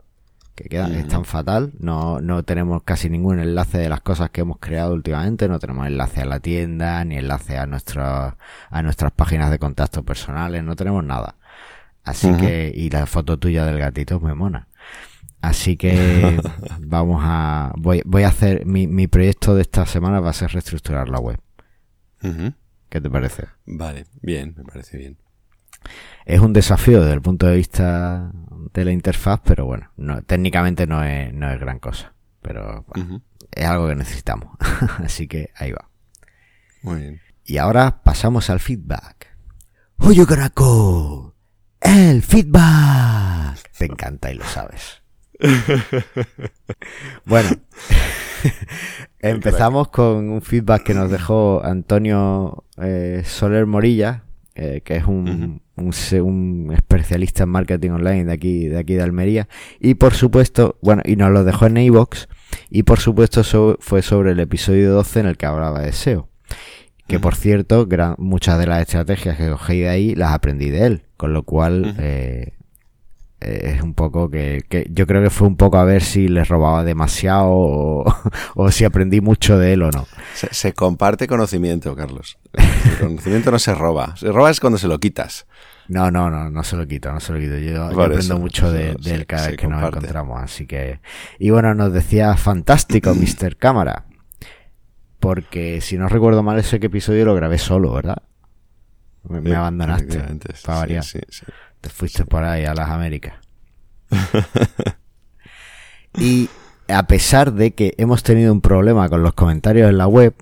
Que 0.54 0.64
quedan, 0.64 0.94
están 0.96 1.24
fatal. 1.24 1.72
No, 1.78 2.20
no 2.20 2.42
tenemos 2.42 2.82
casi 2.82 3.08
ningún 3.08 3.38
enlace 3.38 3.78
de 3.78 3.88
las 3.88 4.00
cosas 4.00 4.30
que 4.30 4.40
hemos 4.40 4.58
creado 4.58 4.92
últimamente. 4.92 5.48
No 5.48 5.60
tenemos 5.60 5.86
enlace 5.86 6.22
a 6.22 6.24
la 6.24 6.40
tienda, 6.40 7.04
ni 7.04 7.16
enlace 7.16 7.56
a, 7.58 7.66
nuestra, 7.66 8.36
a 8.68 8.82
nuestras 8.82 9.12
páginas 9.12 9.52
de 9.52 9.60
contacto 9.60 10.02
personales. 10.02 10.64
No 10.64 10.74
tenemos 10.74 11.04
nada. 11.04 11.36
Así 12.02 12.32
que, 12.38 12.72
y 12.74 12.88
la 12.90 13.06
foto 13.06 13.38
tuya 13.38 13.66
del 13.66 13.78
gatito 13.78 14.18
me 14.18 14.34
mona. 14.34 14.66
Así 15.40 15.76
que 15.76 16.40
vamos 16.80 17.22
a, 17.24 17.72
voy, 17.76 18.02
voy 18.04 18.24
a 18.24 18.28
hacer, 18.28 18.66
mi, 18.66 18.86
mi 18.86 19.06
proyecto 19.06 19.54
de 19.54 19.62
esta 19.62 19.86
semana 19.86 20.20
va 20.20 20.30
a 20.30 20.34
ser 20.34 20.50
reestructurar 20.52 21.08
la 21.08 21.20
web. 21.20 21.40
¿Qué 22.88 23.00
te 23.00 23.10
parece? 23.10 23.46
Vale, 23.66 24.06
bien, 24.22 24.54
me 24.56 24.64
parece 24.64 24.98
bien. 24.98 25.18
Es 26.24 26.40
un 26.40 26.52
desafío 26.52 27.00
desde 27.00 27.14
el 27.14 27.22
punto 27.22 27.46
de 27.46 27.56
vista 27.56 28.32
de 28.74 28.84
la 28.84 28.92
interfaz, 28.92 29.40
pero 29.44 29.64
bueno, 29.66 29.90
no, 29.96 30.22
técnicamente 30.22 30.86
no 30.86 31.02
es, 31.04 31.32
no 31.32 31.50
es 31.50 31.60
gran 31.60 31.78
cosa. 31.78 32.14
Pero 32.42 32.84
bueno, 32.88 33.22
es 33.52 33.64
algo 33.64 33.88
que 33.88 33.94
necesitamos. 33.94 34.56
Así 35.04 35.28
que 35.28 35.50
ahí 35.56 35.72
va. 35.72 35.88
Muy 36.82 37.00
bien. 37.00 37.20
Y 37.44 37.58
ahora 37.58 38.02
pasamos 38.02 38.50
al 38.50 38.60
feedback. 38.60 39.36
Gonna 39.98 40.50
call? 40.50 41.32
El 41.80 42.22
feedback. 42.22 43.70
Te 43.76 43.86
encanta 43.86 44.30
y 44.30 44.34
lo 44.34 44.44
sabes. 44.44 45.02
bueno, 47.24 47.50
empezamos 49.20 49.88
con 49.88 50.30
un 50.30 50.42
feedback 50.42 50.82
que 50.84 50.94
nos 50.94 51.10
dejó 51.10 51.64
Antonio 51.64 52.64
eh, 52.80 53.22
Soler 53.24 53.66
Morilla, 53.66 54.24
eh, 54.54 54.82
que 54.84 54.96
es 54.96 55.04
un, 55.04 55.60
especialista 56.74 57.44
en 57.44 57.50
marketing 57.50 57.90
online 57.90 58.24
de 58.24 58.32
aquí, 58.32 58.66
de 58.66 58.78
aquí 58.78 58.94
de 58.94 59.02
Almería. 59.02 59.48
Y 59.80 59.94
por 59.94 60.14
supuesto, 60.14 60.76
bueno, 60.82 61.02
y 61.04 61.16
nos 61.16 61.30
lo 61.30 61.44
dejó 61.44 61.66
en 61.66 61.76
iVoox. 61.76 62.26
Y 62.70 62.82
por 62.82 62.98
supuesto 62.98 63.44
so- 63.44 63.76
fue 63.80 64.02
sobre 64.02 64.32
el 64.32 64.40
episodio 64.40 64.92
12 64.92 65.20
en 65.20 65.26
el 65.26 65.36
que 65.36 65.46
hablaba 65.46 65.80
de 65.80 65.92
SEO. 65.92 66.28
Que 67.06 67.18
por 67.20 67.36
cierto, 67.36 67.86
gran- 67.86 68.16
muchas 68.18 68.58
de 68.58 68.66
las 68.66 68.82
estrategias 68.82 69.38
que 69.38 69.48
cogí 69.48 69.80
de 69.80 69.88
ahí 69.88 70.14
las 70.14 70.32
aprendí 70.32 70.68
de 70.70 70.84
él. 70.86 71.02
Con 71.16 71.32
lo 71.32 71.42
cual, 71.42 71.94
eh, 71.98 72.52
es 73.40 73.82
un 73.82 73.94
poco 73.94 74.30
que, 74.30 74.64
que 74.68 74.86
yo 74.90 75.06
creo 75.06 75.22
que 75.22 75.30
fue 75.30 75.46
un 75.46 75.56
poco 75.56 75.78
a 75.78 75.84
ver 75.84 76.02
si 76.02 76.28
les 76.28 76.48
robaba 76.48 76.84
demasiado 76.84 77.50
o, 77.50 78.14
o 78.54 78.70
si 78.70 78.84
aprendí 78.84 79.20
mucho 79.20 79.58
de 79.58 79.74
él 79.74 79.82
o 79.82 79.90
no. 79.90 80.06
Se, 80.34 80.52
se 80.52 80.72
comparte 80.72 81.26
conocimiento, 81.26 81.94
Carlos. 81.94 82.38
El 82.52 82.98
conocimiento 82.98 83.50
no 83.50 83.58
se 83.58 83.74
roba. 83.74 84.16
Se 84.16 84.32
roba 84.32 84.50
es 84.50 84.60
cuando 84.60 84.78
se 84.78 84.88
lo 84.88 84.98
quitas. 84.98 85.46
No, 85.88 86.10
no, 86.10 86.30
no, 86.30 86.50
no 86.50 86.64
se 86.64 86.76
lo 86.76 86.86
quito, 86.86 87.10
no 87.12 87.20
se 87.20 87.32
lo 87.32 87.38
quito. 87.38 87.56
Yo, 87.56 87.72
yo 87.72 87.84
aprendo 87.86 88.18
eso, 88.18 88.38
mucho 88.38 88.70
de, 88.70 88.96
él 89.04 89.26
cada 89.26 89.48
vez 89.48 89.56
que 89.56 89.66
nos 89.66 89.82
encontramos, 89.82 90.42
así 90.42 90.66
que... 90.66 91.00
Y 91.38 91.50
bueno, 91.50 91.74
nos 91.74 91.92
decía, 91.92 92.36
fantástico, 92.36 93.14
Mr. 93.14 93.56
Cámara. 93.56 94.04
Porque 95.18 95.80
si 95.80 95.96
no 95.96 96.08
recuerdo 96.08 96.42
mal, 96.42 96.58
ese 96.58 96.76
episodio 96.76 97.24
lo 97.24 97.34
grabé 97.34 97.58
solo, 97.58 97.92
¿verdad? 97.92 98.22
Me, 99.28 99.54
abandonaste, 99.54 100.22
para 100.64 100.78
variar. 100.78 101.04
sí, 101.04 101.20
sí. 101.28 101.44
Te 101.80 101.88
fuiste 101.90 102.24
por 102.24 102.44
ahí 102.44 102.64
a 102.64 102.74
las 102.74 102.88
Américas. 102.88 103.34
y 106.18 106.48
a 106.88 107.06
pesar 107.06 107.52
de 107.52 107.72
que 107.72 107.94
hemos 107.98 108.22
tenido 108.22 108.52
un 108.52 108.60
problema 108.60 109.08
con 109.08 109.22
los 109.22 109.34
comentarios 109.34 109.88
en 109.88 109.98
la 109.98 110.06
web, 110.06 110.34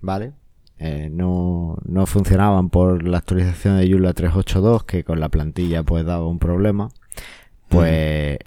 ¿vale? 0.00 0.32
Eh, 0.78 1.08
no, 1.12 1.76
no 1.84 2.06
funcionaban 2.06 2.70
por 2.70 3.06
la 3.06 3.18
actualización 3.18 3.78
de 3.78 3.88
Joomla 3.88 4.14
382, 4.14 4.84
que 4.84 5.04
con 5.04 5.20
la 5.20 5.28
plantilla 5.28 5.82
pues 5.82 6.04
daba 6.04 6.26
un 6.26 6.38
problema. 6.38 6.88
Pues 7.68 8.38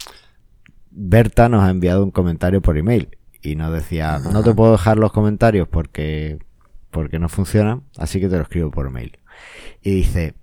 Berta 0.92 1.50
nos 1.50 1.64
ha 1.64 1.70
enviado 1.70 2.04
un 2.04 2.12
comentario 2.12 2.62
por 2.62 2.78
email 2.78 3.18
y 3.42 3.56
nos 3.56 3.72
decía, 3.72 4.20
no 4.20 4.44
te 4.44 4.54
puedo 4.54 4.74
dejar 4.74 4.98
los 4.98 5.12
comentarios 5.12 5.68
porque, 5.68 6.40
porque 6.92 7.20
no 7.20 7.30
funcionan, 7.30 7.84
así 7.98 8.20
que 8.20 8.28
te 8.28 8.36
lo 8.36 8.44
escribo 8.44 8.72
por 8.72 8.90
mail. 8.90 9.18
Y 9.82 9.92
dice, 9.92 10.36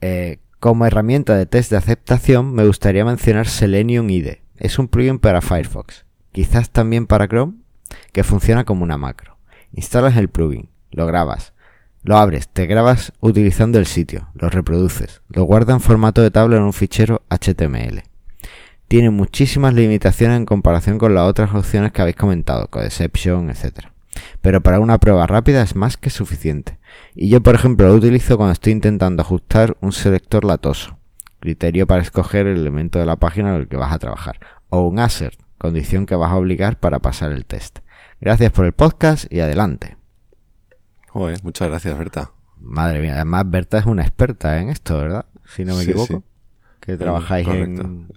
eh, 0.00 0.38
como 0.60 0.86
herramienta 0.86 1.36
de 1.36 1.46
test 1.46 1.70
de 1.70 1.76
aceptación, 1.76 2.54
me 2.54 2.66
gustaría 2.66 3.04
mencionar 3.04 3.46
Selenium 3.46 4.08
IDE. 4.10 4.42
Es 4.56 4.78
un 4.78 4.88
plugin 4.88 5.18
para 5.18 5.42
Firefox, 5.42 6.06
quizás 6.32 6.70
también 6.70 7.06
para 7.06 7.28
Chrome, 7.28 7.54
que 8.12 8.24
funciona 8.24 8.64
como 8.64 8.82
una 8.82 8.96
macro. 8.96 9.38
Instalas 9.72 10.16
el 10.16 10.28
plugin, 10.28 10.70
lo 10.90 11.06
grabas, 11.06 11.52
lo 12.02 12.16
abres, 12.16 12.48
te 12.48 12.66
grabas 12.66 13.12
utilizando 13.20 13.78
el 13.78 13.86
sitio, 13.86 14.28
lo 14.34 14.48
reproduces, 14.48 15.22
lo 15.28 15.44
guarda 15.44 15.74
en 15.74 15.80
formato 15.80 16.22
de 16.22 16.30
tabla 16.30 16.56
en 16.56 16.62
un 16.62 16.72
fichero 16.72 17.22
HTML. 17.28 18.02
Tiene 18.88 19.10
muchísimas 19.10 19.74
limitaciones 19.74 20.36
en 20.36 20.46
comparación 20.46 20.98
con 20.98 21.14
las 21.14 21.24
otras 21.24 21.52
opciones 21.52 21.92
que 21.92 22.02
habéis 22.02 22.16
comentado, 22.16 22.68
Codeception, 22.68 23.50
etc. 23.50 23.88
Pero 24.40 24.60
para 24.62 24.80
una 24.80 24.98
prueba 24.98 25.26
rápida 25.26 25.62
es 25.62 25.74
más 25.76 25.96
que 25.96 26.10
suficiente. 26.10 26.78
Y 27.14 27.28
yo, 27.28 27.42
por 27.42 27.54
ejemplo, 27.54 27.88
lo 27.88 27.94
utilizo 27.94 28.36
cuando 28.36 28.52
estoy 28.52 28.72
intentando 28.72 29.22
ajustar 29.22 29.76
un 29.80 29.92
selector 29.92 30.44
latoso, 30.44 30.98
criterio 31.40 31.86
para 31.86 32.02
escoger 32.02 32.46
el 32.46 32.58
elemento 32.58 32.98
de 32.98 33.06
la 33.06 33.16
página 33.16 33.50
en 33.54 33.60
el 33.62 33.68
que 33.68 33.76
vas 33.76 33.92
a 33.92 33.98
trabajar, 33.98 34.38
o 34.68 34.82
un 34.86 34.98
assert, 34.98 35.38
condición 35.58 36.06
que 36.06 36.14
vas 36.16 36.30
a 36.32 36.36
obligar 36.36 36.78
para 36.78 36.98
pasar 37.00 37.32
el 37.32 37.44
test. 37.46 37.80
Gracias 38.20 38.52
por 38.52 38.64
el 38.66 38.72
podcast 38.72 39.30
y 39.32 39.40
adelante. 39.40 39.96
Joder, 41.08 41.42
muchas 41.42 41.68
gracias, 41.68 41.96
Berta. 41.98 42.30
Madre 42.58 43.00
mía, 43.00 43.14
además 43.14 43.44
Berta 43.48 43.78
es 43.78 43.86
una 43.86 44.02
experta 44.02 44.60
en 44.60 44.70
esto, 44.70 44.98
¿verdad? 44.98 45.26
Si 45.44 45.64
no 45.64 45.76
me 45.76 45.84
Sí, 45.84 45.90
equivoco. 45.90 46.18
sí. 46.18 46.24
Que 46.80 46.96
trabajáis 46.96 47.46
en, 47.48 48.08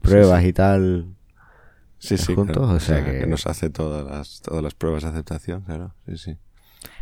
pruebas 0.00 0.42
sí. 0.42 0.48
y 0.48 0.52
tal. 0.52 1.14
Sí, 2.08 2.18
sí. 2.18 2.34
juntos, 2.34 2.56
claro. 2.56 2.72
o 2.74 2.80
sea 2.80 3.04
que- 3.04 3.26
nos 3.26 3.46
hace 3.46 3.70
todas 3.70 4.04
las, 4.06 4.40
todas 4.42 4.62
las 4.62 4.74
pruebas 4.74 5.02
de 5.02 5.08
aceptación, 5.10 5.62
claro. 5.62 5.94
Sí, 6.06 6.16
sí. 6.18 6.36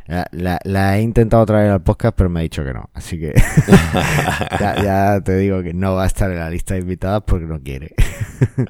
La, 0.07 0.27
la- 0.33 0.61
la 0.65 0.99
he 0.99 1.03
intentado 1.03 1.45
traer 1.47 1.71
al 1.71 1.83
podcast, 1.83 2.17
pero 2.17 2.29
me 2.31 2.41
ha 2.41 2.43
dicho 2.43 2.65
que 2.65 2.73
no. 2.73 2.91
Así 2.95 3.19
que 3.19 3.33
ya, 4.61 4.83
ya 4.83 5.21
te 5.21 5.37
digo 5.37 5.63
que 5.63 5.75
no 5.75 5.95
va 5.95 6.05
a 6.05 6.07
estar 6.07 6.31
en 6.31 6.39
la 6.39 6.51
lista 6.51 6.75
de 6.75 6.81
invitadas 6.81 7.23
porque 7.27 7.47
no 7.47 7.61
quiere. 7.61 7.95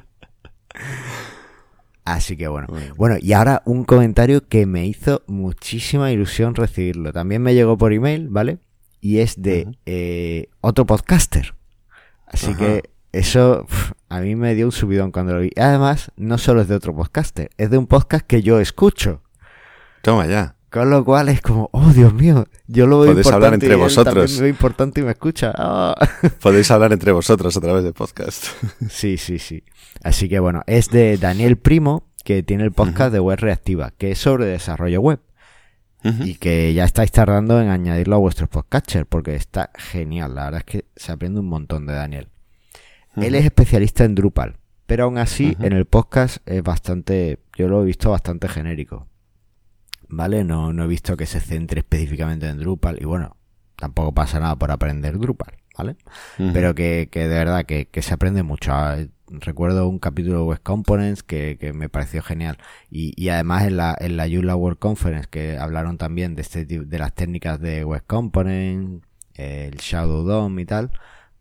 Así 2.05 2.35
que 2.35 2.47
bueno. 2.47 2.67
Bueno. 2.69 2.93
Bueno, 2.95 3.15
y 3.21 3.33
ahora 3.33 3.61
un 3.65 3.85
comentario 3.85 4.45
que 4.47 4.65
me 4.65 4.85
hizo 4.85 5.23
muchísima 5.27 6.11
ilusión 6.11 6.53
recibirlo. 6.55 7.13
También 7.13 7.41
me 7.41 7.53
llegó 7.53 7.77
por 7.77 7.93
email, 7.93 8.27
¿vale? 8.29 8.57
Y 8.99 9.19
es 9.19 9.41
de 9.41 9.67
eh, 9.85 10.49
otro 10.61 10.85
podcaster. 10.85 11.55
Así 12.27 12.47
Ajá. 12.51 12.57
que 12.57 12.89
eso 13.13 13.65
a 14.09 14.19
mí 14.19 14.35
me 14.35 14.53
dio 14.55 14.65
un 14.65 14.71
subidón 14.71 15.11
cuando 15.11 15.33
lo 15.33 15.39
vi. 15.39 15.51
Además, 15.55 16.11
no 16.17 16.37
solo 16.37 16.61
es 16.61 16.67
de 16.67 16.75
otro 16.75 16.95
podcaster, 16.95 17.49
es 17.57 17.69
de 17.69 17.77
un 17.77 17.87
podcast 17.87 18.25
que 18.25 18.41
yo 18.41 18.59
escucho. 18.59 19.21
Toma 20.01 20.27
ya. 20.27 20.55
Con 20.69 20.89
lo 20.89 21.05
cual 21.05 21.29
es 21.29 21.39
como, 21.39 21.69
oh 21.71 21.91
Dios 21.91 22.15
mío, 22.15 22.47
yo 22.65 22.87
lo 22.87 22.99
veo 22.99 23.11
Podéis 23.11 23.27
importante 23.27 23.35
hablar 23.35 23.53
entre 23.53 23.69
y 23.69 23.71
él 23.73 23.77
vosotros. 23.77 24.39
veo 24.39 24.49
importante 24.49 25.01
y 25.01 25.03
me 25.03 25.11
escucha. 25.11 25.53
Ah. 25.55 25.95
Podéis 26.41 26.71
hablar 26.71 26.91
entre 26.91 27.11
vosotros 27.11 27.55
a 27.55 27.61
través 27.61 27.83
de 27.83 27.93
podcast. 27.93 28.45
Sí, 28.89 29.17
sí, 29.17 29.37
sí. 29.37 29.63
Así 30.01 30.27
que 30.27 30.39
bueno, 30.39 30.63
es 30.65 30.89
de 30.89 31.17
Daniel 31.17 31.57
Primo, 31.57 32.09
que 32.23 32.41
tiene 32.41 32.63
el 32.63 32.71
podcast 32.71 33.13
de 33.13 33.19
Web 33.19 33.39
Reactiva, 33.39 33.91
que 33.97 34.11
es 34.11 34.17
sobre 34.17 34.45
desarrollo 34.45 34.99
web. 34.99 35.19
Y 36.25 36.35
que 36.35 36.73
ya 36.73 36.83
estáis 36.83 37.13
tardando 37.13 37.61
en 37.61 37.69
añadirlo 37.69 38.17
a 38.17 38.19
vuestros 38.19 38.49
podcatchers, 38.49 39.05
porque 39.07 39.35
está 39.35 39.69
genial. 39.75 40.35
La 40.35 40.45
verdad 40.45 40.59
es 40.59 40.65
que 40.65 40.85
se 40.97 41.13
aprende 41.13 41.39
un 41.39 41.47
montón 41.47 41.85
de 41.85 41.93
Daniel. 41.93 42.27
Él 43.15 43.35
es 43.35 43.45
especialista 43.45 44.03
en 44.03 44.15
Drupal 44.15 44.57
Pero 44.85 45.05
aún 45.05 45.17
así, 45.17 45.55
en 45.59 45.73
el 45.73 45.85
podcast 45.85 46.37
es 46.47 46.63
bastante, 46.63 47.39
yo 47.57 47.67
lo 47.67 47.81
he 47.81 47.85
visto 47.85 48.11
bastante 48.11 48.47
genérico. 48.47 49.07
¿Vale? 50.09 50.43
No, 50.43 50.73
no 50.73 50.83
he 50.83 50.87
visto 50.87 51.17
que 51.17 51.25
se 51.25 51.39
centre 51.39 51.79
específicamente 51.79 52.47
en 52.47 52.59
Drupal. 52.59 52.97
Y 53.01 53.05
bueno, 53.05 53.37
tampoco 53.75 54.13
pasa 54.13 54.39
nada 54.39 54.55
por 54.55 54.71
aprender 54.71 55.17
Drupal, 55.17 55.55
¿vale? 55.77 55.95
Pero 56.37 56.75
que, 56.75 57.09
que, 57.11 57.27
de 57.27 57.35
verdad 57.35 57.65
que, 57.65 57.87
que, 57.87 58.01
se 58.01 58.13
aprende 58.13 58.43
mucho. 58.43 58.71
Ah, 58.73 58.97
recuerdo 59.27 59.87
un 59.87 59.99
capítulo 59.99 60.39
de 60.39 60.43
Web 60.43 60.61
Components 60.61 61.23
que, 61.23 61.57
que 61.59 61.73
me 61.73 61.89
pareció 61.89 62.21
genial. 62.21 62.57
Y, 62.89 63.13
y, 63.21 63.29
además 63.29 63.63
en 63.63 63.77
la, 63.77 63.95
en 63.99 64.17
la 64.17 64.27
Joomla 64.27 64.55
World 64.55 64.79
Conference 64.79 65.27
que 65.29 65.57
hablaron 65.57 65.97
también 65.97 66.35
de 66.35 66.41
este 66.41 66.65
de 66.65 66.99
las 66.99 67.13
técnicas 67.13 67.59
de 67.59 67.83
Web 67.83 68.03
Components, 68.05 69.05
el 69.35 69.75
Shadow 69.77 70.23
DOM 70.23 70.59
y 70.59 70.65
tal, 70.65 70.91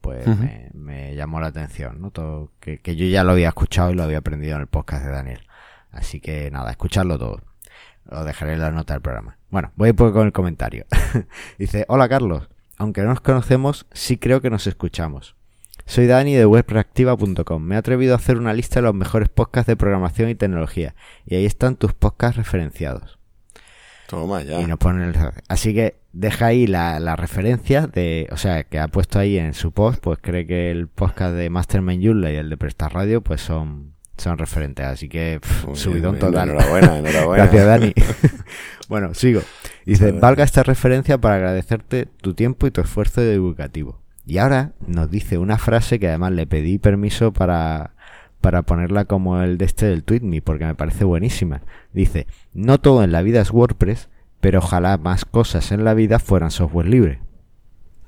pues 0.02 0.26
me, 0.26 0.68
me, 0.74 1.14
llamó 1.14 1.40
la 1.40 1.46
atención, 1.46 2.00
¿no? 2.00 2.10
Todo, 2.10 2.50
que, 2.60 2.78
que 2.78 2.94
yo 2.96 3.06
ya 3.06 3.24
lo 3.24 3.32
había 3.32 3.48
escuchado 3.48 3.90
y 3.90 3.94
lo 3.94 4.02
había 4.02 4.18
aprendido 4.18 4.56
en 4.56 4.60
el 4.60 4.66
podcast 4.66 5.06
de 5.06 5.10
Daniel. 5.10 5.40
Así 5.90 6.20
que 6.20 6.50
nada, 6.50 6.70
escucharlo 6.70 7.18
todo. 7.18 7.40
Lo 8.10 8.24
dejaré 8.24 8.54
en 8.54 8.60
la 8.60 8.70
nota 8.70 8.94
del 8.94 9.02
programa. 9.02 9.38
Bueno, 9.50 9.72
voy 9.76 9.88
a 9.88 9.90
ir 9.90 9.96
con 9.96 10.26
el 10.26 10.32
comentario. 10.32 10.84
Dice, 11.58 11.86
hola 11.88 12.08
Carlos, 12.08 12.48
aunque 12.76 13.02
no 13.02 13.08
nos 13.08 13.20
conocemos, 13.20 13.86
sí 13.92 14.18
creo 14.18 14.40
que 14.40 14.50
nos 14.50 14.66
escuchamos. 14.66 15.36
Soy 15.86 16.06
Dani 16.06 16.34
de 16.34 16.46
webreactiva.com. 16.46 17.62
Me 17.62 17.74
he 17.74 17.78
atrevido 17.78 18.14
a 18.14 18.16
hacer 18.16 18.38
una 18.38 18.54
lista 18.54 18.80
de 18.80 18.86
los 18.86 18.94
mejores 18.94 19.28
podcasts 19.28 19.66
de 19.66 19.76
programación 19.76 20.28
y 20.28 20.34
tecnología. 20.34 20.94
Y 21.26 21.36
ahí 21.36 21.46
están 21.46 21.76
tus 21.76 21.92
podcasts 21.92 22.36
referenciados. 22.36 23.18
Toma 24.12 24.42
ya. 24.42 24.60
Y 24.60 24.66
nos 24.66 24.78
ponen 24.78 25.08
el... 25.08 25.14
Así 25.48 25.72
que 25.72 25.96
deja 26.12 26.44
ahí 26.44 26.66
la, 26.66 27.00
la, 27.00 27.16
referencia 27.16 27.86
de... 27.86 28.28
O 28.30 28.36
sea, 28.36 28.62
que 28.62 28.78
ha 28.78 28.88
puesto 28.88 29.18
ahí 29.18 29.38
en 29.38 29.54
su 29.54 29.72
post, 29.72 30.02
pues 30.02 30.18
cree 30.20 30.46
que 30.46 30.70
el 30.70 30.88
podcast 30.88 31.34
de 31.34 31.48
Mastermind 31.48 32.02
Yula 32.02 32.30
y 32.30 32.36
el 32.36 32.50
de 32.50 32.58
Prestar 32.58 32.92
Radio, 32.92 33.22
pues 33.22 33.40
son, 33.40 33.94
son 34.18 34.36
referentes. 34.36 34.84
Así 34.84 35.08
que 35.08 35.40
pff, 35.40 35.78
subidón 35.78 36.16
bien, 36.16 36.26
total. 36.26 36.50
Enhorabuena, 36.50 36.98
enhorabuena. 36.98 37.44
Gracias, 37.44 37.66
Dani. 37.66 37.94
bueno, 38.90 39.14
sigo. 39.14 39.40
Dice, 39.86 40.12
valga 40.12 40.44
esta 40.44 40.62
referencia 40.62 41.16
para 41.16 41.36
agradecerte 41.36 42.04
tu 42.04 42.34
tiempo 42.34 42.66
y 42.66 42.70
tu 42.70 42.82
esfuerzo 42.82 43.22
divulgativo. 43.22 44.02
Y 44.26 44.36
ahora 44.36 44.72
nos 44.86 45.10
dice 45.10 45.38
una 45.38 45.56
frase 45.56 45.98
que 45.98 46.08
además 46.08 46.32
le 46.32 46.46
pedí 46.46 46.76
permiso 46.76 47.32
para, 47.32 47.94
para 48.42 48.62
ponerla 48.62 49.06
como 49.06 49.40
el 49.40 49.56
de 49.56 49.64
este 49.64 49.86
del 49.86 50.04
TweetMe, 50.04 50.42
porque 50.42 50.66
me 50.66 50.74
parece 50.74 51.04
buenísima. 51.04 51.62
Dice, 51.94 52.26
no 52.52 52.78
todo 52.78 53.02
en 53.02 53.12
la 53.12 53.22
vida 53.22 53.40
es 53.40 53.50
WordPress, 53.50 54.10
pero 54.40 54.58
ojalá 54.58 54.98
más 54.98 55.24
cosas 55.24 55.72
en 55.72 55.84
la 55.84 55.94
vida 55.94 56.18
fueran 56.18 56.50
software 56.50 56.88
libre. 56.88 57.20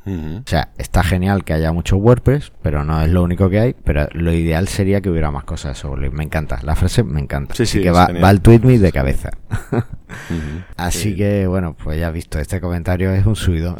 Uh 0.06 0.10
-huh. 0.10 0.40
O 0.40 0.42
sea, 0.44 0.72
está 0.76 1.02
genial 1.02 1.44
que 1.44 1.54
haya 1.54 1.72
mucho 1.72 1.96
WordPress, 1.96 2.52
pero 2.60 2.84
no 2.84 3.00
es 3.00 3.10
lo 3.10 3.22
único 3.22 3.48
que 3.48 3.60
hay, 3.60 3.74
pero 3.84 4.06
lo 4.12 4.32
ideal 4.32 4.68
sería 4.68 5.00
que 5.00 5.08
hubiera 5.08 5.30
más 5.30 5.44
cosas 5.44 5.76
de 5.76 5.80
software 5.80 6.02
libre. 6.02 6.18
Me 6.18 6.24
encanta, 6.24 6.60
la 6.62 6.76
frase 6.76 7.04
me 7.04 7.20
encanta. 7.20 7.54
Sí, 7.54 7.62
Así 7.62 7.78
sí, 7.78 7.82
que 7.84 7.90
va, 7.90 8.08
va 8.22 8.28
al 8.28 8.42
TweetMe 8.42 8.78
de 8.78 8.92
cabeza. 8.92 9.30
Uh 9.72 9.76
-huh. 9.76 10.64
Así 10.76 11.10
sí. 11.10 11.16
que, 11.16 11.46
bueno, 11.46 11.74
pues 11.74 11.98
ya 11.98 12.08
has 12.08 12.14
visto, 12.14 12.38
este 12.38 12.60
comentario 12.60 13.12
es 13.12 13.24
un 13.24 13.36
subido. 13.36 13.76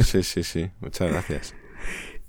sí, 0.00 0.22
sí, 0.22 0.42
sí, 0.42 0.70
muchas 0.80 1.10
gracias. 1.12 1.54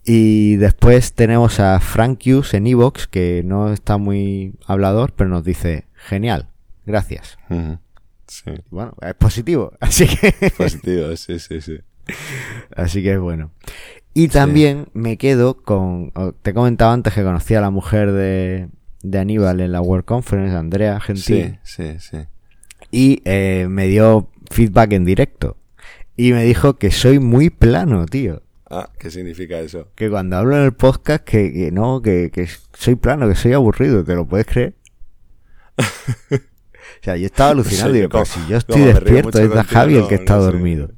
Y 0.06 0.56
después 0.56 1.14
tenemos 1.14 1.60
a 1.60 1.80
Frank 1.80 2.22
Hughes 2.26 2.54
en 2.54 2.68
Evox, 2.68 3.08
que 3.08 3.43
no 3.45 3.72
está 3.72 3.97
muy 3.97 4.54
hablador, 4.66 5.14
pero 5.14 5.30
nos 5.30 5.43
dice, 5.43 5.86
genial, 5.93 6.50
gracias. 6.86 7.38
Uh 7.50 7.56
-huh. 7.56 7.80
sí. 8.28 8.52
Bueno, 8.70 8.95
es 9.02 9.14
positivo, 9.16 9.74
así 9.80 10.08
que... 10.08 10.52
Positivo, 10.52 11.16
sí, 11.16 11.39
sí, 11.39 11.62
sí. 11.62 11.80
Así 12.76 13.04
que 13.04 13.14
es 13.14 13.20
bueno. 13.20 13.52
Y 14.14 14.30
también 14.30 14.86
sí. 14.86 14.91
me 14.93 15.18
quedo 15.18 15.62
con... 15.62 16.12
Te 16.41 16.52
he 16.52 16.54
comentado 16.54 16.91
antes 16.91 17.14
que 17.14 17.24
conocí 17.24 17.54
a 17.54 17.62
la 17.62 17.70
mujer 17.70 18.12
de, 18.12 18.70
de 19.04 19.20
Aníbal 19.20 19.62
en 19.62 19.72
la 19.72 19.82
World 19.82 20.06
Conference, 20.06 20.56
Andrea 20.56 21.00
Gentil. 21.00 21.60
Sí, 21.64 21.84
sí, 21.84 22.00
sí. 22.00 22.18
Y 22.91 23.22
eh, 23.26 23.68
me 23.70 23.88
dio 23.88 24.30
feedback 24.50 24.93
en 24.93 25.06
directo. 25.06 25.58
Y 26.16 26.34
me 26.34 26.43
dijo 26.43 26.78
que 26.78 26.91
soy 26.91 27.20
muy 27.20 27.50
plano, 27.50 28.06
tío. 28.06 28.41
Ah, 28.70 28.89
¿qué 28.99 29.09
significa 29.09 29.59
eso? 29.59 29.91
Que 29.95 30.09
cuando 30.09 30.38
hablo 30.38 30.55
en 30.55 30.63
el 30.63 30.74
podcast 30.74 31.24
que, 31.24 31.51
que 31.51 31.72
no, 31.72 32.01
que, 32.01 32.30
que, 32.32 32.47
soy 32.74 32.95
plano, 32.95 33.28
que 33.28 33.36
soy 33.36 33.53
aburrido, 33.53 34.03
¿te 34.03 34.13
lo 34.13 34.28
puedes 34.28 34.45
creer? 34.45 34.76
o 35.78 35.84
sea, 37.01 37.17
yo 37.17 37.26
estaba 37.26 37.49
alucinado, 37.51 37.91
digo, 37.91 38.09
como, 38.09 38.26
si 38.26 38.39
yo 38.47 38.57
estoy 38.57 38.82
despierto, 38.82 39.39
es 39.39 39.65
Javi 39.65 39.95
el 39.95 40.07
que 40.07 40.15
está 40.15 40.36
no 40.36 40.43
dormido. 40.43 40.91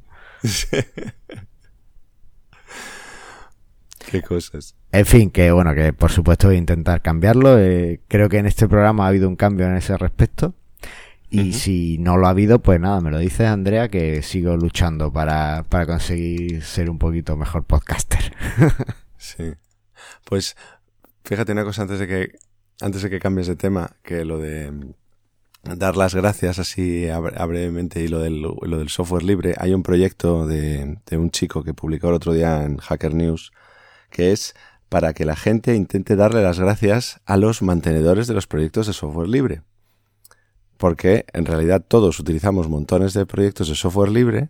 Sé. 0.44 0.86
Qué 4.10 4.20
cosas. 4.20 4.74
En 4.90 5.06
fin, 5.06 5.30
que 5.30 5.50
bueno, 5.52 5.74
que 5.74 5.94
por 5.94 6.10
supuesto 6.12 6.48
voy 6.48 6.56
a 6.56 6.58
intentar 6.58 7.00
cambiarlo. 7.00 7.58
Eh, 7.58 8.02
creo 8.08 8.28
que 8.28 8.36
en 8.36 8.44
este 8.44 8.68
programa 8.68 9.06
ha 9.06 9.08
habido 9.08 9.26
un 9.26 9.36
cambio 9.36 9.64
en 9.64 9.76
ese 9.76 9.96
respecto. 9.96 10.54
Y 11.32 11.40
uh 11.40 11.44
-huh. 11.44 11.52
si 11.52 11.96
no 11.98 12.18
lo 12.18 12.26
ha 12.26 12.30
habido, 12.30 12.58
pues 12.58 12.78
nada, 12.78 13.00
me 13.00 13.10
lo 13.10 13.18
dices, 13.18 13.46
Andrea, 13.48 13.88
que 13.88 14.20
sigo 14.20 14.54
luchando 14.58 15.10
para, 15.10 15.64
para 15.66 15.86
conseguir 15.86 16.62
ser 16.62 16.90
un 16.90 16.98
poquito 16.98 17.38
mejor 17.38 17.64
podcaster. 17.64 18.36
sí. 19.16 19.54
Pues 20.26 20.56
fíjate 21.24 21.52
una 21.52 21.64
cosa 21.64 21.82
antes 21.82 21.98
de 22.00 22.06
que 22.06 22.32
antes 22.82 23.00
de 23.00 23.08
que 23.08 23.18
cambies 23.18 23.46
de 23.46 23.56
tema, 23.56 23.96
que 24.02 24.26
lo 24.26 24.38
de 24.38 24.72
dar 25.62 25.96
las 25.96 26.14
gracias 26.14 26.58
así 26.58 27.08
a, 27.08 27.16
a 27.16 27.46
brevemente 27.46 28.02
y 28.02 28.08
lo 28.08 28.18
del, 28.18 28.42
lo 28.42 28.78
del 28.78 28.90
software 28.90 29.22
libre, 29.22 29.54
hay 29.56 29.72
un 29.72 29.82
proyecto 29.82 30.46
de, 30.46 30.98
de 31.06 31.16
un 31.16 31.30
chico 31.30 31.64
que 31.64 31.72
publicó 31.72 32.08
el 32.10 32.14
otro 32.14 32.34
día 32.34 32.62
en 32.64 32.76
Hacker 32.76 33.14
News 33.14 33.52
que 34.10 34.32
es 34.32 34.54
para 34.90 35.14
que 35.14 35.24
la 35.24 35.36
gente 35.36 35.74
intente 35.74 36.14
darle 36.14 36.42
las 36.42 36.60
gracias 36.60 37.22
a 37.24 37.38
los 37.38 37.62
mantenedores 37.62 38.26
de 38.26 38.34
los 38.34 38.46
proyectos 38.46 38.86
de 38.86 38.92
software 38.92 39.28
libre 39.28 39.62
porque 40.82 41.26
en 41.32 41.46
realidad 41.46 41.84
todos 41.86 42.18
utilizamos 42.18 42.68
montones 42.68 43.14
de 43.14 43.24
proyectos 43.24 43.68
de 43.68 43.76
software 43.76 44.10
libre, 44.10 44.48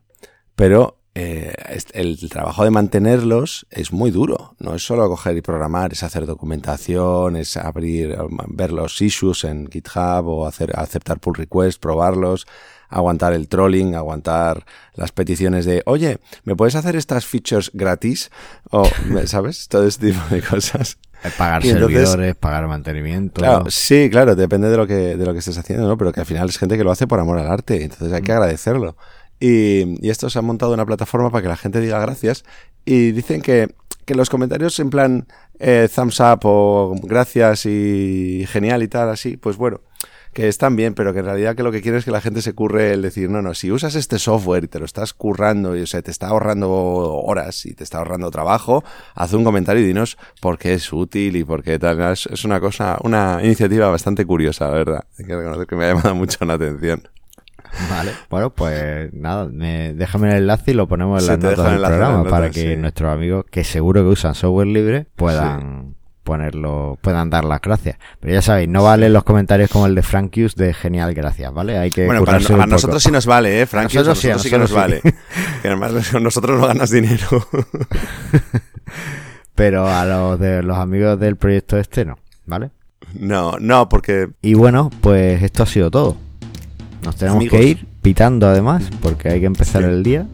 pero 0.56 0.96
eh, 1.14 1.52
el 1.92 2.26
trabajo 2.30 2.64
de 2.64 2.70
mantenerlos 2.70 3.66
es 3.70 3.92
muy 3.92 4.10
duro. 4.10 4.56
No 4.58 4.74
es 4.74 4.82
solo 4.82 5.06
coger 5.10 5.36
y 5.36 5.42
programar, 5.42 5.92
es 5.92 6.02
hacer 6.02 6.24
documentación, 6.24 7.36
es 7.36 7.58
abrir, 7.58 8.16
ver 8.48 8.72
los 8.72 9.02
issues 9.02 9.44
en 9.44 9.70
GitHub 9.70 10.26
o 10.26 10.46
hacer, 10.46 10.72
aceptar 10.74 11.20
pull 11.20 11.34
requests, 11.34 11.78
probarlos, 11.78 12.46
aguantar 12.88 13.34
el 13.34 13.46
trolling, 13.46 13.94
aguantar 13.94 14.64
las 14.94 15.12
peticiones 15.12 15.66
de, 15.66 15.82
oye, 15.84 16.18
¿me 16.44 16.56
puedes 16.56 16.76
hacer 16.76 16.96
estas 16.96 17.26
features 17.26 17.70
gratis? 17.74 18.30
O, 18.70 18.88
¿sabes? 19.26 19.68
Todo 19.68 19.86
este 19.86 20.12
tipo 20.12 20.22
de 20.30 20.40
cosas. 20.40 20.96
Pagar 21.38 21.64
entonces, 21.64 21.88
servidores, 21.88 22.34
pagar 22.34 22.66
mantenimiento. 22.66 23.40
Claro, 23.40 23.70
sí, 23.70 24.08
claro, 24.10 24.34
depende 24.34 24.68
de 24.68 24.76
lo 24.76 24.86
que, 24.86 25.16
de 25.16 25.24
lo 25.24 25.32
que 25.32 25.38
estés 25.38 25.56
haciendo, 25.56 25.86
¿no? 25.86 25.96
Pero 25.96 26.12
que 26.12 26.20
al 26.20 26.26
final 26.26 26.48
es 26.48 26.58
gente 26.58 26.76
que 26.76 26.84
lo 26.84 26.90
hace 26.90 27.06
por 27.06 27.20
amor 27.20 27.38
al 27.38 27.48
arte, 27.48 27.82
entonces 27.82 28.12
hay 28.12 28.22
que 28.22 28.32
agradecerlo. 28.32 28.96
Y, 29.38 30.04
y 30.04 30.10
esto 30.10 30.30
se 30.30 30.38
ha 30.38 30.42
montado 30.42 30.72
una 30.74 30.86
plataforma 30.86 31.30
para 31.30 31.42
que 31.42 31.48
la 31.48 31.56
gente 31.56 31.80
diga 31.80 31.98
gracias 32.00 32.44
y 32.84 33.12
dicen 33.12 33.40
que, 33.42 33.74
que 34.04 34.14
los 34.14 34.30
comentarios 34.30 34.78
en 34.80 34.90
plan 34.90 35.26
eh, 35.58 35.88
thumbs 35.94 36.20
up 36.20 36.40
o 36.44 36.94
gracias 37.02 37.66
y 37.66 38.44
genial 38.48 38.82
y 38.82 38.88
tal, 38.88 39.10
así, 39.10 39.36
pues 39.36 39.56
bueno, 39.56 39.80
que 40.32 40.48
están 40.48 40.76
bien, 40.76 40.94
pero 40.94 41.12
que 41.12 41.18
en 41.18 41.26
realidad 41.26 41.54
que 41.54 41.62
lo 41.62 41.70
que 41.72 41.82
quieren 41.82 41.98
es 41.98 42.04
que 42.04 42.10
la 42.10 42.20
gente 42.20 42.40
se 42.40 42.54
curre 42.54 42.92
el 42.92 43.02
decir, 43.02 43.28
no, 43.28 43.42
no, 43.42 43.54
si 43.54 43.70
usas 43.70 43.94
este 43.94 44.18
software 44.18 44.64
y 44.64 44.68
te 44.68 44.78
lo 44.78 44.86
estás 44.86 45.12
currando 45.12 45.76
y 45.76 45.82
o 45.82 45.86
sea, 45.86 46.00
te 46.02 46.10
está 46.10 46.28
ahorrando 46.28 46.70
horas 46.70 47.66
y 47.66 47.74
te 47.74 47.84
está 47.84 47.98
ahorrando 47.98 48.30
trabajo, 48.30 48.82
haz 49.14 49.32
un 49.34 49.44
comentario 49.44 49.82
y 49.82 49.86
dinos 49.86 50.16
por 50.40 50.58
qué 50.58 50.74
es 50.74 50.92
útil 50.92 51.36
y 51.36 51.44
por 51.44 51.62
qué 51.62 51.78
tal. 51.78 52.00
Es, 52.12 52.26
es 52.26 52.44
una 52.44 52.60
cosa, 52.60 52.98
una 53.02 53.40
iniciativa 53.42 53.88
bastante 53.88 54.24
curiosa, 54.24 54.68
la 54.68 54.74
verdad. 54.74 55.04
Hay 55.18 55.26
que 55.26 55.36
reconocer 55.36 55.66
que 55.66 55.76
me 55.76 55.84
ha 55.84 55.88
llamado 55.94 56.14
mucho 56.14 56.44
la 56.44 56.54
atención. 56.54 57.08
Vale, 57.90 58.12
bueno, 58.28 58.50
pues 58.50 59.12
nada, 59.14 59.46
me, 59.46 59.94
déjame 59.94 60.28
el 60.30 60.36
enlace 60.38 60.72
y 60.72 60.74
lo 60.74 60.86
ponemos 60.88 61.22
en 61.22 61.28
las 61.28 61.38
notas 61.38 61.70
del 61.72 61.80
programa 61.80 62.18
notas, 62.18 62.30
para 62.30 62.50
que 62.50 62.74
sí. 62.74 62.76
nuestros 62.76 63.10
amigos, 63.10 63.46
que 63.50 63.64
seguro 63.64 64.02
que 64.02 64.08
usan 64.08 64.34
software 64.34 64.66
libre, 64.66 65.06
puedan... 65.16 65.94
Sí 65.94 66.01
ponerlo, 66.22 66.98
puedan 67.00 67.30
dar 67.30 67.44
las 67.44 67.60
gracias. 67.60 67.98
Pero 68.20 68.34
ya 68.34 68.42
sabéis, 68.42 68.68
no 68.68 68.82
valen 68.84 69.12
los 69.12 69.24
comentarios 69.24 69.70
como 69.70 69.86
el 69.86 69.94
de 69.94 70.02
Frank 70.02 70.32
Hughes 70.36 70.54
de 70.54 70.74
genial, 70.74 71.14
gracias, 71.14 71.52
¿vale? 71.52 71.78
Hay 71.78 71.90
que 71.90 72.06
bueno, 72.06 72.24
para 72.24 72.38
a 72.38 72.66
nosotros 72.66 73.02
sí 73.02 73.10
nos 73.10 73.26
vale, 73.26 73.62
¿eh? 73.62 73.66
Frank 73.66 73.86
Hughes, 73.86 74.06
nosotros, 74.06 74.24
nosotros 74.24 74.42
sí, 74.42 74.48
sí 74.48 74.54
que 74.54 74.58
nos 74.58 74.70
sí. 74.70 74.76
vale. 74.76 75.00
que 75.62 75.68
además 75.68 75.92
nosotros 76.20 76.60
no 76.60 76.66
ganas 76.66 76.90
dinero. 76.90 77.26
Pero 79.54 79.86
a 79.86 80.04
los 80.06 80.40
de 80.40 80.62
los 80.62 80.78
amigos 80.78 81.20
del 81.20 81.36
proyecto 81.36 81.78
este 81.78 82.04
no, 82.04 82.18
¿vale? 82.46 82.70
No, 83.14 83.58
no, 83.60 83.88
porque... 83.88 84.30
Y 84.40 84.54
bueno, 84.54 84.90
pues 85.00 85.42
esto 85.42 85.64
ha 85.64 85.66
sido 85.66 85.90
todo. 85.90 86.16
Nos 87.04 87.16
tenemos 87.16 87.38
amigos. 87.38 87.58
que 87.58 87.66
ir 87.66 87.86
pitando 88.00 88.46
además, 88.46 88.84
porque 89.02 89.28
hay 89.28 89.40
que 89.40 89.46
empezar 89.46 89.82
sí. 89.82 89.88
el 89.88 90.02
día. 90.02 90.26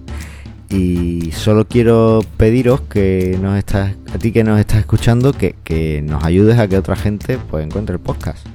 Y 0.71 1.33
solo 1.33 1.67
quiero 1.67 2.21
pediros 2.37 2.83
que 2.83 3.39
nos 3.41 3.57
estás, 3.57 3.95
a 4.13 4.19
ti 4.19 4.33
que 4.33 4.45
nos 4.45 4.61
estás 4.61 4.79
escuchando, 4.79 5.33
que, 5.33 6.03
nos 6.05 6.25
ayudes 6.25 6.59
a 6.59 6.69
que 6.69 6.77
otra 6.77 6.95
gente 6.95 7.39
pues 7.51 7.65
encuentre 7.65 7.95
el 7.95 8.01
podcast. 8.01 8.47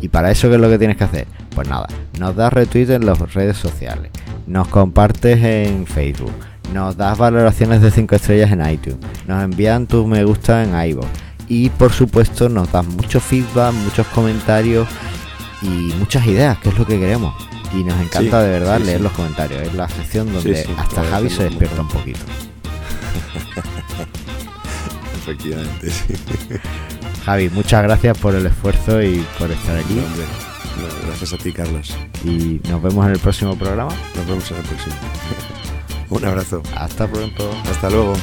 Y 0.00 0.08
para 0.08 0.32
eso, 0.32 0.48
¿qué 0.48 0.56
es 0.56 0.60
lo 0.60 0.68
que 0.68 0.78
tienes 0.78 0.96
que 0.96 1.04
hacer? 1.04 1.26
Pues 1.54 1.68
nada, 1.68 1.86
nos 2.18 2.34
das 2.34 2.52
retweet 2.52 2.90
en 2.90 3.06
las 3.06 3.18
redes 3.34 3.56
sociales, 3.56 4.10
nos 4.48 4.66
compartes 4.66 5.42
en 5.44 5.86
Facebook, 5.86 6.32
nos 6.74 6.96
das 6.96 7.16
valoraciones 7.16 7.80
de 7.80 7.92
5 7.92 8.16
estrellas 8.16 8.50
en 8.50 8.68
iTunes, 8.68 8.98
nos 9.28 9.44
envían 9.44 9.86
tus 9.86 10.04
me 10.06 10.24
gusta 10.24 10.64
en 10.64 10.74
iVoox 10.90 11.06
y 11.48 11.68
por 11.68 11.92
supuesto 11.92 12.48
nos 12.48 12.72
das 12.72 12.86
mucho 12.86 13.20
feedback, 13.20 13.74
muchos 13.74 14.06
comentarios 14.08 14.88
y 15.62 15.94
muchas 15.98 16.26
ideas, 16.26 16.58
que 16.58 16.68
es 16.70 16.78
lo 16.78 16.86
que 16.86 16.98
queremos. 16.98 17.34
Y 17.72 17.84
nos 17.84 17.98
encanta 18.00 18.40
Sí, 18.40 18.46
de 18.46 18.50
verdad 18.50 18.78
sí, 18.78 18.84
leer 18.84 18.98
sí. 18.98 19.02
los 19.04 19.12
comentarios. 19.12 19.62
Es 19.62 19.74
la 19.74 19.88
sección 19.88 20.32
donde 20.32 20.66
hasta 20.76 21.04
Javi 21.04 21.30
se 21.30 21.44
despierta 21.44 21.80
un 21.80 21.88
poquito. 21.88 22.20
Efectivamente, 25.16 25.90
sí. 25.90 26.14
Javi, 27.24 27.48
muchas 27.50 27.82
gracias 27.84 28.18
por 28.18 28.34
el 28.34 28.44
esfuerzo 28.46 29.00
y 29.02 29.24
por 29.38 29.50
estar 29.50 29.76
aquí. 29.76 29.94
No, 29.94 31.06
gracias 31.06 31.32
a 31.32 31.38
ti, 31.38 31.52
Carlos. 31.52 31.94
Y 32.24 32.60
nos 32.68 32.82
vemos 32.82 33.06
en 33.06 33.12
el 33.12 33.18
próximo 33.20 33.56
programa. 33.56 33.92
Nos 34.16 34.26
vemos 34.26 34.50
en 34.50 34.56
el 34.56 34.62
próximo. 34.64 34.96
Un 36.10 36.24
abrazo. 36.24 36.62
Hasta 36.76 37.06
pronto. 37.06 37.50
Hasta 37.70 37.88
luego. 37.88 38.14